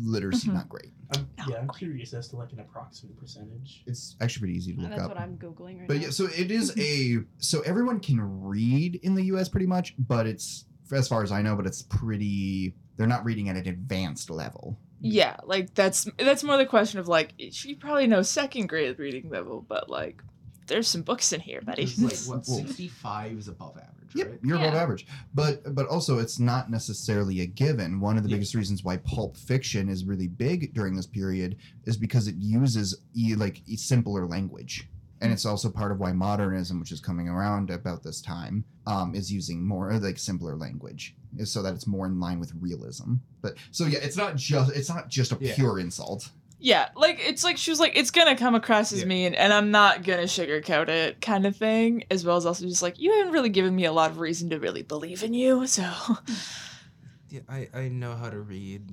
literacy 0.00 0.48
Mhm. 0.48 0.54
not 0.54 0.68
great. 0.68 0.92
I'm, 1.14 1.26
yeah, 1.48 1.56
I'm 1.56 1.68
curious 1.68 2.12
as 2.12 2.26
to 2.28 2.36
like 2.36 2.52
an 2.52 2.58
approximate 2.60 3.16
percentage. 3.18 3.84
It's 3.86 4.16
actually 4.20 4.40
pretty 4.40 4.54
easy 4.56 4.74
to 4.74 4.80
look 4.80 4.90
at. 4.90 4.96
That's 4.96 5.02
up. 5.04 5.14
what 5.14 5.20
I'm 5.20 5.36
googling 5.38 5.78
right 5.78 5.88
But 5.88 5.96
now. 5.98 6.02
yeah, 6.02 6.10
so 6.10 6.24
it 6.26 6.50
is 6.50 6.74
a 6.76 7.18
so 7.38 7.60
everyone 7.60 8.00
can 8.00 8.20
read 8.42 8.96
in 8.96 9.14
the 9.14 9.22
U.S. 9.26 9.48
pretty 9.48 9.66
much, 9.66 9.94
but 9.98 10.26
it's 10.26 10.64
as 10.90 11.06
far 11.06 11.22
as 11.22 11.30
I 11.30 11.40
know, 11.40 11.54
but 11.54 11.66
it's 11.66 11.82
pretty. 11.82 12.74
They're 12.96 13.06
not 13.06 13.24
reading 13.24 13.48
at 13.48 13.56
an 13.56 13.68
advanced 13.68 14.28
level. 14.28 14.76
Yeah, 15.00 15.36
like 15.44 15.74
that's 15.74 16.08
that's 16.18 16.42
more 16.42 16.56
the 16.56 16.66
question 16.66 16.98
of 17.00 17.08
like 17.08 17.32
eh, 17.40 17.50
she 17.52 17.74
probably 17.74 18.06
knows 18.06 18.28
second 18.28 18.68
grade 18.68 18.98
reading 18.98 19.30
level, 19.30 19.64
but 19.68 19.88
like 19.88 20.22
there's 20.66 20.88
some 20.88 21.02
books 21.02 21.32
in 21.32 21.40
here, 21.40 21.60
buddy. 21.62 21.84
It's 21.84 21.98
like 21.98 22.38
what 22.38 22.46
Well- 22.48 22.58
65 22.58 23.38
is 23.38 23.48
above 23.48 23.76
average, 23.78 24.14
Yep, 24.14 24.26
right? 24.30 24.38
you're 24.42 24.56
above 24.58 24.74
average. 24.74 25.06
But 25.34 25.74
but 25.74 25.86
also 25.86 26.18
it's 26.18 26.38
not 26.38 26.70
necessarily 26.70 27.40
a 27.40 27.46
given. 27.46 28.00
One 28.00 28.16
of 28.18 28.22
the 28.24 28.28
Yeah. 28.30 28.36
biggest 28.36 28.54
reasons 28.54 28.82
why 28.84 28.96
pulp 28.98 29.36
fiction 29.36 29.88
is 29.88 30.04
really 30.04 30.26
big 30.28 30.74
during 30.74 30.94
this 30.96 31.06
period 31.06 31.56
is 31.84 31.96
because 31.96 32.26
it 32.28 32.34
uses 32.38 32.98
e, 33.14 33.34
like 33.34 33.62
e- 33.66 33.76
simpler 33.76 34.26
language. 34.26 34.88
And 35.20 35.32
it's 35.32 35.44
also 35.44 35.68
part 35.70 35.90
of 35.92 35.98
why 35.98 36.12
modernism, 36.12 36.78
which 36.78 36.92
is 36.92 37.00
coming 37.00 37.28
around 37.28 37.70
about 37.70 38.02
this 38.02 38.20
time, 38.22 38.64
um, 38.86 39.14
is 39.14 39.32
using 39.32 39.66
more 39.66 39.92
like 39.98 40.18
simpler 40.18 40.56
language, 40.56 41.16
is 41.36 41.50
so 41.50 41.62
that 41.62 41.74
it's 41.74 41.86
more 41.86 42.06
in 42.06 42.20
line 42.20 42.38
with 42.38 42.52
realism. 42.60 43.14
But 43.42 43.54
so 43.72 43.86
yeah, 43.86 43.98
it's 44.02 44.16
not 44.16 44.36
just 44.36 44.74
it's 44.76 44.88
not 44.88 45.08
just 45.08 45.32
a 45.32 45.38
Yeah. 45.40 45.54
pure 45.56 45.80
insult. 45.80 46.30
yeah, 46.60 46.88
like 46.96 47.18
it's 47.20 47.44
like 47.44 47.56
she 47.56 47.70
was 47.70 47.78
like 47.80 47.96
it's 47.96 48.10
gonna 48.10 48.36
come 48.36 48.54
across 48.54 48.92
as 48.92 49.00
Yeah. 49.00 49.06
mean, 49.06 49.34
and 49.34 49.52
I'm 49.52 49.70
not 49.70 50.04
gonna 50.04 50.22
sugarcoat 50.24 50.88
it, 50.88 51.20
kind 51.20 51.46
of 51.46 51.56
thing. 51.56 52.04
As 52.10 52.24
well 52.24 52.36
as 52.36 52.46
also 52.46 52.66
just 52.66 52.82
like 52.82 52.98
you 52.98 53.12
haven't 53.12 53.32
really 53.32 53.48
given 53.48 53.74
me 53.74 53.84
a 53.86 53.92
lot 53.92 54.10
of 54.10 54.18
reason 54.20 54.50
to 54.50 54.58
really 54.60 54.82
believe 54.82 55.22
in 55.24 55.34
you, 55.34 55.66
so 55.66 55.82
Yeah, 57.30 57.40
I, 57.48 57.68
I 57.74 57.88
know 57.88 58.14
how 58.14 58.30
to 58.30 58.40
read. 58.40 58.88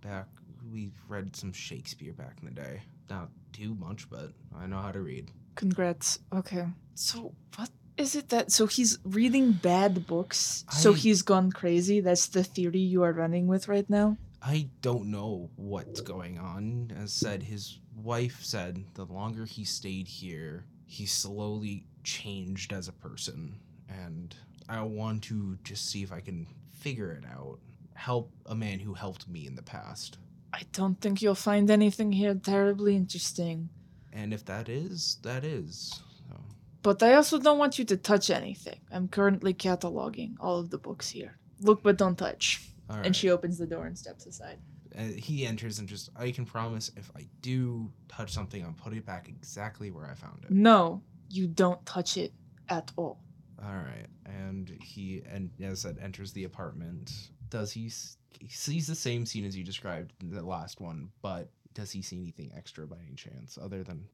Back, 0.00 0.26
we 0.70 0.90
read 1.08 1.34
some 1.34 1.52
Shakespeare 1.52 2.12
back 2.12 2.36
in 2.40 2.46
the 2.48 2.54
day. 2.54 2.82
Not 3.10 3.30
too 3.52 3.74
much, 3.74 4.08
but 4.10 4.30
I 4.56 4.66
know 4.66 4.78
how 4.80 4.92
to 4.92 5.00
read. 5.00 5.30
Congrats. 5.54 6.18
Okay, 6.32 6.66
so 6.94 7.34
what 7.56 7.70
is 7.96 8.16
it 8.16 8.28
that 8.30 8.50
so 8.50 8.66
he's 8.66 8.98
reading 9.04 9.52
bad 9.52 10.06
books, 10.06 10.64
so 10.70 10.92
he's 10.92 11.22
gone 11.22 11.52
crazy? 11.52 12.00
That's 12.00 12.26
the 12.26 12.44
theory 12.44 12.80
you 12.80 13.02
are 13.02 13.12
running 13.12 13.46
with 13.46 13.68
right 13.68 13.88
now. 13.88 14.16
I 14.42 14.68
don't 14.82 15.10
know 15.10 15.50
what's 15.56 16.02
going 16.02 16.38
on. 16.38 16.92
As 17.02 17.12
said, 17.12 17.42
his 17.42 17.78
wife 17.96 18.40
said 18.42 18.84
the 18.92 19.06
longer 19.06 19.46
he 19.46 19.64
stayed 19.64 20.06
here, 20.06 20.66
he 20.84 21.06
slowly 21.06 21.86
changed 22.02 22.72
as 22.72 22.88
a 22.88 22.92
person. 22.92 23.58
And 23.88 24.34
I 24.68 24.82
want 24.82 25.22
to 25.24 25.56
just 25.64 25.90
see 25.90 26.02
if 26.02 26.12
I 26.12 26.20
can 26.20 26.46
figure 26.72 27.12
it 27.12 27.24
out. 27.24 27.58
Help 27.94 28.32
a 28.44 28.54
man 28.54 28.80
who 28.80 28.92
helped 28.92 29.28
me 29.28 29.46
in 29.46 29.54
the 29.54 29.62
past. 29.62 30.18
I 30.52 30.62
don't 30.72 31.00
think 31.00 31.22
you'll 31.22 31.34
find 31.34 31.70
anything 31.70 32.12
here 32.12 32.34
terribly 32.34 32.96
interesting. 32.96 33.70
And 34.14 34.32
if 34.32 34.44
that 34.46 34.68
is, 34.68 35.18
that 35.22 35.44
is. 35.44 36.00
So, 36.28 36.36
But 36.82 37.02
I 37.02 37.14
also 37.14 37.38
don't 37.38 37.58
want 37.58 37.78
you 37.78 37.84
to 37.86 37.96
touch 37.96 38.30
anything. 38.30 38.80
I'm 38.92 39.08
currently 39.08 39.52
cataloging 39.52 40.36
all 40.40 40.58
of 40.60 40.70
the 40.70 40.78
books 40.78 41.10
here. 41.10 41.36
Look 41.60 41.82
but 41.82 41.98
don't 41.98 42.16
touch. 42.16 42.62
And 42.88 43.16
she 43.16 43.30
opens 43.30 43.58
the 43.58 43.66
door 43.66 43.86
and 43.86 43.98
steps 43.98 44.26
aside. 44.26 44.58
Uh, 44.96 45.02
he 45.16 45.44
enters 45.46 45.80
and 45.80 45.88
just, 45.88 46.10
I 46.14 46.30
can 46.30 46.44
promise 46.44 46.92
if 46.96 47.10
I 47.16 47.26
do 47.40 47.90
touch 48.08 48.30
something, 48.32 48.64
I'll 48.64 48.72
put 48.72 48.92
it 48.92 49.04
back 49.04 49.28
exactly 49.28 49.90
where 49.90 50.06
I 50.06 50.14
found 50.14 50.44
it. 50.44 50.50
No, 50.50 51.02
you 51.28 51.48
don't 51.48 51.84
touch 51.84 52.16
it 52.16 52.32
at 52.68 52.92
all. 52.96 53.18
All 53.60 53.74
right, 53.74 54.06
and 54.26 54.68
he 54.82 55.22
and 55.28 55.50
as 55.62 55.84
I 55.84 55.88
said 55.88 55.98
enters 56.02 56.32
the 56.32 56.44
apartment. 56.44 57.12
Does 57.48 57.72
he, 57.72 57.90
he 58.38 58.48
sees 58.48 58.86
the 58.86 58.94
same 58.94 59.24
scene 59.24 59.44
as 59.44 59.56
you 59.56 59.64
described 59.64 60.12
in 60.20 60.30
the 60.30 60.42
last 60.42 60.80
one, 60.80 61.08
but 61.22 61.48
does 61.74 61.90
he 61.90 62.02
see 62.02 62.18
anything 62.18 62.52
extra 62.56 62.86
by 62.86 62.96
any 63.04 63.14
chance 63.14 63.58
other 63.60 63.82
than 63.82 64.04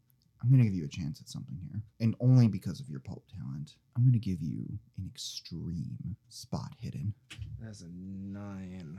I'm 0.42 0.50
gonna 0.50 0.64
give 0.64 0.74
you 0.74 0.86
a 0.86 0.88
chance 0.88 1.20
at 1.20 1.28
something 1.28 1.58
here, 1.70 1.82
and 2.00 2.16
only 2.20 2.48
because 2.48 2.80
of 2.80 2.88
your 2.88 3.00
pulp 3.00 3.24
talent. 3.28 3.74
I'm 3.96 4.04
gonna 4.06 4.18
give 4.18 4.40
you 4.40 4.64
an 4.96 5.06
extreme 5.14 6.16
spot 6.30 6.72
hidden. 6.80 7.12
that's 7.60 7.82
a 7.82 7.88
nine? 7.92 8.98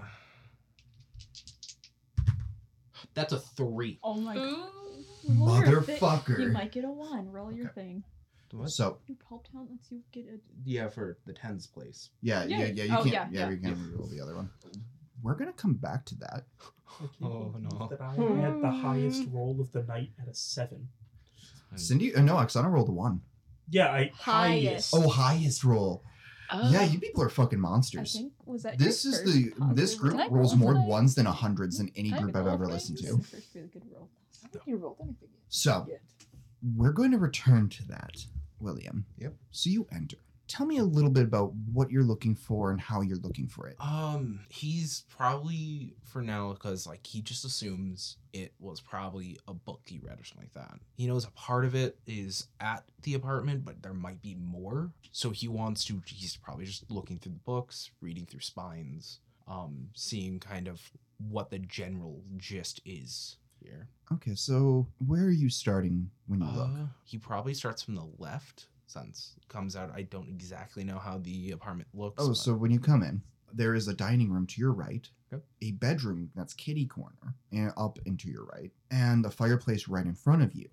That's 3.16 3.34
a 3.34 3.40
three. 3.40 4.00
oh 4.04 4.16
my 4.22 4.36
god. 4.36 4.44
Ooh. 4.44 5.34
Roll 5.34 5.66
your 5.66 5.82
thi- 5.82 5.98
Motherfucker. 5.98 6.40
You 6.40 6.50
might 6.50 6.72
get 6.72 6.84
a 6.86 6.90
one. 6.90 7.32
Roll 7.32 7.52
your 7.52 7.68
Okay. 7.70 7.82
thing. 7.82 8.04
What? 8.52 8.70
So 8.70 9.00
Your 9.08 9.18
pulp 9.18 9.48
talent 9.50 9.72
lets 9.72 9.92
you 9.92 10.02
get 10.12 10.26
a. 10.28 10.40
Yeah, 10.66 10.90
for 10.90 11.18
the 11.26 11.34
tens 11.34 11.66
place. 11.68 12.10
yeah, 12.22 12.44
yeah, 12.44 12.60
Yeah. 12.60 12.66
yeah. 12.66 12.84
You 12.84 12.98
Oh, 12.98 13.04
can't. 13.04 13.14
yeah, 13.14 13.28
Yeah, 13.32 13.40
yeah. 13.46 13.50
we 13.50 13.58
can 13.60 13.94
roll 13.98 14.08
the 14.08 14.20
other 14.22 14.36
one. 14.36 14.50
We're 15.24 15.36
gonna 15.36 15.54
come 15.54 15.74
back 15.76 16.06
to 16.06 16.16
that. 16.20 16.46
Oh, 17.22 17.56
no. 17.60 17.88
That 17.88 18.02
I 18.02 18.14
had 18.16 18.62
the 18.62 18.70
highest 18.72 19.24
roll 19.32 19.60
of 19.62 19.72
the 19.72 19.84
night 19.84 20.12
at 20.22 20.28
a 20.28 20.34
seven. 20.34 20.90
Cindy, 21.76 22.14
uh, 22.14 22.22
no, 22.22 22.36
Oksana 22.36 22.70
rolled 22.70 22.90
a 22.90 22.92
one. 22.92 23.22
Yeah, 23.70 23.88
I 23.90 24.12
Highest. 24.14 24.92
highest. 24.92 24.94
Oh, 24.96 25.08
highest 25.10 25.64
roll. 25.64 26.04
Oh. 26.52 26.70
Yeah, 26.70 26.84
you 26.84 27.00
people 27.00 27.24
are 27.24 27.30
fucking 27.30 27.60
I 27.60 27.62
monsters. 27.62 28.14
think 28.14 28.34
was 28.46 28.64
that. 28.64 28.78
This 28.78 29.06
is 29.06 29.24
the 29.24 29.52
positive 29.52 29.76
this 29.78 29.96
group 29.96 30.16
roll? 30.16 30.30
Rolls 30.30 30.56
more 30.56 30.74
tonight? 30.74 30.88
ones 30.88 31.16
than 31.16 31.26
hundreds 31.28 31.78
than 31.78 31.90
any 31.96 32.12
group 32.12 32.36
I've 32.36 32.46
ever 32.48 32.68
listened 32.68 32.98
to. 33.00 33.18
first 33.20 33.48
really 33.56 33.70
good 33.70 33.84
roll. 33.94 34.10
I 34.44 34.48
think 34.50 34.64
you 34.68 34.76
rolled 34.76 34.98
anything. 35.02 35.30
So 35.48 35.88
we're 36.76 36.92
going 36.92 37.12
to 37.12 37.18
return 37.18 37.70
to 37.70 37.88
that, 37.88 38.26
William. 38.60 39.06
Yep. 39.18 39.34
So 39.52 39.70
you 39.70 39.88
enter. 39.94 40.18
Tell 40.52 40.66
me 40.66 40.80
a 40.80 40.84
little 40.84 41.10
bit 41.10 41.24
about 41.24 41.54
what 41.72 41.92
you're 41.92 42.04
looking 42.04 42.36
for 42.36 42.72
and 42.72 42.82
how 42.82 43.00
you're 43.00 43.16
looking 43.20 43.48
for 43.48 43.68
it. 43.68 43.78
Um, 43.80 44.42
he's 44.50 45.06
probably 45.08 45.94
for 46.04 46.22
now 46.22 46.52
because 46.52 46.86
like 46.86 47.08
he 47.08 47.22
just 47.22 47.46
assumes 47.46 48.18
it 48.34 48.52
was 48.60 48.82
probably 48.82 49.40
a 49.48 49.54
book 49.54 49.80
he 49.86 50.00
read 50.00 50.20
or 50.20 50.26
something 50.26 50.50
like 50.54 50.66
that. 50.66 50.78
He 50.98 51.08
knows 51.08 51.24
a 51.24 51.32
part 51.32 51.64
of 51.64 51.74
it 51.74 51.98
is 52.06 52.50
at 52.60 52.84
the 53.04 53.14
apartment, 53.14 53.64
but 53.64 53.82
there 53.82 53.94
might 53.94 54.22
be 54.22 54.36
more. 54.36 54.92
So 55.14 55.30
he 55.30 55.48
wants 55.48 55.86
to. 55.86 56.02
He's 56.06 56.36
probably 56.36 56.66
just 56.66 56.92
looking 56.92 57.18
through 57.18 57.32
the 57.32 57.40
books, 57.40 57.90
reading 58.02 58.26
through 58.26 58.42
spines, 58.42 59.20
um, 59.48 59.88
seeing 59.94 60.38
kind 60.42 60.68
of 60.68 60.82
what 61.30 61.50
the 61.50 61.60
general 61.60 62.24
gist 62.36 62.82
is 62.86 63.38
here. 63.64 63.88
Okay, 64.12 64.36
so 64.36 64.86
where 65.08 65.24
are 65.24 65.32
you 65.32 65.50
starting 65.50 66.10
when 66.28 66.42
you 66.42 66.48
look? 66.48 66.68
Uh, 66.68 66.86
he 67.06 67.18
probably 67.18 67.54
starts 67.54 67.82
from 67.82 67.96
the 67.96 68.08
left 68.18 68.68
it 68.96 69.48
comes 69.48 69.76
out. 69.76 69.92
I 69.96 70.04
don't 70.04 70.28
exactly 70.30 70.84
know 70.84 70.98
how 71.00 71.18
the 71.20 71.52
apartment 71.52 71.90
looks. 71.94 72.22
Oh, 72.24 72.30
but- 72.30 72.38
so 72.38 72.54
when 72.54 72.72
you 72.72 72.80
come 72.80 73.04
in, 73.04 73.22
there 73.54 73.76
is 73.76 73.88
a 73.88 73.94
dining 73.94 74.32
room 74.32 74.48
to 74.48 74.62
your 74.62 74.72
right, 74.72 75.10
Yep. 75.32 75.44
a 75.62 75.72
bedroom 75.74 76.32
that's 76.36 76.54
kitty 76.54 76.86
corner, 76.86 77.36
and 77.52 77.72
up 77.78 78.00
into 78.06 78.30
your 78.30 78.46
right, 78.46 78.72
and 78.90 79.26
a 79.26 79.30
fireplace 79.32 79.88
right 79.88 80.06
in 80.06 80.14
front 80.16 80.42
of 80.42 80.54
you, 80.54 80.70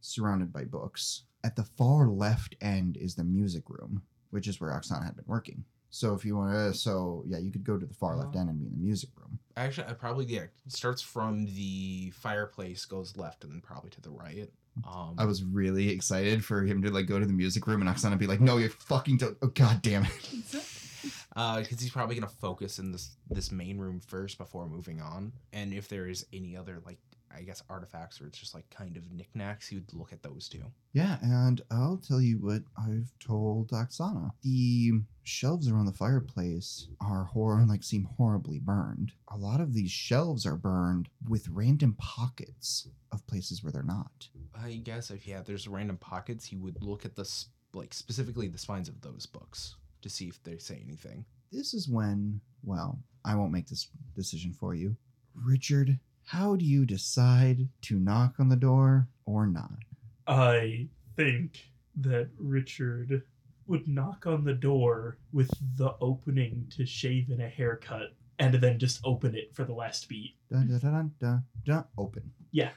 surrounded 0.00 0.52
by 0.52 0.64
books. 0.64 1.24
At 1.44 1.56
the 1.56 1.64
far 1.64 2.08
left 2.08 2.56
end 2.60 2.96
is 2.96 3.14
the 3.14 3.24
music 3.24 3.64
room, 3.70 4.02
which 4.30 4.48
is 4.48 4.60
where 4.60 4.70
Oksana 4.72 5.04
had 5.04 5.16
been 5.16 5.24
working. 5.26 5.64
So 5.90 6.12
if 6.14 6.22
you 6.24 6.36
want 6.36 6.52
to, 6.52 6.74
so 6.74 7.22
yeah, 7.26 7.38
you 7.38 7.50
could 7.50 7.64
go 7.64 7.78
to 7.78 7.86
the 7.86 7.94
far 7.94 8.16
left 8.16 8.30
Uh-huh. 8.34 8.40
end 8.40 8.50
and 8.50 8.58
be 8.60 8.66
in 8.66 8.72
the 8.72 8.78
music 8.78 9.08
room. 9.16 9.38
Actually, 9.56 9.86
I 9.88 9.94
probably 9.94 10.26
yeah. 10.26 10.46
Starts 10.66 11.00
from 11.00 11.46
the 11.46 12.10
fireplace, 12.10 12.84
goes 12.84 13.16
left, 13.16 13.42
and 13.44 13.52
then 13.52 13.62
probably 13.62 13.88
to 13.90 14.00
the 14.02 14.10
right. 14.10 14.50
Um, 14.86 15.14
I 15.18 15.24
was 15.24 15.42
really 15.44 15.90
excited 15.90 16.44
for 16.44 16.62
him 16.62 16.82
to 16.82 16.90
like 16.90 17.06
go 17.06 17.18
to 17.18 17.26
the 17.26 17.32
music 17.32 17.66
room 17.66 17.80
and 17.80 17.90
Oksana 17.90 18.18
be 18.18 18.26
like, 18.26 18.40
"No, 18.40 18.58
you're 18.58 18.70
fucking 18.70 19.18
don't. 19.18 19.36
Oh 19.42 19.48
god 19.48 19.82
damn 19.82 20.04
it!" 20.04 20.64
because 21.34 21.80
he's 21.80 21.90
probably 21.90 22.16
gonna 22.16 22.26
focus 22.26 22.78
in 22.78 22.90
this 22.90 23.16
this 23.30 23.52
main 23.52 23.78
room 23.78 24.00
first 24.00 24.38
before 24.38 24.68
moving 24.68 25.00
on. 25.00 25.32
And 25.52 25.72
if 25.72 25.88
there 25.88 26.08
is 26.08 26.26
any 26.32 26.56
other 26.56 26.82
like 26.84 26.98
I 27.34 27.42
guess 27.42 27.62
artifacts 27.68 28.20
or 28.20 28.26
it's 28.26 28.38
just 28.38 28.54
like 28.54 28.68
kind 28.70 28.96
of 28.96 29.12
knickknacks, 29.12 29.68
he 29.68 29.76
would 29.76 29.92
look 29.92 30.12
at 30.12 30.22
those 30.22 30.48
too. 30.48 30.64
Yeah, 30.92 31.18
and 31.22 31.60
I'll 31.70 31.98
tell 31.98 32.20
you 32.20 32.38
what 32.38 32.62
I've 32.76 33.12
told 33.20 33.68
Oksana. 33.68 34.30
The 34.42 34.92
shelves 35.24 35.68
around 35.68 35.86
the 35.86 35.92
fireplace 35.92 36.88
are 37.00 37.24
hor 37.24 37.62
like 37.68 37.84
seem 37.84 38.08
horribly 38.16 38.58
burned. 38.58 39.12
A 39.28 39.36
lot 39.36 39.60
of 39.60 39.74
these 39.74 39.90
shelves 39.90 40.46
are 40.46 40.56
burned 40.56 41.08
with 41.28 41.48
random 41.48 41.94
pockets 41.98 42.88
of 43.12 43.26
places 43.26 43.62
where 43.62 43.72
they're 43.72 43.82
not. 43.82 44.28
I 44.62 44.74
guess 44.76 45.10
if 45.10 45.26
yeah, 45.26 45.42
there's 45.44 45.68
random 45.68 45.96
pockets, 45.96 46.44
he 46.46 46.56
would 46.56 46.82
look 46.82 47.04
at 47.04 47.14
the 47.16 47.22
s- 47.22 47.46
like 47.74 47.94
specifically 47.94 48.48
the 48.48 48.58
spines 48.58 48.88
of 48.88 49.00
those 49.00 49.26
books 49.26 49.76
to 50.02 50.08
see 50.08 50.26
if 50.26 50.42
they 50.42 50.58
say 50.58 50.80
anything. 50.84 51.24
This 51.52 51.74
is 51.74 51.88
when, 51.88 52.40
well, 52.62 52.98
I 53.24 53.34
won't 53.34 53.52
make 53.52 53.68
this 53.68 53.88
decision 54.14 54.52
for 54.52 54.74
you. 54.74 54.96
Richard 55.34 55.98
How 56.24 56.56
do 56.56 56.64
you 56.64 56.84
decide 56.84 57.68
to 57.82 57.98
knock 57.98 58.34
on 58.38 58.48
the 58.48 58.56
door 58.56 59.08
or 59.24 59.46
not? 59.46 59.78
I 60.26 60.88
think 61.16 61.58
that 61.96 62.28
Richard 62.38 63.22
would 63.66 63.86
knock 63.88 64.26
on 64.26 64.44
the 64.44 64.54
door 64.54 65.18
with 65.32 65.50
the 65.76 65.94
opening 66.00 66.66
to 66.76 66.86
shave 66.86 67.30
in 67.30 67.40
a 67.40 67.48
haircut 67.48 68.14
and 68.38 68.54
then 68.54 68.78
just 68.78 69.00
open 69.04 69.34
it 69.34 69.54
for 69.54 69.64
the 69.64 69.72
last 69.72 70.08
beat. 70.08 70.36
Dun, 70.50 70.68
dun, 70.68 70.78
dun, 70.78 70.92
dun, 70.92 71.12
dun, 71.20 71.44
dun, 71.64 71.84
open. 71.96 72.30
Yeah. 72.52 72.70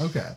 Okay. 0.00 0.32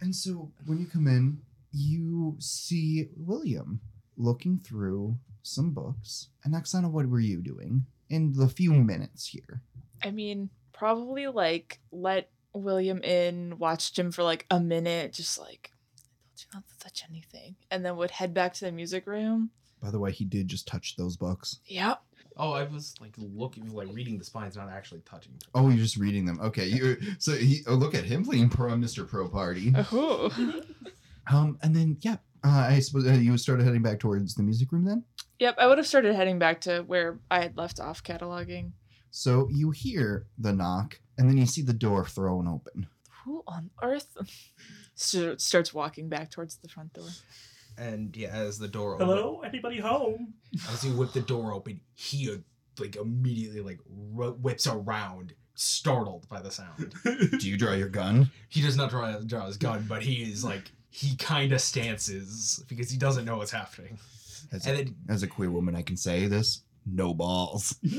And 0.00 0.14
so 0.14 0.52
when 0.66 0.78
you 0.78 0.86
come 0.86 1.06
in, 1.06 1.38
you 1.72 2.36
see 2.38 3.08
William 3.16 3.80
looking 4.16 4.58
through 4.58 5.16
some 5.42 5.70
books. 5.70 6.28
And 6.44 6.54
Oksana, 6.54 6.90
what 6.90 7.08
were 7.08 7.20
you 7.20 7.40
doing 7.40 7.86
in 8.08 8.32
the 8.32 8.48
few 8.48 8.72
minutes 8.72 9.28
here? 9.28 9.62
I 10.02 10.10
mean, 10.10 10.50
probably 10.72 11.26
like 11.26 11.80
let 11.92 12.30
William 12.52 13.02
in, 13.02 13.58
watched 13.58 13.98
him 13.98 14.10
for 14.10 14.22
like 14.22 14.46
a 14.50 14.60
minute, 14.60 15.12
just 15.12 15.38
like 15.38 15.72
I 15.96 16.00
told 16.36 16.40
you 16.40 16.46
not 16.54 16.68
to 16.68 16.78
touch 16.78 17.04
anything, 17.08 17.56
and 17.70 17.84
then 17.84 17.96
would 17.96 18.10
head 18.10 18.34
back 18.34 18.54
to 18.54 18.64
the 18.64 18.72
music 18.72 19.06
room. 19.06 19.50
By 19.82 19.90
the 19.90 19.98
way, 19.98 20.12
he 20.12 20.24
did 20.24 20.48
just 20.48 20.66
touch 20.66 20.96
those 20.96 21.16
books. 21.16 21.60
Yep. 21.66 22.02
Oh, 22.40 22.52
I 22.52 22.64
was 22.64 22.94
like 23.00 23.12
looking, 23.18 23.70
like 23.72 23.88
reading 23.92 24.16
the 24.18 24.24
spines, 24.24 24.56
not 24.56 24.70
actually 24.70 25.02
touching. 25.04 25.32
them. 25.32 25.40
Oh, 25.54 25.68
you're 25.68 25.76
just 25.76 25.98
reading 25.98 26.24
them. 26.24 26.40
Okay, 26.40 26.64
you 26.64 26.96
so 27.18 27.32
he 27.32 27.60
oh, 27.66 27.74
look 27.74 27.94
at 27.94 28.04
him 28.04 28.24
playing 28.24 28.48
pro 28.48 28.70
Mr. 28.72 29.06
Pro 29.06 29.28
Party. 29.28 29.72
Oh. 29.92 30.30
Um, 31.32 31.58
and 31.62 31.76
then 31.76 31.96
yeah, 32.00 32.16
uh, 32.44 32.66
I 32.70 32.80
suppose 32.80 33.06
uh, 33.06 33.12
you 33.12 33.36
started 33.38 33.64
heading 33.64 33.82
back 33.82 34.00
towards 34.00 34.34
the 34.34 34.42
music 34.42 34.72
room 34.72 34.84
then. 34.84 35.04
yep. 35.38 35.54
I 35.58 35.66
would 35.68 35.78
have 35.78 35.86
started 35.86 36.16
heading 36.16 36.40
back 36.40 36.62
to 36.62 36.80
where 36.82 37.20
I 37.30 37.40
had 37.40 37.56
left 37.56 37.78
off 37.78 38.02
cataloging. 38.02 38.72
So 39.12 39.48
you 39.50 39.70
hear 39.70 40.26
the 40.38 40.52
knock, 40.52 40.98
and 41.18 41.28
then 41.28 41.36
you 41.36 41.46
see 41.46 41.62
the 41.62 41.72
door 41.72 42.04
thrown 42.04 42.48
open. 42.48 42.88
Who 43.24 43.44
on 43.46 43.70
earth? 43.82 44.16
Starts 44.94 45.72
walking 45.72 46.08
back 46.08 46.30
towards 46.32 46.56
the 46.56 46.68
front 46.68 46.94
door. 46.94 47.08
And 47.80 48.14
yeah, 48.16 48.28
as 48.28 48.58
the 48.58 48.68
door 48.68 48.94
opened, 48.94 49.10
Hello? 49.10 49.40
Anybody 49.42 49.78
home? 49.80 50.34
as 50.72 50.82
he 50.82 50.90
whipped 50.90 51.14
the 51.14 51.20
door 51.22 51.52
open, 51.52 51.80
he 51.94 52.30
uh, 52.30 52.36
like 52.78 52.96
immediately 52.96 53.60
like 53.62 53.78
ro- 54.12 54.32
whips 54.32 54.66
around, 54.66 55.32
startled 55.54 56.28
by 56.28 56.40
the 56.42 56.50
sound. 56.50 56.94
Do 57.04 57.48
you 57.48 57.56
draw 57.56 57.72
your 57.72 57.88
gun? 57.88 58.30
he 58.48 58.60
does 58.60 58.76
not 58.76 58.90
draw, 58.90 59.12
draw 59.20 59.46
his 59.46 59.56
gun, 59.56 59.86
but 59.88 60.02
he 60.02 60.22
is 60.30 60.44
like 60.44 60.70
he 60.90 61.16
kind 61.16 61.52
of 61.52 61.60
stances 61.60 62.62
because 62.68 62.90
he 62.90 62.98
doesn't 62.98 63.24
know 63.24 63.36
what's 63.38 63.52
happening. 63.52 63.98
As 64.52 64.66
And 64.66 64.78
a, 64.78 64.84
then 64.84 64.94
as 65.08 65.22
a 65.22 65.26
queer 65.28 65.50
woman, 65.50 65.74
I 65.76 65.82
can 65.82 65.96
say 65.96 66.26
this. 66.26 66.62
No 66.86 67.14
balls. 67.14 67.76
and 67.82 67.92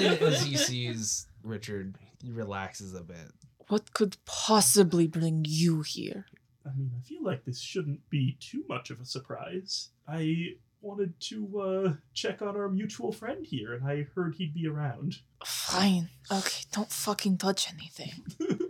then 0.00 0.18
as 0.22 0.42
he 0.42 0.56
sees 0.56 1.26
Richard, 1.42 1.96
he 2.22 2.30
relaxes 2.32 2.94
a 2.94 3.02
bit. 3.02 3.30
What 3.68 3.92
could 3.92 4.16
possibly 4.24 5.06
bring 5.06 5.44
you 5.48 5.82
here? 5.82 6.26
I 6.66 6.76
mean, 6.76 6.90
I 6.96 7.02
feel 7.02 7.22
like 7.22 7.44
this 7.44 7.60
shouldn't 7.60 8.08
be 8.10 8.36
too 8.40 8.64
much 8.68 8.90
of 8.90 9.00
a 9.00 9.04
surprise. 9.04 9.90
I 10.08 10.54
wanted 10.82 11.18
to 11.20 11.60
uh, 11.60 11.92
check 12.12 12.42
on 12.42 12.56
our 12.56 12.68
mutual 12.68 13.12
friend 13.12 13.46
here, 13.46 13.74
and 13.74 13.86
I 13.86 14.06
heard 14.14 14.34
he'd 14.34 14.54
be 14.54 14.66
around. 14.66 15.16
Fine. 15.44 16.10
Okay, 16.30 16.64
don't 16.72 16.90
fucking 16.90 17.38
touch 17.38 17.72
anything. 17.72 18.12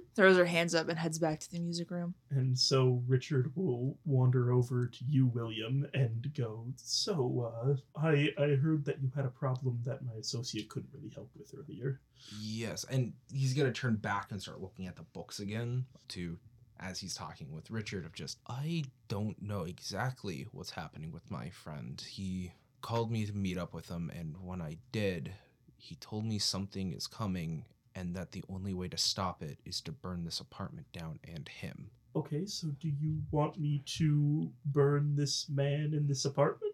Throws 0.14 0.36
her 0.36 0.44
hands 0.44 0.74
up 0.74 0.90
and 0.90 0.98
heads 0.98 1.18
back 1.18 1.40
to 1.40 1.50
the 1.50 1.58
music 1.58 1.90
room. 1.90 2.14
And 2.30 2.58
so 2.58 3.02
Richard 3.08 3.50
will 3.56 3.96
wander 4.04 4.52
over 4.52 4.86
to 4.86 5.04
you, 5.06 5.26
William, 5.26 5.86
and 5.94 6.30
go, 6.36 6.66
So, 6.76 7.50
uh, 7.96 7.98
I, 7.98 8.28
I 8.38 8.48
heard 8.56 8.84
that 8.84 9.00
you 9.00 9.10
had 9.16 9.24
a 9.24 9.30
problem 9.30 9.80
that 9.86 10.04
my 10.04 10.12
associate 10.20 10.68
couldn't 10.68 10.92
really 10.92 11.10
help 11.14 11.30
with 11.34 11.54
earlier. 11.58 11.98
Yes, 12.40 12.84
and 12.84 13.14
he's 13.32 13.54
gonna 13.54 13.72
turn 13.72 13.96
back 13.96 14.30
and 14.30 14.40
start 14.40 14.60
looking 14.60 14.86
at 14.86 14.96
the 14.96 15.02
books 15.02 15.40
again 15.40 15.86
to 16.08 16.38
as 16.82 16.98
he's 17.00 17.14
talking 17.14 17.52
with 17.52 17.70
Richard 17.70 18.04
of 18.04 18.12
just 18.12 18.38
I 18.46 18.84
don't 19.08 19.40
know 19.40 19.62
exactly 19.62 20.46
what's 20.52 20.70
happening 20.70 21.12
with 21.12 21.30
my 21.30 21.50
friend. 21.50 22.02
He 22.06 22.52
called 22.80 23.10
me 23.10 23.26
to 23.26 23.32
meet 23.32 23.58
up 23.58 23.72
with 23.72 23.88
him 23.88 24.10
and 24.14 24.36
when 24.42 24.60
I 24.60 24.78
did, 24.90 25.32
he 25.76 25.94
told 25.96 26.24
me 26.24 26.38
something 26.38 26.92
is 26.92 27.06
coming 27.06 27.64
and 27.94 28.14
that 28.16 28.32
the 28.32 28.44
only 28.48 28.74
way 28.74 28.88
to 28.88 28.96
stop 28.96 29.42
it 29.42 29.58
is 29.64 29.80
to 29.82 29.92
burn 29.92 30.24
this 30.24 30.40
apartment 30.40 30.86
down 30.92 31.18
and 31.24 31.48
him. 31.48 31.90
Okay, 32.14 32.44
so 32.46 32.68
do 32.80 32.88
you 32.88 33.22
want 33.30 33.58
me 33.58 33.82
to 33.98 34.50
burn 34.66 35.16
this 35.16 35.48
man 35.48 35.94
in 35.94 36.06
this 36.06 36.24
apartment? 36.24 36.72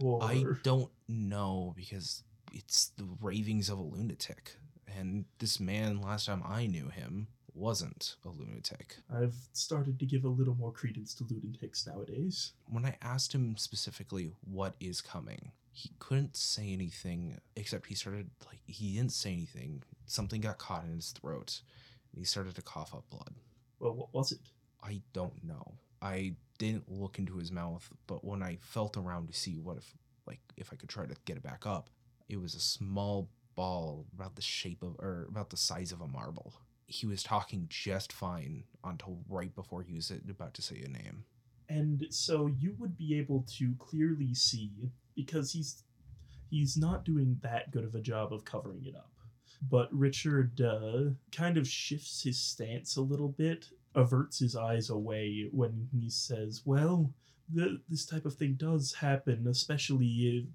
Or 0.00 0.22
I 0.22 0.44
don't 0.62 0.90
know 1.08 1.72
because 1.76 2.22
it's 2.52 2.92
the 2.96 3.08
ravings 3.20 3.70
of 3.70 3.78
a 3.78 3.82
lunatic. 3.82 4.56
And 4.98 5.24
this 5.38 5.58
man, 5.60 6.00
last 6.00 6.26
time 6.26 6.42
I 6.46 6.66
knew 6.66 6.88
him, 6.88 7.28
wasn't 7.56 8.16
a 8.24 8.28
lunatic. 8.28 8.96
I've 9.12 9.34
started 9.52 9.98
to 9.98 10.06
give 10.06 10.24
a 10.24 10.28
little 10.28 10.54
more 10.54 10.72
credence 10.72 11.14
to 11.14 11.24
lunatics 11.24 11.86
nowadays. 11.86 12.52
When 12.68 12.84
I 12.84 12.96
asked 13.00 13.34
him 13.34 13.56
specifically 13.56 14.32
what 14.44 14.74
is 14.78 15.00
coming, 15.00 15.52
he 15.72 15.90
couldn't 15.98 16.36
say 16.36 16.72
anything 16.72 17.38
except 17.56 17.86
he 17.86 17.94
started 17.94 18.30
like 18.46 18.60
he 18.66 18.96
didn't 18.96 19.12
say 19.12 19.32
anything. 19.32 19.82
Something 20.06 20.40
got 20.40 20.58
caught 20.58 20.84
in 20.84 20.94
his 20.94 21.10
throat. 21.10 21.60
And 22.12 22.20
he 22.20 22.24
started 22.24 22.54
to 22.54 22.62
cough 22.62 22.94
up 22.94 23.04
blood. 23.10 23.34
Well, 23.78 23.94
what 23.94 24.14
was 24.14 24.32
it? 24.32 24.40
I 24.82 25.02
don't 25.12 25.44
know. 25.44 25.74
I 26.00 26.34
didn't 26.58 26.90
look 26.90 27.18
into 27.18 27.36
his 27.36 27.52
mouth, 27.52 27.90
but 28.06 28.24
when 28.24 28.42
I 28.42 28.58
felt 28.60 28.96
around 28.96 29.28
to 29.28 29.34
see 29.34 29.58
what 29.58 29.76
if 29.76 29.94
like 30.26 30.40
if 30.56 30.72
I 30.72 30.76
could 30.76 30.88
try 30.88 31.06
to 31.06 31.14
get 31.24 31.36
it 31.36 31.42
back 31.42 31.66
up, 31.66 31.90
it 32.28 32.40
was 32.40 32.54
a 32.54 32.60
small 32.60 33.28
ball 33.54 34.06
about 34.14 34.36
the 34.36 34.42
shape 34.42 34.82
of 34.82 34.96
or 34.98 35.26
about 35.28 35.50
the 35.50 35.56
size 35.56 35.92
of 35.92 36.00
a 36.00 36.08
marble. 36.08 36.52
He 36.86 37.06
was 37.06 37.22
talking 37.22 37.66
just 37.68 38.12
fine 38.12 38.64
until 38.84 39.18
right 39.28 39.54
before 39.54 39.82
he 39.82 39.94
was 39.94 40.12
about 40.28 40.54
to 40.54 40.62
say 40.62 40.82
a 40.84 40.88
name. 40.88 41.24
And 41.68 42.06
so 42.10 42.46
you 42.46 42.76
would 42.78 42.96
be 42.96 43.18
able 43.18 43.44
to 43.58 43.74
clearly 43.78 44.34
see 44.34 44.70
because 45.16 45.52
he's 45.52 45.82
he's 46.50 46.76
not 46.76 47.04
doing 47.04 47.38
that 47.42 47.72
good 47.72 47.84
of 47.84 47.94
a 47.94 48.00
job 48.00 48.32
of 48.32 48.44
covering 48.44 48.84
it 48.84 48.94
up. 48.94 49.10
But 49.68 49.92
Richard 49.92 50.60
uh, 50.60 51.10
kind 51.32 51.56
of 51.56 51.66
shifts 51.66 52.22
his 52.22 52.38
stance 52.38 52.96
a 52.96 53.02
little 53.02 53.30
bit, 53.30 53.66
averts 53.94 54.38
his 54.38 54.54
eyes 54.54 54.90
away 54.90 55.48
when 55.50 55.88
he 55.92 56.08
says, 56.10 56.62
"Well, 56.64 57.12
the, 57.52 57.80
this 57.88 58.06
type 58.06 58.26
of 58.26 58.34
thing 58.34 58.54
does 58.54 58.92
happen, 58.94 59.46
especially 59.48 60.46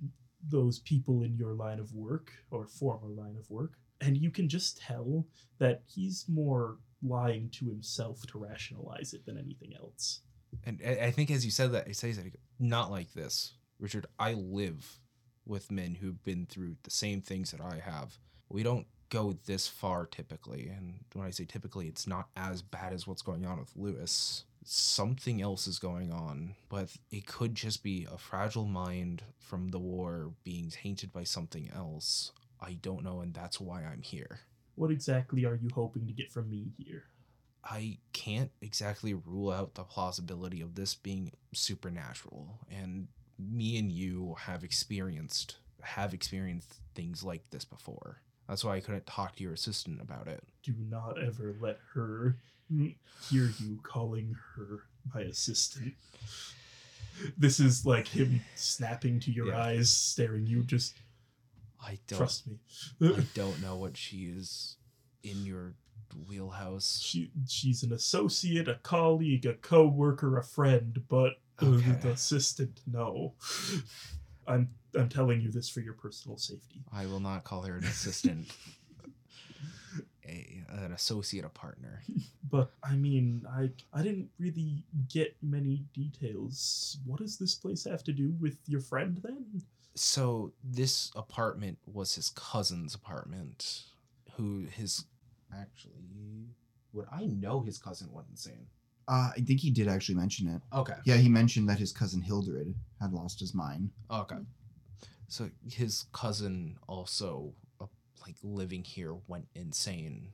those 0.47 0.79
people 0.79 1.23
in 1.23 1.35
your 1.35 1.53
line 1.53 1.79
of 1.79 1.93
work 1.93 2.31
or 2.51 2.67
former 2.67 3.09
line 3.09 3.35
of 3.37 3.49
work." 3.49 3.73
And 4.01 4.17
you 4.17 4.31
can 4.31 4.49
just 4.49 4.81
tell 4.81 5.25
that 5.59 5.83
he's 5.85 6.25
more 6.27 6.77
lying 7.03 7.49
to 7.49 7.65
himself 7.65 8.25
to 8.27 8.39
rationalize 8.39 9.13
it 9.13 9.25
than 9.25 9.37
anything 9.37 9.73
else. 9.79 10.21
And 10.65 10.79
I 10.85 11.05
I 11.05 11.11
think 11.11 11.31
as 11.31 11.45
you 11.45 11.51
said 11.51 11.71
that, 11.71 11.87
he 11.87 11.93
says 11.93 12.17
that 12.17 12.25
not 12.59 12.91
like 12.91 13.13
this, 13.13 13.53
Richard. 13.79 14.05
I 14.19 14.33
live 14.33 14.99
with 15.45 15.71
men 15.71 15.95
who've 15.95 16.23
been 16.23 16.45
through 16.45 16.75
the 16.83 16.91
same 16.91 17.21
things 17.21 17.51
that 17.51 17.61
I 17.61 17.79
have. 17.83 18.17
We 18.49 18.63
don't 18.63 18.87
go 19.09 19.33
this 19.45 19.67
far 19.67 20.05
typically, 20.05 20.69
and 20.69 20.99
when 21.13 21.27
I 21.27 21.31
say 21.31 21.45
typically, 21.45 21.87
it's 21.87 22.07
not 22.07 22.29
as 22.35 22.61
bad 22.61 22.93
as 22.93 23.07
what's 23.07 23.21
going 23.21 23.45
on 23.45 23.59
with 23.59 23.71
Lewis. 23.75 24.45
Something 24.63 25.41
else 25.41 25.67
is 25.67 25.79
going 25.79 26.11
on, 26.11 26.55
but 26.69 26.89
it 27.09 27.25
could 27.25 27.55
just 27.55 27.81
be 27.81 28.07
a 28.11 28.17
fragile 28.17 28.67
mind 28.67 29.23
from 29.39 29.69
the 29.69 29.79
war 29.79 30.31
being 30.43 30.69
tainted 30.69 31.11
by 31.11 31.23
something 31.23 31.69
else. 31.75 32.31
I 32.61 32.73
don't 32.81 33.03
know, 33.03 33.21
and 33.21 33.33
that's 33.33 33.59
why 33.59 33.83
I'm 33.83 34.01
here. 34.01 34.41
What 34.75 34.91
exactly 34.91 35.45
are 35.45 35.55
you 35.55 35.69
hoping 35.73 36.07
to 36.07 36.13
get 36.13 36.31
from 36.31 36.49
me 36.49 36.71
here? 36.77 37.03
I 37.63 37.97
can't 38.13 38.51
exactly 38.61 39.13
rule 39.13 39.51
out 39.51 39.75
the 39.75 39.83
plausibility 39.83 40.61
of 40.61 40.75
this 40.75 40.95
being 40.95 41.31
supernatural 41.53 42.59
and 42.69 43.07
me 43.37 43.77
and 43.77 43.91
you 43.91 44.35
have 44.39 44.63
experienced 44.63 45.57
have 45.81 46.13
experienced 46.13 46.79
things 46.95 47.23
like 47.23 47.49
this 47.49 47.65
before. 47.65 48.21
That's 48.47 48.63
why 48.63 48.75
I 48.75 48.79
couldn't 48.81 49.05
talk 49.07 49.35
to 49.35 49.43
your 49.43 49.53
assistant 49.53 49.99
about 50.01 50.27
it. 50.27 50.43
Do 50.63 50.73
not 50.89 51.21
ever 51.21 51.55
let 51.59 51.79
her 51.93 52.35
hear 53.29 53.49
you 53.59 53.79
calling 53.83 54.35
her 54.55 54.83
my 55.13 55.21
assistant. 55.21 55.93
This 57.37 57.59
is 57.59 57.85
like 57.85 58.07
him 58.07 58.41
snapping 58.55 59.19
to 59.21 59.31
your 59.31 59.47
Yeah. 59.47 59.61
eyes, 59.63 59.89
staring 59.91 60.45
you. 60.47 60.63
Just 60.63 60.93
I 61.83 61.99
don't 62.07 62.17
trust 62.17 62.47
me. 62.47 62.59
I 63.01 63.25
don't 63.33 63.61
know 63.61 63.75
what 63.75 63.97
she 63.97 64.25
is 64.25 64.77
in 65.23 65.45
your 65.45 65.73
wheelhouse. 66.27 66.99
She 67.03 67.31
she's 67.47 67.83
an 67.83 67.93
associate, 67.93 68.67
a 68.67 68.75
colleague, 68.75 69.45
a 69.45 69.53
co-worker, 69.55 70.37
a 70.37 70.43
friend, 70.43 71.01
but 71.09 71.33
Okay. 71.61 71.91
the 72.01 72.09
assistant, 72.11 72.81
no. 72.87 73.33
I'm 74.47 74.69
I'm 74.95 75.09
telling 75.09 75.41
you 75.41 75.51
this 75.51 75.69
for 75.69 75.79
your 75.81 75.93
personal 75.93 76.37
safety. 76.37 76.81
I 76.91 77.05
will 77.05 77.19
not 77.19 77.43
call 77.43 77.61
her 77.63 77.75
an 77.77 77.83
assistant. 77.83 78.47
a 80.25 80.63
an 80.69 80.91
associate, 80.91 81.45
a 81.45 81.49
partner. 81.49 82.01
But 82.49 82.71
I 82.83 82.95
mean, 82.95 83.45
I 83.49 83.69
I 83.93 84.01
didn't 84.01 84.29
really 84.39 84.83
get 85.09 85.35
many 85.41 85.85
details. 85.93 86.97
What 87.05 87.19
does 87.19 87.37
this 87.37 87.55
place 87.55 87.83
have 87.85 88.03
to 88.05 88.11
do 88.13 88.33
with 88.39 88.57
your 88.67 88.81
friend 88.81 89.19
then? 89.23 89.45
So 89.95 90.53
this 90.63 91.11
apartment 91.15 91.77
was 91.85 92.15
his 92.15 92.29
cousin's 92.29 92.95
apartment, 92.95 93.83
who 94.33 94.65
his 94.71 95.05
actually, 95.53 96.47
would 96.93 97.07
I 97.11 97.25
know 97.25 97.61
his 97.61 97.77
cousin 97.77 98.09
went 98.11 98.27
insane? 98.29 98.67
Uh, 99.07 99.31
I 99.35 99.41
think 99.41 99.59
he 99.59 99.71
did 99.71 99.87
actually 99.87 100.15
mention 100.15 100.47
it. 100.47 100.61
Okay. 100.73 100.93
Yeah, 101.03 101.17
he 101.17 101.27
mentioned 101.27 101.67
that 101.69 101.79
his 101.79 101.91
cousin 101.91 102.21
Hildred 102.21 102.73
had 103.01 103.11
lost 103.11 103.39
his 103.39 103.53
mind. 103.53 103.89
Okay. 104.09 104.37
So 105.27 105.49
his 105.69 106.05
cousin 106.13 106.77
also, 106.87 107.53
uh, 107.79 107.87
like 108.25 108.35
living 108.43 108.83
here, 108.83 109.15
went 109.27 109.47
insane, 109.55 110.33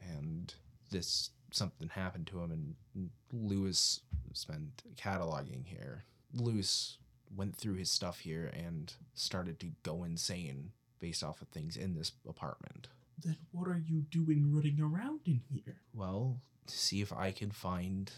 and 0.00 0.52
this 0.90 1.30
something 1.52 1.88
happened 1.88 2.26
to 2.28 2.40
him, 2.40 2.76
and 2.94 3.10
Lewis 3.32 4.00
spent 4.32 4.82
cataloging 4.96 5.66
here. 5.66 6.04
Lewis 6.34 6.98
went 7.34 7.56
through 7.56 7.74
his 7.74 7.90
stuff 7.90 8.20
here 8.20 8.50
and 8.52 8.92
started 9.14 9.58
to 9.60 9.72
go 9.82 10.04
insane 10.04 10.72
based 10.98 11.22
off 11.22 11.42
of 11.42 11.48
things 11.48 11.76
in 11.76 11.94
this 11.94 12.12
apartment. 12.28 12.88
Then 13.22 13.36
what 13.52 13.68
are 13.68 13.82
you 13.84 14.02
doing 14.10 14.52
running 14.54 14.80
around 14.80 15.20
in 15.26 15.40
here? 15.50 15.76
Well, 15.94 16.40
to 16.66 16.76
see 16.76 17.00
if 17.00 17.12
I 17.12 17.30
can 17.32 17.50
find 17.50 18.10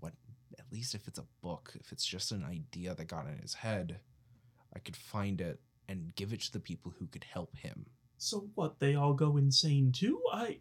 what, 0.00 0.12
at 0.58 0.66
least 0.72 0.94
if 0.94 1.08
it's 1.08 1.18
a 1.18 1.26
book, 1.42 1.72
if 1.80 1.92
it's 1.92 2.04
just 2.04 2.32
an 2.32 2.44
idea 2.44 2.94
that 2.94 3.06
got 3.06 3.26
in 3.26 3.38
his 3.38 3.54
head, 3.54 4.00
I 4.74 4.78
could 4.78 4.96
find 4.96 5.40
it 5.40 5.60
and 5.88 6.14
give 6.14 6.32
it 6.32 6.40
to 6.42 6.52
the 6.52 6.60
people 6.60 6.92
who 6.98 7.06
could 7.06 7.24
help 7.24 7.56
him. 7.56 7.86
So 8.18 8.48
what, 8.54 8.80
they 8.80 8.94
all 8.94 9.14
go 9.14 9.36
insane 9.36 9.92
too? 9.92 10.20
I 10.32 10.58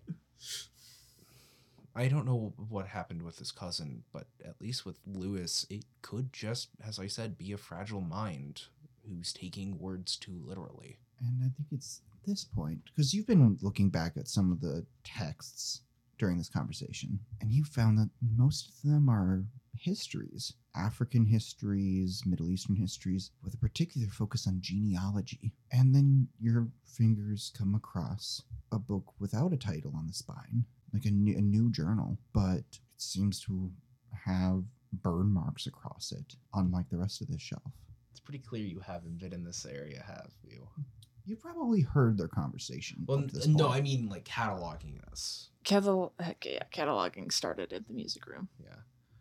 I 1.95 2.07
don't 2.07 2.25
know 2.25 2.53
what 2.69 2.87
happened 2.87 3.21
with 3.21 3.37
his 3.37 3.51
cousin, 3.51 4.03
but 4.11 4.27
at 4.43 4.59
least 4.59 4.85
with 4.85 4.99
Lewis, 5.05 5.65
it 5.69 5.85
could 6.01 6.33
just, 6.33 6.69
as 6.85 6.99
I 6.99 7.07
said, 7.07 7.37
be 7.37 7.51
a 7.51 7.57
fragile 7.57 8.01
mind 8.01 8.63
who's 9.07 9.33
taking 9.33 9.77
words 9.77 10.17
too 10.17 10.41
literally. 10.43 10.97
And 11.19 11.39
I 11.41 11.49
think 11.55 11.67
it's 11.71 12.01
this 12.25 12.43
point 12.43 12.79
because 12.85 13.13
you've 13.13 13.27
been 13.27 13.57
looking 13.61 13.89
back 13.89 14.17
at 14.17 14.27
some 14.27 14.51
of 14.51 14.61
the 14.61 14.85
texts 15.03 15.81
during 16.17 16.37
this 16.37 16.49
conversation, 16.49 17.19
and 17.41 17.51
you 17.51 17.63
found 17.63 17.97
that 17.97 18.09
most 18.35 18.69
of 18.69 18.89
them 18.89 19.09
are 19.09 19.43
histories 19.77 20.53
African 20.75 21.25
histories, 21.25 22.23
Middle 22.25 22.49
Eastern 22.49 22.75
histories, 22.75 23.31
with 23.43 23.53
a 23.53 23.57
particular 23.57 24.07
focus 24.07 24.47
on 24.47 24.57
genealogy. 24.59 25.53
And 25.71 25.93
then 25.93 26.27
your 26.39 26.67
fingers 26.85 27.51
come 27.55 27.75
across 27.75 28.41
a 28.71 28.79
book 28.79 29.13
without 29.19 29.53
a 29.53 29.57
title 29.57 29.93
on 29.95 30.07
the 30.07 30.13
spine, 30.13 30.65
like 30.93 31.05
a 31.05 31.11
new, 31.11 31.37
a 31.37 31.41
new 31.41 31.71
journal, 31.71 32.17
but 32.33 32.59
it 32.59 32.79
seems 32.97 33.39
to 33.41 33.71
have 34.25 34.63
burn 35.01 35.31
marks 35.31 35.65
across 35.65 36.11
it, 36.11 36.35
unlike 36.53 36.89
the 36.89 36.97
rest 36.97 37.21
of 37.21 37.27
this 37.27 37.41
shelf. 37.41 37.73
It's 38.11 38.19
pretty 38.19 38.39
clear 38.39 38.63
you 38.63 38.79
haven't 38.79 39.19
been 39.19 39.33
in 39.33 39.43
this 39.43 39.65
area, 39.65 40.03
have 40.05 40.31
you? 40.43 40.67
You 41.25 41.35
probably 41.35 41.81
heard 41.81 42.17
their 42.17 42.27
conversation. 42.27 43.05
Well, 43.07 43.19
up 43.19 43.29
to 43.29 43.35
this 43.35 43.47
no, 43.47 43.65
point. 43.65 43.77
I 43.77 43.81
mean 43.81 44.09
like 44.09 44.25
cataloging 44.25 45.01
this. 45.09 45.49
Catal- 45.63 46.13
heck 46.19 46.45
yeah, 46.45 46.63
cataloging 46.71 47.31
started 47.31 47.73
at 47.73 47.87
the 47.87 47.93
music 47.93 48.27
room. 48.27 48.49
Yeah. 48.61 48.75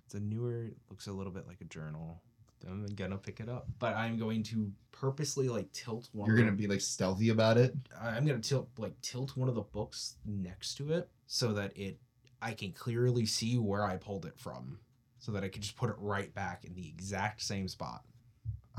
It's 0.04 0.14
a 0.14 0.20
newer, 0.20 0.70
looks 0.90 1.06
a 1.06 1.12
little 1.12 1.32
bit 1.32 1.46
like 1.46 1.60
a 1.60 1.64
journal. 1.64 2.22
I'm 2.68 2.86
gonna 2.94 3.18
pick 3.18 3.40
it 3.40 3.48
up, 3.48 3.66
but 3.78 3.94
I'm 3.94 4.18
going 4.18 4.42
to 4.44 4.70
purposely 4.92 5.48
like 5.48 5.70
tilt 5.72 6.08
one. 6.12 6.26
You're 6.26 6.36
gonna 6.36 6.52
be 6.52 6.66
like 6.66 6.80
stealthy 6.80 7.30
about 7.30 7.58
it. 7.58 7.74
I'm 8.00 8.26
gonna 8.26 8.40
tilt 8.40 8.68
like 8.78 9.00
tilt 9.00 9.36
one 9.36 9.48
of 9.48 9.54
the 9.54 9.62
books 9.62 10.16
next 10.24 10.76
to 10.76 10.92
it 10.92 11.08
so 11.26 11.52
that 11.54 11.76
it 11.76 11.98
I 12.40 12.52
can 12.54 12.72
clearly 12.72 13.24
see 13.24 13.56
where 13.56 13.84
I 13.84 13.96
pulled 13.96 14.26
it 14.26 14.38
from, 14.38 14.78
so 15.18 15.32
that 15.32 15.44
I 15.44 15.48
can 15.48 15.62
just 15.62 15.76
put 15.76 15.90
it 15.90 15.96
right 15.98 16.34
back 16.34 16.64
in 16.64 16.74
the 16.74 16.88
exact 16.88 17.42
same 17.42 17.68
spot. 17.68 18.02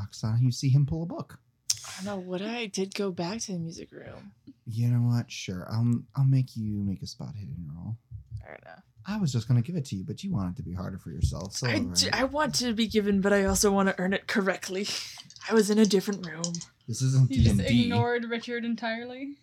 Oksana, 0.01 0.41
you 0.41 0.51
see 0.51 0.69
him 0.69 0.85
pull 0.85 1.03
a 1.03 1.05
book. 1.05 1.39
I 1.87 2.03
don't 2.03 2.05
know 2.05 2.29
what 2.29 2.41
I 2.41 2.65
did 2.65 2.93
go 2.93 3.11
back 3.11 3.39
to 3.41 3.53
the 3.53 3.59
music 3.59 3.91
room. 3.91 4.31
You 4.65 4.89
know 4.89 5.07
what? 5.09 5.31
Sure, 5.31 5.67
I'll 5.71 6.01
I'll 6.15 6.25
make 6.25 6.55
you 6.55 6.73
make 6.75 7.01
a 7.01 7.07
spot 7.07 7.35
hidden 7.35 7.69
roll. 7.75 7.97
I 8.45 8.49
don't 8.49 8.65
know. 8.65 8.81
I 9.05 9.17
was 9.17 9.31
just 9.33 9.47
gonna 9.47 9.61
give 9.61 9.75
it 9.75 9.85
to 9.87 9.95
you, 9.95 10.03
but 10.05 10.23
you 10.23 10.31
want 10.31 10.51
it 10.53 10.55
to 10.57 10.63
be 10.63 10.73
harder 10.73 10.97
for 10.97 11.09
yourself. 11.11 11.53
So 11.55 11.67
I, 11.67 11.75
alright. 11.75 11.95
d- 11.95 12.09
I 12.11 12.23
want 12.23 12.55
to 12.55 12.73
be 12.73 12.87
given, 12.87 13.21
but 13.21 13.33
I 13.33 13.45
also 13.45 13.71
want 13.71 13.89
to 13.89 13.99
earn 13.99 14.13
it 14.13 14.27
correctly. 14.27 14.87
I 15.49 15.53
was 15.53 15.69
in 15.69 15.77
a 15.77 15.85
different 15.85 16.25
room. 16.25 16.43
this 16.87 17.01
isn't 17.01 17.29
You 17.31 17.37
D 17.37 17.43
just 17.43 17.59
and 17.59 17.67
D. 17.67 17.83
ignored 17.83 18.25
Richard 18.25 18.63
entirely. 18.63 19.35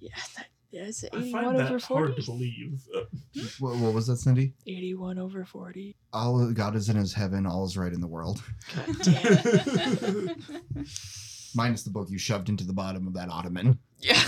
Yeah, 0.00 0.10
that, 0.36 0.46
that's 0.72 1.04
I 1.04 1.16
81 1.16 1.30
find 1.32 1.46
over 1.60 1.72
that 1.74 1.82
hard 1.82 2.16
to 2.16 2.22
believe. 2.24 2.80
Uh, 2.94 3.00
What, 3.60 3.76
what 3.76 3.94
was 3.94 4.08
that, 4.08 4.16
Cindy? 4.16 4.52
81 4.66 5.16
over 5.18 5.44
40. 5.44 5.94
All 6.12 6.50
God 6.52 6.74
is 6.74 6.88
in 6.88 6.96
His 6.96 7.14
heaven. 7.14 7.46
All 7.46 7.64
is 7.64 7.76
right 7.76 7.92
in 7.92 8.00
the 8.00 8.06
world. 8.08 8.42
God 8.74 8.96
damn 9.02 10.28
it. 10.28 10.36
Minus 11.54 11.82
the 11.84 11.90
book 11.90 12.08
you 12.10 12.18
shoved 12.18 12.48
into 12.48 12.64
the 12.64 12.72
bottom 12.72 13.06
of 13.06 13.14
that 13.14 13.28
ottoman. 13.30 13.78
Yeah. 14.00 14.20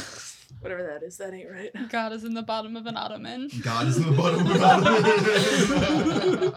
Whatever 0.61 0.83
that 0.83 1.03
is, 1.03 1.17
that 1.17 1.33
ain't 1.33 1.51
right. 1.51 1.71
God 1.89 2.13
is 2.13 2.25
in 2.25 2.35
the 2.35 2.43
bottom 2.43 2.77
of 2.77 2.85
an 2.87 2.95
ottoman. 2.97 3.49
God 3.63 3.89
is 3.89 3.97
in 3.97 4.05
the 4.05 4.13
bottom 4.13 4.47
of 4.47 4.57
an 4.57 4.63
ottoman. 4.63 6.53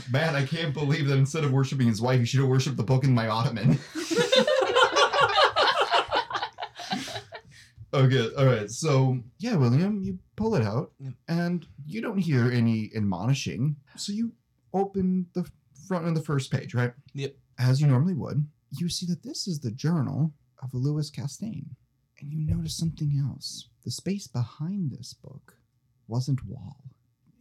Man, 0.10 0.34
I 0.34 0.42
can't 0.44 0.72
believe 0.72 1.06
that 1.08 1.18
instead 1.18 1.44
of 1.44 1.52
worshiping 1.52 1.86
his 1.86 2.00
wife, 2.00 2.20
he 2.20 2.26
should 2.26 2.40
have 2.40 2.48
worshipped 2.48 2.78
the 2.78 2.82
book 2.82 3.04
in 3.04 3.12
my 3.12 3.28
ottoman. 3.28 3.78
okay, 7.92 8.30
all 8.38 8.46
right. 8.46 8.70
So, 8.70 9.18
yeah, 9.38 9.56
William, 9.56 10.02
you 10.02 10.18
pull 10.36 10.54
it 10.54 10.62
out, 10.62 10.92
and 11.28 11.66
you 11.84 12.00
don't 12.00 12.16
hear 12.18 12.50
any 12.50 12.90
admonishing. 12.96 13.76
So 13.96 14.12
you 14.12 14.32
open 14.72 15.26
the 15.34 15.46
front 15.86 16.06
of 16.06 16.14
the 16.14 16.22
first 16.22 16.50
page, 16.50 16.72
right? 16.74 16.94
Yep. 17.12 17.34
As 17.58 17.82
you 17.82 17.86
normally 17.86 18.14
would. 18.14 18.48
You 18.70 18.88
see 18.88 19.04
that 19.06 19.22
this 19.22 19.46
is 19.46 19.60
the 19.60 19.70
journal 19.70 20.32
of 20.62 20.72
Louis 20.72 21.10
Castaigne. 21.10 21.66
And 22.20 22.32
you 22.32 22.40
notice 22.40 22.76
something 22.76 23.12
else. 23.18 23.68
The 23.84 23.90
space 23.90 24.26
behind 24.26 24.90
this 24.90 25.14
book 25.14 25.56
wasn't 26.08 26.46
wall. 26.46 26.76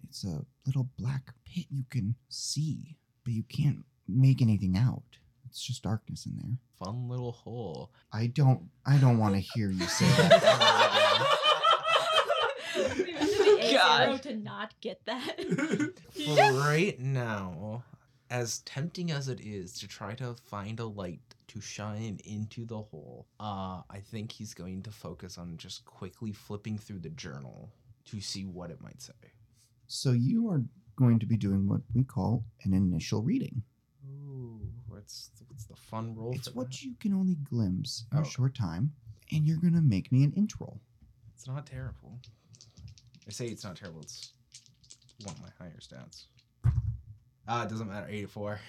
It's 0.07 0.23
a 0.23 0.45
little 0.65 0.89
black 0.97 1.33
pit 1.45 1.65
you 1.69 1.83
can 1.89 2.15
see, 2.29 2.97
but 3.23 3.33
you 3.33 3.43
can't 3.43 3.85
make 4.07 4.41
anything 4.41 4.77
out. 4.77 5.03
It's 5.45 5.61
just 5.61 5.83
darkness 5.83 6.25
in 6.25 6.37
there. 6.37 6.57
Fun 6.79 7.07
little 7.07 7.31
hole. 7.31 7.91
I 8.11 8.27
don't 8.27 8.69
I 8.85 8.97
don't 8.97 9.17
want 9.17 9.35
to 9.35 9.39
hear 9.39 9.69
you 9.69 9.85
say 9.85 10.05
that. 10.05 11.37
God. 13.71 14.21
to 14.23 14.35
not 14.35 14.73
get 14.81 15.05
that. 15.05 15.39
For 16.25 16.35
right 16.59 16.99
now, 16.99 17.83
as 18.29 18.59
tempting 18.59 19.11
as 19.11 19.27
it 19.27 19.39
is 19.39 19.73
to 19.79 19.87
try 19.87 20.13
to 20.15 20.35
find 20.45 20.79
a 20.79 20.85
light 20.85 21.34
to 21.55 21.61
shine 21.61 22.19
into 22.25 22.65
the 22.65 22.75
hole, 22.77 23.27
uh, 23.39 23.81
I 23.89 23.99
think 24.11 24.31
he's 24.31 24.53
going 24.53 24.83
to 24.83 24.91
focus 24.91 25.37
on 25.37 25.55
just 25.57 25.85
quickly 25.85 26.33
flipping 26.33 26.77
through 26.77 26.99
the 26.99 27.09
journal 27.09 27.71
to 28.05 28.19
see 28.19 28.43
what 28.45 28.69
it 28.71 28.81
might 28.81 29.01
say. 29.01 29.13
so 29.87 30.11
you 30.11 30.49
are 30.49 30.61
going 30.97 31.19
to 31.19 31.25
be 31.25 31.37
doing 31.37 31.67
what 31.67 31.81
we 31.93 32.03
call 32.03 32.43
an 32.63 32.73
initial 32.73 33.21
reading. 33.21 33.61
Ooh, 34.07 34.59
what's 34.87 35.29
what's 35.47 35.65
the 35.65 35.75
fun 35.75 36.15
roll? 36.15 36.33
It's 36.33 36.53
what 36.53 36.71
that? 36.71 36.83
you 36.83 36.93
can 36.99 37.13
only 37.13 37.35
glimpse 37.35 38.05
in 38.11 38.17
Oh. 38.17 38.21
a 38.21 38.25
short 38.25 38.53
time, 38.55 38.93
and 39.31 39.45
you're 39.45 39.57
gonna 39.57 39.81
make 39.81 40.11
me 40.11 40.23
an 40.23 40.33
int 40.35 40.59
roll. 40.59 40.79
It's 41.33 41.47
not 41.47 41.65
terrible. 41.67 42.19
I 43.27 43.31
say 43.31 43.47
it's 43.47 43.63
not 43.63 43.75
terrible. 43.75 44.01
It's 44.01 44.31
one 45.23 45.35
of 45.35 45.41
my 45.41 45.49
higher 45.59 45.79
stats. 45.79 46.25
Ah, 47.47 47.63
it 47.63 47.69
doesn't 47.69 47.87
matter. 47.89 48.07
Eighty-four, 48.09 48.59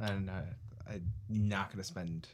and 0.00 0.30
uh, 0.30 0.42
I'm 0.88 1.02
not 1.28 1.70
gonna 1.70 1.84
spend 1.84 2.28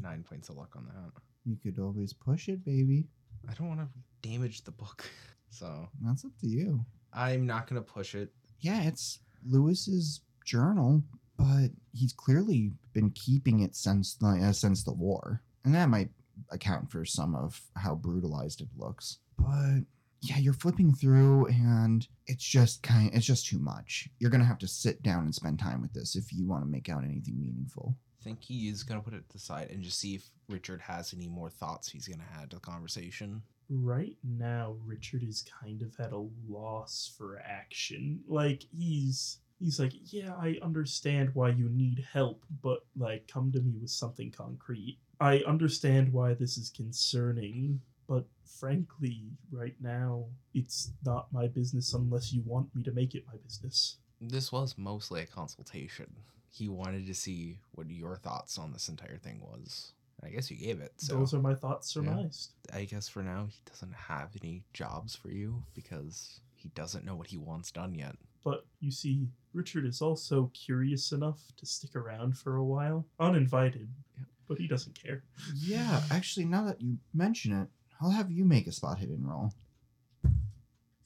nine 0.00 0.24
points 0.28 0.48
of 0.48 0.56
luck 0.56 0.74
on 0.76 0.86
that. 0.86 1.12
You 1.44 1.56
could 1.56 1.80
always 1.82 2.12
push 2.12 2.48
it, 2.48 2.64
baby. 2.64 3.04
I 3.48 3.54
don't 3.54 3.68
want 3.68 3.80
to 3.80 4.28
damage 4.28 4.62
the 4.64 4.70
book, 4.70 5.08
so 5.50 5.88
That's 6.02 6.24
up 6.24 6.32
to 6.40 6.46
you. 6.46 6.84
I'm 7.12 7.46
not 7.46 7.66
gonna 7.66 7.82
push 7.82 8.14
it. 8.14 8.30
Yeah, 8.60 8.82
it's 8.82 9.20
Lewis's 9.46 10.20
journal, 10.44 11.02
but 11.36 11.68
he's 11.92 12.12
clearly 12.12 12.72
been 12.92 13.10
keeping 13.10 13.60
it 13.60 13.74
since 13.74 14.14
the 14.14 14.26
uh, 14.48 14.52
since 14.52 14.82
the 14.84 14.92
war, 14.92 15.42
and 15.64 15.74
that 15.74 15.88
might 15.88 16.10
account 16.50 16.90
for 16.90 17.04
some 17.04 17.34
of 17.34 17.60
how 17.76 17.94
brutalized 17.94 18.60
it 18.60 18.68
looks. 18.76 19.18
But 19.38 19.80
yeah, 20.20 20.38
you're 20.38 20.52
flipping 20.52 20.92
through, 20.94 21.46
and 21.46 22.06
it's 22.26 22.44
just 22.44 22.82
kind. 22.82 23.10
It's 23.14 23.26
just 23.26 23.46
too 23.46 23.58
much. 23.58 24.08
You're 24.18 24.30
gonna 24.30 24.44
have 24.44 24.58
to 24.58 24.68
sit 24.68 25.02
down 25.02 25.24
and 25.24 25.34
spend 25.34 25.58
time 25.58 25.80
with 25.80 25.92
this 25.92 26.16
if 26.16 26.32
you 26.32 26.46
want 26.46 26.62
to 26.64 26.70
make 26.70 26.88
out 26.88 27.04
anything 27.04 27.40
meaningful. 27.40 27.94
think 28.24 28.42
he 28.42 28.68
is 28.68 28.82
gonna 28.82 29.00
put 29.00 29.14
it 29.14 29.28
to 29.28 29.32
the 29.32 29.38
side 29.38 29.70
and 29.70 29.82
just 29.82 30.00
see 30.00 30.16
if 30.16 30.28
Richard 30.48 30.80
has 30.80 31.14
any 31.14 31.28
more 31.28 31.48
thoughts 31.50 31.88
he's 31.88 32.08
gonna 32.08 32.24
add 32.40 32.50
to 32.50 32.56
the 32.56 32.60
conversation. 32.60 33.42
right 33.70 34.16
now, 34.24 34.76
Richard 34.86 35.22
is 35.22 35.44
kind 35.62 35.82
of 35.82 35.94
at 36.00 36.12
a 36.12 36.26
loss 36.48 37.14
for 37.16 37.40
action. 37.44 38.20
Like 38.26 38.64
he's 38.76 39.38
he's 39.60 39.78
like, 39.80 39.92
yeah, 40.12 40.34
I 40.34 40.58
understand 40.62 41.30
why 41.34 41.50
you 41.50 41.68
need 41.68 42.04
help, 42.12 42.44
but 42.62 42.84
like, 42.96 43.28
come 43.28 43.52
to 43.52 43.60
me 43.60 43.74
with 43.80 43.90
something 43.90 44.30
concrete. 44.30 44.98
I 45.20 45.38
understand 45.46 46.12
why 46.12 46.34
this 46.34 46.56
is 46.56 46.70
concerning, 46.70 47.80
but 48.08 48.24
frankly, 48.44 49.22
right 49.52 49.76
now, 49.80 50.24
it's 50.54 50.92
not 51.04 51.32
my 51.32 51.46
business 51.46 51.94
unless 51.94 52.32
you 52.32 52.42
want 52.44 52.74
me 52.74 52.82
to 52.82 52.92
make 52.92 53.14
it 53.14 53.24
my 53.26 53.36
business. 53.44 53.98
This 54.20 54.50
was 54.50 54.74
mostly 54.76 55.20
a 55.20 55.26
consultation. 55.26 56.06
He 56.50 56.68
wanted 56.68 57.06
to 57.06 57.14
see 57.14 57.60
what 57.72 57.88
your 57.90 58.16
thoughts 58.16 58.58
on 58.58 58.72
this 58.72 58.88
entire 58.88 59.18
thing 59.18 59.40
was. 59.40 59.92
I 60.24 60.30
guess 60.30 60.50
you 60.50 60.56
gave 60.56 60.80
it. 60.80 60.92
So 60.96 61.14
Those 61.14 61.34
are 61.34 61.38
my 61.40 61.54
thoughts 61.54 61.92
surmised. 61.92 62.54
I 62.74 62.84
guess 62.84 63.08
for 63.08 63.22
now 63.22 63.46
he 63.48 63.60
doesn't 63.70 63.94
have 63.94 64.30
any 64.42 64.64
jobs 64.72 65.14
for 65.14 65.30
you 65.30 65.62
because 65.74 66.40
he 66.56 66.70
doesn't 66.70 67.04
know 67.04 67.14
what 67.14 67.28
he 67.28 67.36
wants 67.38 67.70
done 67.70 67.94
yet. 67.94 68.16
But 68.42 68.66
you 68.80 68.90
see, 68.90 69.28
Richard 69.52 69.84
is 69.84 70.02
also 70.02 70.50
curious 70.54 71.12
enough 71.12 71.38
to 71.58 71.66
stick 71.66 71.94
around 71.94 72.36
for 72.36 72.56
a 72.56 72.64
while, 72.64 73.04
uninvited, 73.20 73.88
Yep. 74.16 74.26
but 74.48 74.58
he 74.58 74.66
doesn't 74.66 75.00
care. 75.00 75.22
Yeah, 75.54 76.02
actually, 76.10 76.46
now 76.46 76.64
that 76.64 76.80
you 76.80 76.98
mention 77.14 77.52
it, 77.52 77.68
I'll 78.00 78.10
have 78.10 78.30
you 78.30 78.44
make 78.44 78.66
a 78.66 78.72
spot 78.72 78.98
hidden 78.98 79.26
roll. 79.26 79.52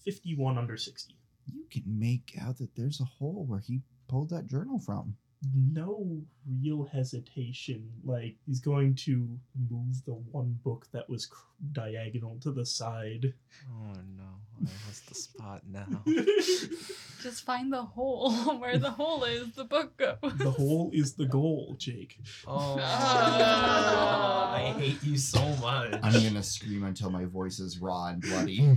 51 0.05 0.59
under 0.59 0.77
60. 0.77 1.15
You 1.47 1.65
can 1.71 1.85
make 1.87 2.37
out 2.41 2.59
that 2.59 2.75
there's 2.77 3.01
a 3.01 3.05
hole 3.05 3.45
where 3.47 3.61
he 3.61 3.81
pulled 4.09 4.31
that 4.31 4.47
journal 4.47 4.79
from. 4.79 5.17
No 5.55 6.23
real 6.63 6.85
hesitation. 6.85 7.91
Like, 8.05 8.37
he's 8.47 8.61
going 8.61 8.95
to 9.07 9.29
move 9.71 10.05
the 10.05 10.13
one 10.15 10.59
book 10.63 10.87
that 10.93 11.09
was 11.11 11.27
cr- 11.27 11.45
diagonal 11.73 12.39
to 12.43 12.53
the 12.53 12.65
side. 12.65 13.35
Oh 13.69 13.93
no, 14.17 14.25
I 14.61 14.71
lost 14.87 15.09
the 15.09 15.15
spot 15.17 15.63
now. 15.71 16.03
Just 17.23 17.45
find 17.45 17.73
the 17.73 17.83
hole. 17.83 18.33
Where 18.61 18.79
the 18.79 18.91
hole 18.91 19.25
is, 19.25 19.53
the 19.55 19.65
book 19.65 19.97
goes. 19.97 20.17
the 20.37 20.51
hole 20.51 20.91
is 20.93 21.15
the 21.15 21.27
goal, 21.27 21.75
Jake. 21.79 22.19
Oh, 22.47 22.79
Ah. 22.81 24.53
I 24.55 24.61
hate 24.79 25.03
you 25.03 25.17
so 25.17 25.41
much. 25.57 25.99
I'm 26.03 26.13
gonna 26.23 26.43
scream 26.43 26.85
until 26.85 27.11
my 27.11 27.25
voice 27.25 27.59
is 27.59 27.79
raw 27.79 28.07
and 28.09 28.23
bloody. 28.23 28.77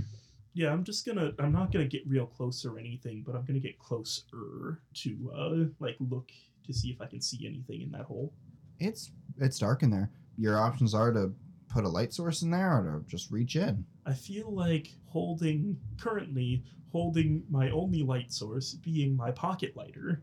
Yeah, 0.54 0.72
I'm 0.72 0.84
just 0.84 1.04
gonna. 1.06 1.32
I'm 1.38 1.52
not 1.52 1.70
gonna 1.72 1.84
get 1.86 2.02
real 2.08 2.26
close 2.26 2.64
or 2.64 2.78
anything, 2.78 3.22
but 3.26 3.34
I'm 3.36 3.44
gonna 3.44 3.60
get 3.60 3.78
closer 3.78 4.80
to 4.94 5.32
uh, 5.36 5.64
like 5.80 5.96
look 6.00 6.30
to 6.66 6.74
see 6.74 6.90
if 6.90 7.00
I 7.00 7.06
can 7.06 7.20
see 7.20 7.46
anything 7.46 7.82
in 7.82 7.90
that 7.92 8.02
hole. 8.02 8.32
It's 8.78 9.10
it's 9.38 9.58
dark 9.58 9.82
in 9.82 9.90
there. 9.90 10.10
Your 10.36 10.58
options 10.58 10.94
are 10.94 11.12
to 11.12 11.32
put 11.68 11.84
a 11.84 11.88
light 11.88 12.12
source 12.12 12.42
in 12.42 12.50
there 12.50 12.72
or 12.72 13.02
to 13.04 13.10
just 13.10 13.30
reach 13.30 13.56
in. 13.56 13.84
I 14.04 14.12
feel 14.12 14.52
like 14.52 14.92
holding 15.06 15.78
currently 15.98 16.62
holding 16.92 17.42
my 17.50 17.70
only 17.70 18.02
light 18.02 18.32
source 18.32 18.74
being 18.74 19.16
my 19.16 19.30
pocket 19.30 19.76
lighter 19.76 20.22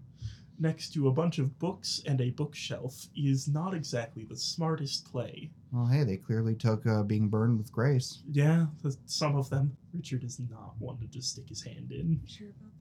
next 0.60 0.94
to 0.94 1.08
a 1.08 1.12
bunch 1.12 1.40
of 1.40 1.60
books 1.60 2.02
and 2.06 2.22
a 2.22 2.30
bookshelf 2.32 3.08
is 3.16 3.48
not 3.48 3.74
exactly 3.74 4.24
the 4.24 4.36
smartest 4.36 5.12
play. 5.12 5.50
Well, 5.72 5.88
hey, 5.88 6.04
they 6.04 6.18
clearly 6.18 6.56
took 6.56 6.86
uh, 6.86 7.04
being 7.04 7.28
burned 7.28 7.58
with 7.58 7.72
grace. 7.72 8.24
Yeah, 8.32 8.68
th- 8.82 8.96
some 9.06 9.36
of 9.36 9.50
them. 9.50 9.76
Richard 9.94 10.24
is 10.24 10.40
not 10.40 10.76
one 10.80 10.98
to 11.00 11.08
just 11.08 11.32
stick 11.32 11.50
his 11.50 11.64
hand 11.64 11.92
in. 11.92 12.22
Sure 12.28 12.48
about 12.50 12.62
that? 12.62 12.73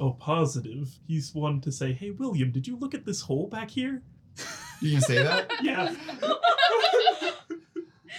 Oh, 0.00 0.12
positive. 0.12 0.98
He's 1.06 1.34
one 1.34 1.60
to 1.62 1.72
say, 1.72 1.92
"Hey, 1.92 2.10
William, 2.10 2.50
did 2.50 2.66
you 2.66 2.76
look 2.76 2.94
at 2.94 3.04
this 3.04 3.22
hole 3.22 3.46
back 3.48 3.70
here?" 3.70 4.02
You 4.80 4.92
can 4.92 5.00
say 5.00 5.22
that? 5.24 5.50
Yeah. 5.62 5.92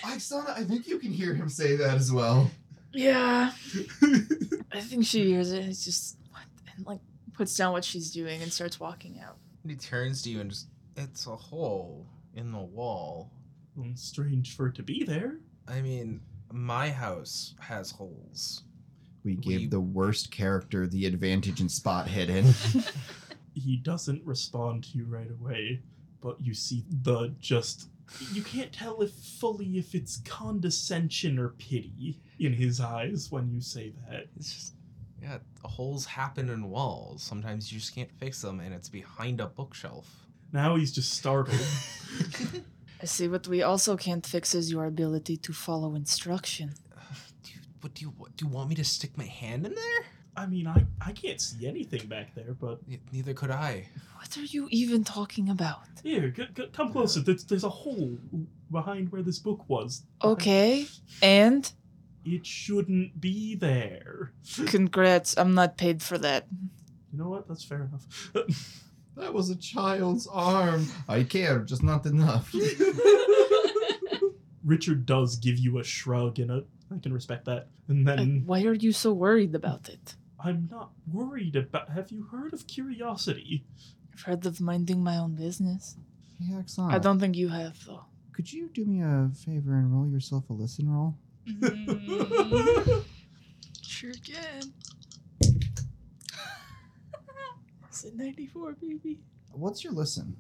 Oksana, 0.04 0.50
I 0.58 0.64
think 0.64 0.88
you 0.88 1.00
can 1.00 1.12
hear 1.12 1.34
him 1.34 1.50
say 1.50 1.76
that 1.78 1.96
as 1.96 2.12
well. 2.12 2.50
Yeah. 2.94 3.52
I 4.72 4.82
think 4.82 5.06
she 5.06 5.26
hears 5.26 5.52
it. 5.52 5.66
It's 5.66 5.86
just 5.86 6.18
what 6.32 6.44
and 6.76 6.86
like 6.86 7.00
puts 7.34 7.56
down 7.56 7.72
what 7.74 7.86
she's 7.86 8.12
doing 8.12 8.42
and 8.42 8.52
starts 8.52 8.80
walking 8.80 9.20
out. 9.22 9.38
He 9.68 9.76
turns 9.76 10.22
to 10.24 10.30
you 10.30 10.42
and 10.42 10.50
just, 10.50 10.68
it's 10.98 11.28
a 11.28 11.36
hole 11.36 12.06
in 12.36 12.52
the 12.52 12.60
wall. 12.60 13.32
Hmm, 13.76 13.94
Strange 13.96 14.56
for 14.56 14.68
it 14.68 14.76
to 14.76 14.84
be 14.84 15.04
there. 15.04 15.38
I 15.68 15.82
mean, 15.82 16.22
my 16.52 16.90
house 16.90 17.54
has 17.60 17.92
holes. 17.92 18.64
We 19.30 19.36
gave 19.36 19.60
We- 19.60 19.68
the 19.68 19.80
worst 19.80 20.32
character 20.32 20.88
the 20.88 21.06
advantage 21.06 21.62
in 21.62 21.70
spot 21.70 22.08
hidden. 22.08 22.54
he 23.54 23.78
doesn't 23.78 24.26
respond 24.26 24.86
to 24.86 24.98
you 24.98 25.06
right 25.06 25.30
away, 25.30 25.82
but 26.20 26.42
you 26.42 26.56
see 26.56 26.84
the 26.90 27.36
just 27.40 27.90
you 28.34 28.42
can't 28.42 28.74
tell 28.74 29.02
if 29.02 29.12
fully 29.12 29.78
if 29.78 29.94
it's 29.94 30.18
condescension 30.26 31.38
or 31.38 31.50
pity 31.50 32.20
in 32.40 32.54
his 32.54 32.82
eyes 32.82 33.28
when 33.30 33.52
you 33.52 33.62
say 33.62 33.94
that. 34.10 34.26
It's 34.36 34.52
just, 34.52 34.74
yeah, 35.22 35.38
holes 35.64 36.08
happen 36.08 36.50
in 36.50 36.72
walls. 36.72 37.22
Sometimes 37.22 37.72
you 37.72 37.78
just 37.80 37.94
can't 37.94 38.12
fix 38.12 38.42
them, 38.42 38.60
and 38.60 38.74
it's 38.74 38.90
behind 38.90 39.40
a 39.42 39.46
bookshelf. 39.46 40.26
Now 40.52 40.76
he's 40.76 40.92
just 40.92 41.14
startled. 41.14 41.60
I 43.02 43.06
see 43.06 43.28
what 43.28 43.48
we 43.48 43.62
also 43.62 43.96
can't 43.96 44.26
fix 44.26 44.56
is 44.56 44.72
your 44.72 44.86
ability 44.86 45.38
to 45.38 45.54
follow 45.54 45.94
instruction. 45.94 46.74
Do 47.82 47.86
you, 47.86 47.88
what 47.88 47.94
do 47.96 48.06
you 48.06 48.14
what, 48.18 48.36
do? 48.38 48.46
You 48.46 48.52
want 48.52 48.70
me 48.70 48.76
to 48.76 48.84
stick 48.84 49.18
my 49.18 49.26
hand 49.26 49.66
in 49.66 49.74
there? 49.74 50.06
I 50.36 50.46
mean, 50.46 50.68
I 50.68 50.86
I 51.02 51.12
can't 51.12 51.42
see 51.42 51.68
anything 51.68 52.08
back 52.08 52.34
there, 52.36 52.54
but 52.54 52.80
N- 52.90 53.00
Neither 53.12 53.34
could 53.34 53.52
I. 53.52 53.88
What 54.18 54.38
are 54.38 54.44
you 54.44 54.68
even 54.72 55.04
talking 55.04 55.50
about? 55.50 55.82
here, 56.04 56.34
c- 56.36 56.48
c- 56.56 56.68
come 56.72 56.92
closer. 56.94 57.20
There's, 57.20 57.44
there's 57.46 57.64
a 57.66 57.70
hole 57.70 58.18
behind 58.72 59.12
where 59.12 59.22
this 59.24 59.40
book 59.40 59.68
was. 59.68 60.04
Okay, 60.24 60.86
and 61.22 61.70
It 62.24 62.46
shouldn't 62.46 63.20
be 63.20 63.56
there. 63.56 64.32
congrats, 64.68 65.36
I'm 65.38 65.54
not 65.56 65.78
paid 65.78 66.02
for 66.02 66.18
that. 66.20 66.48
You 67.12 67.18
know 67.20 67.30
what? 67.30 67.48
That's 67.48 67.64
fair 67.64 67.90
enough. 67.90 68.32
that 69.18 69.34
was 69.34 69.50
a 69.50 69.56
child's 69.56 70.28
arm. 70.28 70.86
I 71.10 71.24
care, 71.24 71.60
just 71.60 71.84
not 71.84 72.06
enough. 72.06 72.54
Richard 74.64 75.06
does 75.06 75.36
give 75.38 75.58
you 75.58 75.80
a 75.80 75.84
shrug, 75.84 76.40
and 76.40 76.52
a 76.52 76.64
I 76.94 76.98
can 77.00 77.14
respect 77.14 77.46
that. 77.46 77.68
And 77.88 78.08
then 78.08 78.44
why 78.46 78.64
are 78.64 78.74
you 78.74 78.92
so 78.92 79.14
worried 79.14 79.54
about 79.56 79.90
it? 79.90 80.16
I'm 80.44 80.68
not 80.72 80.92
worried 81.12 81.56
about. 81.56 81.90
Have 81.90 82.12
you 82.12 82.24
heard 82.32 82.54
of 82.54 82.66
curiosity? 82.68 83.66
I've 84.14 84.22
heard 84.22 84.46
of 84.46 84.60
minding 84.62 85.04
my 85.04 85.18
own 85.18 85.36
business. 85.36 85.98
Hey, 86.40 86.54
Oksana, 86.54 86.94
I 86.94 87.00
don't 87.00 87.20
think 87.20 87.36
you 87.36 87.50
have, 87.50 87.78
though. 87.86 88.06
could 88.34 88.52
you 88.52 88.70
do 88.74 88.86
me 88.86 89.02
a 89.02 89.30
favor 89.46 89.76
and 89.76 89.94
roll 89.94 90.08
yourself 90.08 90.50
a 90.50 90.54
listen 90.54 90.90
roll? 90.90 91.16
Mm. 91.48 93.04
Sure 93.82 94.14
can. 94.26 94.72
Is 97.92 98.06
it 98.06 98.16
94, 98.16 98.74
baby? 98.80 99.20
What's 99.52 99.84
your 99.84 99.92
listen? 99.94 100.38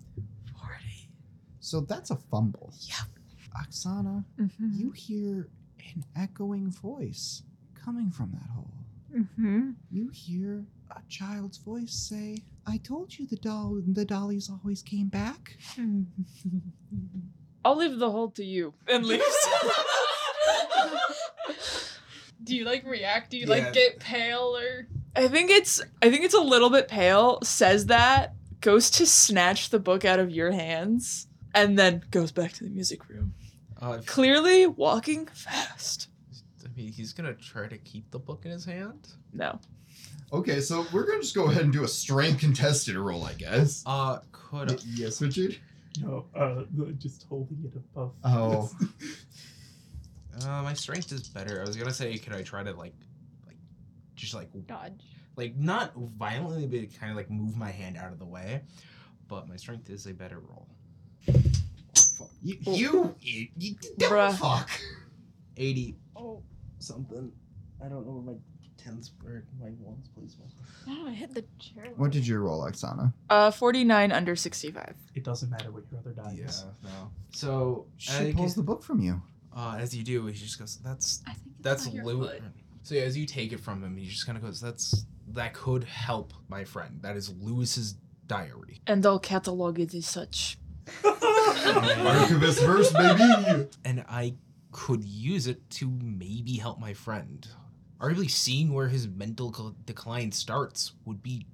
40. 0.58 0.74
So 1.60 1.82
that's 1.82 2.12
a 2.12 2.16
fumble. 2.16 2.74
Yep. 2.82 3.08
Oksana, 3.60 4.24
Mm-hmm. 4.40 4.70
you 4.74 4.92
hear 4.92 5.50
an 5.96 6.04
echoing 6.16 6.72
voice 6.72 7.44
coming 7.84 8.12
from 8.12 8.32
that 8.32 8.50
hole. 8.52 8.74
Mm-hmm. 9.16 9.72
You 9.92 10.10
hear 10.14 10.66
a 10.92 11.02
child's 11.10 11.58
voice 11.58 11.94
say, 11.94 12.38
I 12.68 12.78
told 12.78 13.18
you 13.18 13.26
the 13.26 13.36
doll 13.38 13.82
the 13.88 14.06
dollies 14.06 14.50
always 14.50 14.82
came 14.84 15.08
back. 15.08 15.58
I'll 17.66 17.76
leave 17.76 17.98
the 18.00 18.10
hole 18.12 18.30
to 18.32 18.44
you. 18.44 18.74
And 18.88 19.06
leaves. 19.06 19.24
Do 22.44 22.56
you 22.56 22.64
like 22.66 22.86
react? 22.86 23.32
Do 23.32 23.38
you 23.38 23.46
Yeah. 23.48 23.50
like 23.66 23.74
get 23.74 24.00
pale 24.00 24.56
or? 24.58 24.88
I 25.16 25.28
think 25.28 25.52
it's 25.52 25.82
I 26.02 26.10
think 26.10 26.24
it's 26.24 26.34
a 26.34 26.40
little 26.42 26.70
bit 26.70 26.88
pale, 26.88 27.40
says 27.44 27.88
that, 27.88 28.34
goes 28.62 28.90
to 28.92 29.06
snatch 29.06 29.70
the 29.70 29.80
book 29.80 30.06
out 30.06 30.20
of 30.20 30.32
your 30.32 30.52
hands, 30.52 31.28
and 31.54 31.78
then 31.78 32.04
goes 32.12 32.32
back 32.32 32.54
to 32.54 32.64
the 32.64 32.70
music 32.70 33.10
room. 33.10 33.34
Uh, 33.82 34.00
Clearly 34.06 34.68
walking 34.68 35.26
fast. 35.28 36.08
I 36.66 36.68
mean, 36.76 36.92
he's 36.92 37.14
gonna 37.14 37.34
try 37.34 37.68
to 37.68 37.78
keep 37.78 38.10
the 38.12 38.20
book 38.20 38.46
in 38.46 38.52
his 38.52 38.66
hand. 38.66 39.08
No. 39.34 39.60
Okay, 40.32 40.60
so 40.62 40.86
we're 40.94 41.06
gonna 41.06 41.22
just 41.22 41.36
go 41.36 41.50
ahead 41.50 41.64
and 41.64 41.74
do 41.74 41.84
a 41.84 41.88
strength 41.88 42.40
contested 42.40 42.96
roll, 42.96 43.24
I 43.24 43.34
guess. 43.34 43.84
Uh, 43.86 44.20
could 44.32 44.72
I? 44.74 44.78
yes, 44.86 45.22
Richard? 45.22 45.58
No, 46.02 46.26
uh, 46.36 46.64
just 46.98 47.26
holding 47.28 47.64
it 47.66 47.76
above. 47.76 48.14
Oh. 48.24 48.72
Uh, 50.46 50.62
my 50.64 50.74
strength 50.74 51.12
is 51.12 51.28
better. 51.28 51.60
I 51.60 51.66
was 51.66 51.76
gonna 51.76 51.92
say, 51.92 52.18
could 52.18 52.34
I 52.34 52.44
try 52.44 52.64
to 52.64 52.72
like, 52.72 52.94
like, 53.46 53.58
just 54.16 54.34
like, 54.34 54.50
Dodge. 54.68 55.02
like 55.36 55.58
not 55.58 55.94
violently, 55.96 56.66
but 56.66 56.98
kind 56.98 57.12
of 57.12 57.18
like 57.18 57.30
move 57.30 57.58
my 57.58 57.72
hand 57.72 57.98
out 57.98 58.14
of 58.14 58.20
the 58.20 58.26
way. 58.26 58.62
But 59.28 59.50
my 59.50 59.58
strength 59.58 59.90
is 59.90 60.06
a 60.06 60.14
better 60.14 60.40
roll. 60.40 60.68
You, 62.42 62.58
you, 62.62 63.16
you, 63.22 63.48
you 63.58 63.76
Bruh. 63.98 64.34
fuck. 64.38 64.70
Eighty. 65.58 65.96
Oh, 66.16 66.42
something. 66.80 67.32
I 67.84 67.88
don't 67.90 68.06
know 68.06 68.14
where 68.14 68.36
my 68.36 68.40
tens 68.78 69.12
or 69.26 69.44
my 69.60 69.72
ones 69.82 70.08
please. 70.16 70.38
Oh, 70.88 71.08
I 71.08 71.12
hit 71.12 71.34
the 71.34 71.44
chair. 71.60 71.86
What 71.98 72.12
did 72.12 72.26
you 72.26 72.38
roll, 72.40 72.62
Oksana? 72.64 73.14
Uh 73.30 73.52
49 73.52 74.12
under 74.14 74.36
65. 74.38 74.96
It 75.16 75.24
doesn't 75.26 75.50
matter 75.50 75.70
what 75.72 75.84
your 75.92 76.00
other 76.00 76.12
die 76.12 76.36
Yeah, 76.38 76.46
is. 76.46 76.66
no. 76.84 77.12
So 77.32 77.88
She 77.98 78.30
I 78.30 78.34
pulls 78.34 78.56
the 78.56 78.64
book 78.64 78.84
from 78.84 79.02
you. 79.02 79.22
uh, 79.56 79.76
as 79.78 79.96
you 79.96 80.04
do, 80.04 80.26
he 80.28 80.34
just 80.34 80.58
goes, 80.58 80.78
"That's 80.84 81.22
I 81.28 81.34
think 81.34 81.42
it's 81.56 81.64
that's 81.64 81.86
not 81.88 81.94
your 81.96 82.06
Lou." 82.06 82.28
foot. 82.28 82.42
So 82.84 82.96
yeah, 82.96 83.02
as 83.02 83.18
you 83.18 83.26
take 83.26 83.52
it 83.52 83.60
from 83.60 83.84
him, 83.84 83.98
he 83.98 84.06
just 84.06 84.26
kind 84.26 84.38
of 84.38 84.44
goes, 84.44 84.62
"That's 84.62 85.06
that 85.34 85.54
could 85.54 85.84
help 85.84 86.34
my 86.48 86.64
friend. 86.64 87.00
That 87.02 87.18
is 87.18 87.30
Lewis's 87.42 87.96
diary." 88.28 88.80
And 88.88 89.06
I'll 89.06 89.20
catalog 89.20 89.78
it 89.80 89.94
as 89.94 90.06
such. 90.08 90.58
Archivist 91.06 92.62
verse, 92.62 92.92
baby! 92.92 93.68
and 93.86 94.04
I 94.08 94.36
could 94.72 95.04
use 95.04 95.48
it 95.48 95.70
to 95.72 95.90
maybe 95.90 96.58
help 96.58 96.80
my 96.80 96.94
friend. 96.94 97.48
Arguably, 98.00 98.30
seeing 98.30 98.74
where 98.74 98.88
his 98.88 99.08
mental 99.08 99.52
co- 99.52 99.76
decline 99.86 100.32
starts 100.32 100.94
would 101.06 101.22
be 101.22 101.46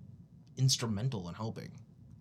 instrumental 0.57 1.27
in 1.27 1.35
helping. 1.35 1.71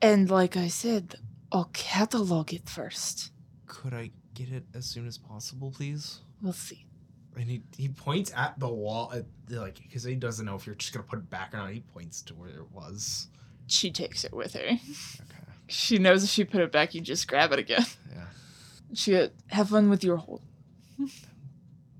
And 0.01 0.31
like 0.31 0.57
I 0.57 0.69
said, 0.69 1.17
I'll 1.53 1.71
catalog 1.73 2.53
it 2.53 2.69
first. 2.69 3.33
Could 3.67 3.93
I 3.95 4.11
get 4.35 4.51
it 4.51 4.65
as 4.75 4.87
soon 4.87 5.07
as 5.07 5.19
possible, 5.19 5.71
please? 5.71 6.21
We'll 6.43 6.53
see. 6.53 6.87
And 7.37 7.51
he, 7.51 7.63
he 7.77 7.89
points 7.89 8.33
at 8.37 8.59
the 8.59 8.69
wall, 8.69 9.13
at 9.15 9.25
the, 9.47 9.61
like, 9.61 9.77
because 9.83 10.05
he 10.05 10.15
doesn't 10.15 10.47
know 10.47 10.55
if 10.55 10.67
you're 10.67 10.75
just 10.77 10.93
gonna 10.93 11.05
put 11.05 11.19
it 11.19 11.31
back 11.31 11.53
or 11.53 11.59
not. 11.59 11.71
He 11.73 11.81
points 11.81 12.23
to 12.23 12.35
where 12.35 12.49
it 12.49 12.71
was. 12.73 13.29
She 13.67 13.91
takes 13.91 14.25
it 14.25 14.33
with 14.33 14.55
her. 14.55 14.61
Okay. 14.61 14.79
She 15.69 15.99
knows 15.99 16.25
if 16.25 16.31
she 16.31 16.45
put 16.45 16.61
it 16.61 16.73
back, 16.73 16.95
you 16.95 17.01
just 17.01 17.27
grab 17.29 17.53
it 17.53 17.59
again. 17.59 17.85
Yeah. 18.13 18.25
She 18.95 19.13
goes, 19.13 19.31
have 19.49 19.71
fun 19.71 19.89
with 19.91 20.05
your 20.05 20.17
hole. 20.19 20.43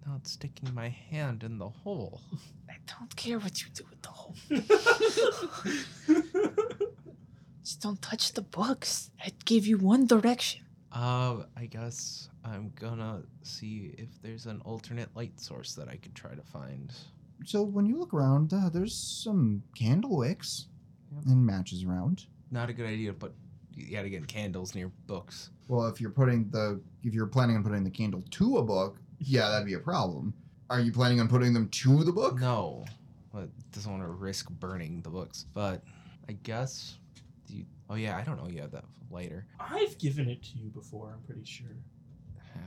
Not 0.07 0.27
sticking 0.27 0.75
my 0.75 0.89
hand 0.89 1.43
in 1.43 1.59
the 1.59 1.69
hole. 1.69 2.21
I 2.69 2.75
don't 2.99 3.15
care 3.17 3.39
what 3.39 3.63
you 3.63 3.69
do 3.75 3.85
with 3.89 4.03
the 4.03 4.09
hole. 4.09 4.35
Just 7.65 7.81
don't 7.81 8.01
touch 8.03 8.35
the 8.35 8.43
books. 8.43 9.11
I 9.25 9.33
gave 9.47 9.67
you 9.67 9.79
one 9.79 10.07
direction. 10.07 10.61
Uh, 10.93 11.45
I 11.57 11.65
guess 11.65 12.29
I'm 12.45 12.73
gonna 12.79 13.23
see 13.43 13.95
if 13.97 14.09
there's 14.23 14.45
an 14.47 14.61
alternate 14.67 15.09
light 15.17 15.41
source 15.41 15.73
that 15.75 15.89
I 15.89 15.97
could 15.97 16.15
try 16.15 16.35
to 16.35 16.43
find. 16.43 16.93
So 17.47 17.63
when 17.63 17.87
you 17.87 17.99
look 17.99 18.13
around, 18.13 18.53
uh, 18.53 18.69
there's 18.69 18.95
some 18.95 19.63
candle 19.75 20.19
wicks 20.19 20.67
Yep. 21.15 21.25
and 21.27 21.47
matches 21.47 21.85
around. 21.85 22.27
Not 22.51 22.69
a 22.69 22.75
good 22.75 22.87
idea, 22.87 23.15
but 23.15 23.33
you 23.77 23.95
gotta 23.95 24.09
get 24.09 24.27
candles 24.27 24.75
near 24.75 24.91
books. 25.07 25.51
Well, 25.69 25.87
if 25.87 26.01
you're 26.01 26.11
putting 26.11 26.49
the 26.51 26.81
if 27.03 27.15
you're 27.15 27.27
planning 27.27 27.57
on 27.57 27.63
putting 27.63 27.85
the 27.85 27.91
candle 27.91 28.23
to 28.31 28.59
a 28.59 28.63
book, 28.63 28.97
yeah, 29.19 29.49
that'd 29.49 29.67
be 29.67 29.75
a 29.75 29.79
problem. 29.79 30.35
Are 30.71 30.81
you 30.81 30.93
planning 30.93 31.21
on 31.21 31.29
putting 31.29 31.53
them 31.53 31.69
to 31.69 32.05
the 32.05 32.13
book? 32.13 32.41
No, 32.41 32.85
but 33.33 33.49
doesn't 33.73 33.91
want 33.91 34.03
to 34.03 34.09
risk 34.09 34.51
burning 34.51 35.03
the 35.03 35.11
books. 35.11 35.47
But 35.55 35.83
I 36.29 36.33
guess. 36.43 36.99
You, 37.49 37.65
oh 37.91 37.95
yeah, 37.95 38.17
I 38.17 38.23
don't 38.23 38.43
know. 38.43 38.49
You 38.49 38.63
have 38.63 38.73
that 38.73 38.85
lighter. 39.11 39.47
I've 39.61 39.99
given 39.99 40.29
it 40.29 40.43
to 40.45 40.59
you 40.59 40.71
before. 40.71 41.13
I'm 41.13 41.23
pretty 41.23 41.45
sure. 41.45 41.77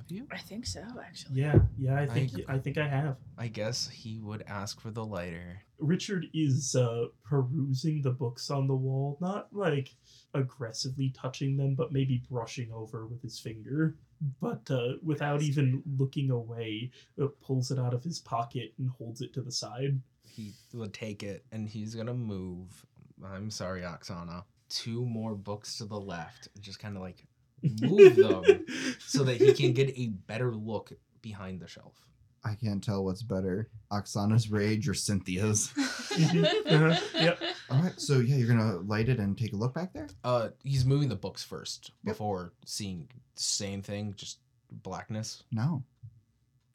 Have 0.08 0.16
you? 0.16 0.28
I 0.32 0.38
think 0.38 0.66
so, 0.66 0.82
actually. 1.06 1.42
Yeah, 1.42 1.60
yeah. 1.78 1.96
I 1.96 2.02
I 2.04 2.06
think 2.06 2.32
agree. 2.32 2.46
I, 2.48 2.58
think 2.60 2.78
I 2.78 2.88
have. 2.88 3.18
I 3.38 3.48
guess 3.48 3.90
he 3.90 4.20
would 4.20 4.44
ask 4.48 4.80
for 4.80 4.90
the 4.90 5.04
lighter. 5.04 5.62
Richard 5.80 6.28
is 6.34 6.76
uh, 6.76 7.08
perusing 7.26 8.02
the 8.02 8.12
books 8.12 8.50
on 8.50 8.68
the 8.68 8.76
wall, 8.76 9.18
not 9.20 9.50
like 9.52 9.94
aggressively 10.34 11.10
touching 11.10 11.58
them, 11.58 11.76
but 11.76 11.92
maybe 11.92 12.24
brushing 12.30 12.72
over 12.72 13.06
with 13.06 13.22
his 13.22 13.38
finger. 13.38 13.96
But 14.42 14.70
uh, 14.72 14.94
without 15.04 15.42
even 15.42 15.84
looking 15.98 16.32
away, 16.32 16.92
uh, 17.22 17.28
pulls 17.42 17.70
it 17.70 17.78
out 17.78 17.94
of 17.94 18.04
his 18.04 18.20
pocket 18.20 18.74
and 18.80 18.90
holds 18.90 19.20
it 19.22 19.34
to 19.34 19.42
the 19.42 19.52
side. 19.52 20.00
He 20.24 20.54
would 20.74 20.94
take 20.94 21.22
it 21.22 21.44
and 21.52 21.68
he's 21.68 21.96
gonna 21.96 22.14
move. 22.14 22.86
I'm 23.26 23.52
sorry, 23.52 23.82
Oksana. 23.82 24.44
Two 24.70 25.06
more 25.06 25.36
books 25.36 25.78
to 25.78 25.86
the 25.86 26.00
left, 26.00 26.48
just 26.60 26.80
kind 26.80 26.96
of 26.96 27.04
like 27.04 27.27
move 27.64 28.16
them 28.18 28.66
so 29.00 29.24
that 29.24 29.38
he 29.38 29.54
can 29.54 29.74
get 29.74 29.90
a 29.98 30.08
better 30.08 30.54
look 30.56 30.92
behind 31.22 31.60
the 31.60 31.68
shelf. 31.68 31.96
I 32.44 32.54
can't 32.56 32.84
tell 32.84 33.04
what's 33.04 33.24
better, 33.24 33.70
Oksana's 33.92 34.50
rage 34.50 34.88
or 34.88 34.94
Cynthia's. 34.94 35.72
Uh-huh, 36.18 37.00
yep. 37.14 37.40
All 37.70 37.82
right, 37.82 38.00
so 38.00 38.20
yeah, 38.20 38.36
you're 38.36 38.48
gonna 38.48 38.78
light 38.78 39.08
it 39.10 39.20
and 39.20 39.38
take 39.38 39.54
a 39.54 39.56
look 39.56 39.76
back 39.76 39.94
there. 39.94 40.08
Uh, 40.24 40.50
he's 40.64 40.84
moving 40.86 41.10
the 41.10 41.16
books 41.16 41.44
first 41.44 41.92
Yep. 42.04 42.14
before 42.16 42.54
seeing 42.66 43.08
the 43.36 43.42
same 43.42 43.82
thing, 43.84 44.14
just 44.18 44.40
blackness. 44.72 45.44
No, 45.52 45.84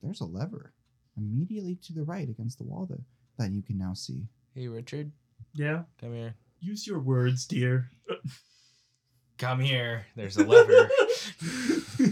there's 0.03 0.21
a 0.21 0.25
lever 0.25 0.73
immediately 1.17 1.77
to 1.83 1.93
the 1.93 2.05
right 2.05 2.29
against 2.29 2.59
the 2.59 2.65
wall 2.65 2.87
that 2.87 3.01
that 3.39 3.53
you 3.53 3.63
can 3.63 3.79
now 3.79 3.95
see. 3.95 4.27
Hey, 4.55 4.69
Richard, 4.69 5.11
Yeah. 5.55 5.83
come 6.01 6.15
here. 6.15 6.35
Use 6.61 6.87
your 6.87 7.01
words, 7.01 7.45
dear. 7.47 7.91
Come 9.39 9.61
here. 9.61 10.07
There's 10.17 10.37
a 10.37 10.45
lever. 10.45 10.89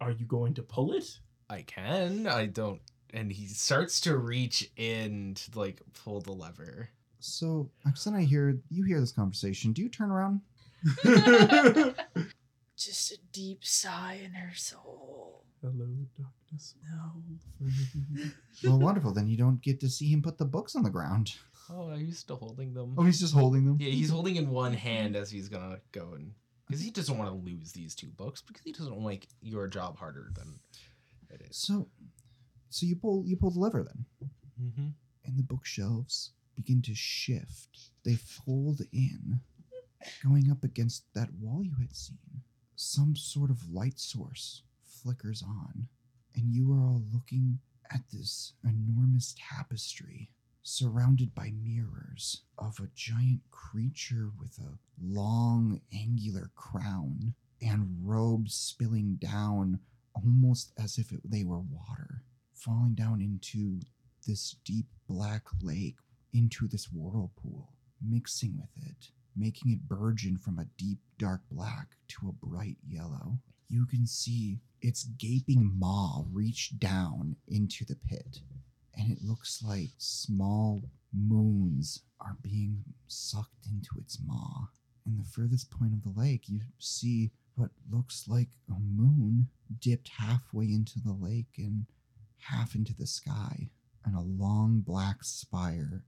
Are 0.00 0.10
you 0.12 0.24
going 0.26 0.54
to 0.54 0.62
pull 0.62 0.92
it? 0.92 1.18
I 1.50 1.62
can. 1.62 2.26
I 2.26 2.46
don't. 2.46 2.80
And 3.12 3.32
he 3.32 3.46
starts 3.46 4.00
to 4.02 4.16
reach 4.16 4.70
in 4.76 5.34
to 5.34 5.58
like 5.58 5.82
pull 6.04 6.20
the 6.20 6.32
lever. 6.32 6.90
So, 7.20 7.70
Oksana, 7.86 8.18
I 8.18 8.22
hear 8.22 8.58
you 8.70 8.84
hear 8.84 9.00
this 9.00 9.12
conversation. 9.12 9.72
Do 9.72 9.82
you 9.82 9.88
turn 9.88 10.10
around? 10.10 10.40
Just 12.76 13.12
a 13.12 13.18
deep 13.32 13.64
sigh 13.64 14.20
in 14.24 14.32
her 14.32 14.54
soul. 14.54 15.42
Hello, 15.60 15.88
darkness. 16.16 16.74
No. 16.84 17.22
Well, 18.64 18.78
wonderful. 18.80 19.12
Then 19.12 19.28
you 19.28 19.36
don't 19.36 19.62
get 19.62 19.78
to 19.80 19.88
see 19.88 20.10
him 20.10 20.20
put 20.20 20.36
the 20.36 20.44
books 20.44 20.74
on 20.74 20.82
the 20.82 20.90
ground. 20.90 21.34
Oh, 21.70 21.90
are 21.90 21.96
you 21.96 22.12
still 22.12 22.36
holding 22.36 22.72
them? 22.74 22.94
Oh, 22.96 23.04
he's 23.04 23.20
just 23.20 23.34
holding 23.34 23.66
them. 23.66 23.76
Yeah, 23.80 23.90
he's 23.90 24.10
holding 24.10 24.36
in 24.36 24.50
one 24.50 24.72
hand 24.74 25.16
as 25.16 25.30
he's 25.30 25.48
gonna 25.48 25.80
go 25.92 26.12
and 26.14 26.32
because 26.66 26.82
he 26.82 26.90
doesn't 26.90 27.16
want 27.16 27.30
to 27.30 27.50
lose 27.50 27.72
these 27.72 27.94
two 27.94 28.08
books 28.08 28.42
because 28.42 28.62
he 28.64 28.72
doesn't 28.72 29.02
make 29.02 29.26
your 29.40 29.68
job 29.68 29.96
harder 29.98 30.30
than 30.34 30.58
it 31.30 31.40
is. 31.48 31.56
So, 31.56 31.88
so 32.70 32.84
you 32.86 32.96
pull 32.96 33.24
you 33.26 33.36
pull 33.36 33.50
the 33.50 33.60
lever 33.60 33.82
then, 33.84 34.28
Mm-hmm. 34.60 34.88
and 35.24 35.38
the 35.38 35.42
bookshelves 35.42 36.32
begin 36.56 36.82
to 36.82 36.94
shift. 36.94 37.90
They 38.04 38.16
fold 38.16 38.80
in, 38.92 39.40
going 40.22 40.50
up 40.50 40.64
against 40.64 41.04
that 41.14 41.28
wall 41.40 41.62
you 41.64 41.74
had 41.80 41.94
seen. 41.94 42.18
Some 42.76 43.14
sort 43.16 43.50
of 43.50 43.70
light 43.70 43.98
source 43.98 44.62
flickers 44.84 45.42
on, 45.42 45.86
and 46.34 46.52
you 46.52 46.72
are 46.72 46.80
all 46.82 47.02
looking 47.12 47.58
at 47.92 48.00
this 48.12 48.52
enormous 48.64 49.34
tapestry 49.38 50.28
surrounded 50.68 51.34
by 51.34 51.50
mirrors 51.64 52.42
of 52.58 52.78
a 52.80 52.88
giant 52.94 53.40
creature 53.50 54.30
with 54.38 54.58
a 54.58 54.78
long 55.02 55.80
angular 55.94 56.50
crown 56.54 57.34
and 57.62 57.96
robes 58.02 58.54
spilling 58.54 59.16
down 59.16 59.78
almost 60.14 60.72
as 60.82 60.98
if 60.98 61.12
it, 61.12 61.20
they 61.24 61.44
were 61.44 61.60
water 61.60 62.22
falling 62.54 62.94
down 62.94 63.20
into 63.20 63.80
this 64.26 64.56
deep 64.64 64.86
black 65.08 65.42
lake 65.62 65.96
into 66.32 66.68
this 66.68 66.88
whirlpool 66.92 67.70
mixing 68.02 68.56
with 68.58 68.86
it 68.86 69.10
making 69.38 69.72
it 69.72 69.88
burgeon 69.88 70.36
from 70.36 70.58
a 70.58 70.66
deep 70.76 70.98
dark 71.18 71.40
black 71.50 71.88
to 72.08 72.28
a 72.28 72.46
bright 72.46 72.76
yellow. 72.88 73.38
You 73.68 73.86
can 73.86 74.06
see 74.06 74.58
its 74.80 75.04
gaping 75.04 75.70
maw 75.78 76.24
reach 76.32 76.78
down 76.78 77.36
into 77.46 77.84
the 77.84 77.96
pit 77.96 78.40
and 78.98 79.10
it 79.12 79.18
looks 79.22 79.62
like 79.64 79.90
small 79.98 80.82
moons 81.12 82.02
are 82.20 82.36
being 82.42 82.82
sucked 83.06 83.66
into 83.70 83.90
its 83.98 84.18
maw 84.26 84.66
in 85.06 85.16
the 85.16 85.24
furthest 85.24 85.70
point 85.70 85.92
of 85.92 86.02
the 86.02 86.20
lake 86.20 86.48
you 86.48 86.60
see 86.78 87.30
what 87.54 87.70
looks 87.90 88.24
like 88.28 88.48
a 88.70 88.78
moon 88.78 89.48
dipped 89.80 90.08
halfway 90.18 90.66
into 90.66 91.00
the 91.04 91.12
lake 91.12 91.54
and 91.58 91.86
half 92.40 92.74
into 92.74 92.94
the 92.94 93.06
sky, 93.06 93.68
and 94.04 94.14
a 94.14 94.20
long 94.20 94.80
black 94.80 95.24
spire 95.24 96.02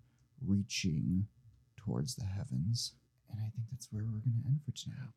reaching 0.45 1.27
towards 1.77 2.15
the 2.15 2.25
heavens. 2.25 2.95
And 3.31 3.41
I 3.41 3.51
think 3.51 3.67
that's 3.71 3.89
where 3.91 4.05
we're 4.05 4.21
going 4.21 4.41
to 4.43 4.49
end 4.49 4.61
for 4.65 4.73
tonight. 4.73 5.13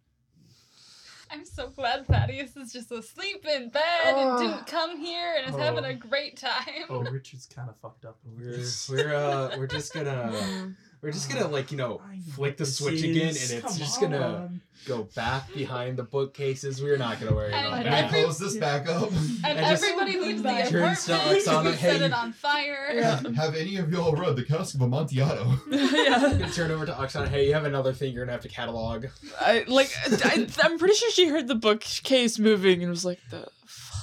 I'm 1.34 1.46
so 1.46 1.70
glad 1.70 2.06
Thaddeus 2.06 2.56
is 2.56 2.72
just 2.72 2.92
asleep 2.92 3.44
in 3.46 3.70
bed 3.70 3.82
Oh. 4.06 4.38
and 4.38 4.48
didn't 4.52 4.68
come 4.68 4.98
here 5.00 5.34
and 5.38 5.50
is 5.50 5.56
Oh. 5.56 5.58
having 5.58 5.84
a 5.84 5.94
great 5.96 6.38
time. 6.38 6.86
Oh, 6.90 7.00
Richard's 7.02 7.48
kind 7.48 7.70
of 7.70 7.76
fucked 7.78 8.06
up. 8.06 8.18
over 8.26 8.44
We're 8.46 8.64
we're 8.90 9.16
uh 9.16 9.58
we're 9.58 9.68
just 9.68 9.94
gonna 9.94 10.76
we're 11.04 11.12
just 11.12 11.30
gonna 11.32 11.48
like 11.48 11.70
you 11.72 11.78
know 11.78 12.02
I 12.04 12.20
flick 12.32 12.58
the 12.58 12.64
this 12.64 12.78
switch 12.78 13.04
again 13.04 13.28
and 13.28 13.36
it's 13.36 13.62
Come 13.62 13.78
just 13.78 14.00
gonna 14.02 14.18
on. 14.20 14.62
go 14.88 15.04
back 15.16 15.54
behind 15.54 15.98
the 15.98 16.04
bookcases. 16.04 16.82
We're 16.82 16.98
not 16.98 17.20
gonna 17.20 17.36
worry 17.36 17.52
And 17.54 17.68
about 17.68 17.80
I 17.80 17.84
that. 17.84 18.04
Every- 18.06 18.22
close 18.24 18.40
this 18.40 18.56
back 18.58 18.88
up. 18.88 19.12
And 19.44 19.60
I 19.60 19.72
just- 19.72 19.84
everybody 19.84 20.18
leaves 20.20 20.42
the 20.42 20.50
apartment. 20.50 20.72
Turns 20.72 21.06
to 21.06 21.12
we 21.14 21.18
Oksana, 21.42 21.72
set 21.72 21.76
"Hey, 22.00 22.06
it 22.06 22.14
on 22.14 22.32
fire. 22.34 22.92
Yeah. 22.94 23.22
Have 23.36 23.56
any 23.56 23.76
of 23.78 23.92
y'all 23.92 24.14
read 24.16 24.36
the 24.38 24.44
Cask 24.44 24.76
of 24.76 24.82
Amontillado? 24.82 25.44
I'm 25.44 25.62
yeah. 25.72 26.20
gonna 26.20 26.50
turn 26.52 26.72
over 26.72 26.86
to 26.86 26.94
Oksana. 26.94 27.28
Hey, 27.28 27.48
you 27.48 27.54
have 27.54 27.66
another 27.66 27.92
thing 27.94 28.14
you're 28.14 28.24
gonna 28.26 28.32
have 28.32 28.42
to 28.44 28.50
catalog. 28.50 29.08
I 29.40 29.66
like 29.68 29.92
I, 30.24 30.48
I'm 30.64 30.80
pretty 30.80 30.96
sure 30.96 31.12
she 31.12 31.28
heard 31.28 31.48
the 31.48 31.56
bookcase 31.56 32.40
moving 32.40 32.82
and 32.82 32.90
was 32.90 33.04
like 33.06 33.20
the 33.30 33.48
fuck. 33.66 34.00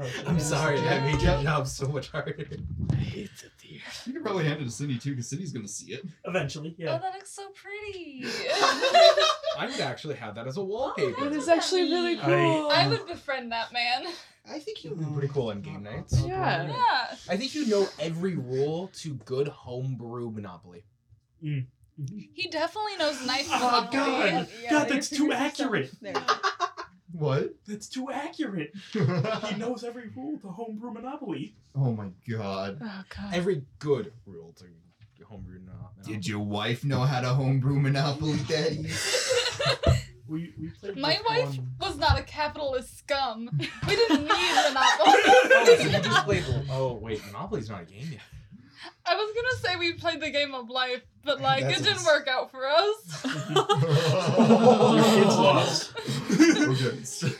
Oh, 0.00 0.10
I'm 0.26 0.36
yeah, 0.36 0.42
sorry, 0.42 0.78
so- 0.78 0.84
that 0.84 1.02
made 1.04 1.20
your 1.22 1.42
job 1.42 1.66
so 1.66 1.88
much 1.88 2.10
harder. 2.10 2.46
I 2.92 2.94
hate 2.96 3.30
the 3.38 3.50
deer. 3.60 3.80
You 4.06 4.12
can 4.14 4.22
probably 4.22 4.44
hand 4.44 4.60
it 4.60 4.64
to 4.64 4.70
Cindy 4.70 4.98
too, 4.98 5.10
because 5.10 5.28
Cindy's 5.28 5.52
going 5.52 5.64
to 5.64 5.70
see 5.70 5.92
it. 5.92 6.04
Eventually, 6.24 6.74
yeah. 6.78 6.94
Oh, 6.96 6.98
that 7.02 7.14
looks 7.14 7.30
so 7.30 7.48
pretty. 7.50 8.24
I 9.58 9.66
would 9.70 9.80
actually 9.80 10.14
have 10.16 10.34
that 10.36 10.46
as 10.46 10.56
a 10.56 10.62
wallpaper. 10.62 11.26
It 11.26 11.32
is 11.32 11.48
actually 11.48 11.82
really 11.84 12.16
cool. 12.16 12.68
I 12.70 12.88
would 12.88 13.06
befriend 13.06 13.52
that 13.52 13.72
man. 13.72 14.06
I 14.50 14.58
think 14.58 14.84
you'd 14.84 14.98
be 14.98 15.04
pretty 15.12 15.28
cool 15.28 15.50
on 15.50 15.60
game 15.60 15.82
nights. 15.82 16.20
Yeah. 16.26 16.66
Yeah. 16.68 17.16
I 17.28 17.36
think 17.36 17.54
you 17.54 17.66
know 17.66 17.88
every 17.98 18.34
rule 18.36 18.90
to 18.96 19.14
good 19.24 19.48
homebrew 19.48 20.30
Monopoly. 20.30 20.84
Mhm. 21.44 21.66
He 22.32 22.48
definitely 22.48 22.96
knows 22.96 23.24
knife 23.26 23.48
Oh, 23.50 23.86
monopoly. 23.90 24.30
God. 24.30 24.48
God, 24.70 24.88
that's 24.88 25.10
too 25.10 25.32
accurate. 25.34 25.90
What? 27.12 27.54
That's 27.66 27.88
too 27.88 28.10
accurate. 28.10 28.72
He 28.92 29.56
knows 29.56 29.84
every 29.84 30.08
rule 30.14 30.38
to 30.40 30.48
homebrew 30.48 30.92
Monopoly. 30.92 31.54
oh 31.74 31.92
my 31.92 32.08
god. 32.28 32.78
Oh 32.82 33.02
god. 33.16 33.34
Every 33.34 33.62
good 33.78 34.12
rule 34.26 34.54
to 34.58 34.64
homebrew 35.24 35.60
Monopoly. 35.60 36.12
Did 36.14 36.26
your 36.26 36.40
wife 36.40 36.84
know 36.84 37.00
how 37.00 37.20
to 37.20 37.28
homebrew 37.28 37.78
Monopoly, 37.80 38.38
Daddy? 38.48 38.86
We 40.28 40.54
we 40.60 40.68
played. 40.68 40.96
My 40.96 41.18
wife 41.28 41.56
one- 41.56 41.72
was 41.80 41.98
not 41.98 42.16
a 42.16 42.22
capitalist 42.22 42.98
scum. 42.98 43.50
We 43.58 43.96
didn't 43.96 44.22
need 44.22 44.28
oh, 44.30 44.68
Monopoly. 44.68 45.76
so 45.76 45.82
you 45.96 46.02
just 46.04 46.24
played. 46.24 46.44
Oh 46.70 46.94
wait, 47.02 47.20
Monopoly's 47.26 47.68
not 47.68 47.82
a 47.82 47.84
game 47.84 48.12
yet. 48.12 48.20
I 49.06 49.14
was 49.14 49.34
gonna 49.34 49.58
say 49.62 49.76
we 49.76 49.92
played 49.94 50.20
the 50.20 50.30
game 50.30 50.54
of 50.54 50.70
life, 50.70 51.02
but 51.24 51.40
like 51.42 51.64
That's 51.64 51.80
it 51.80 51.84
didn't 51.84 52.04
work 52.04 52.28
out 52.28 52.50
for 52.50 52.66
us. 52.66 53.24
Your 53.24 55.04
kids 55.04 55.36
lost. 55.36 55.92
okay. 56.32 57.36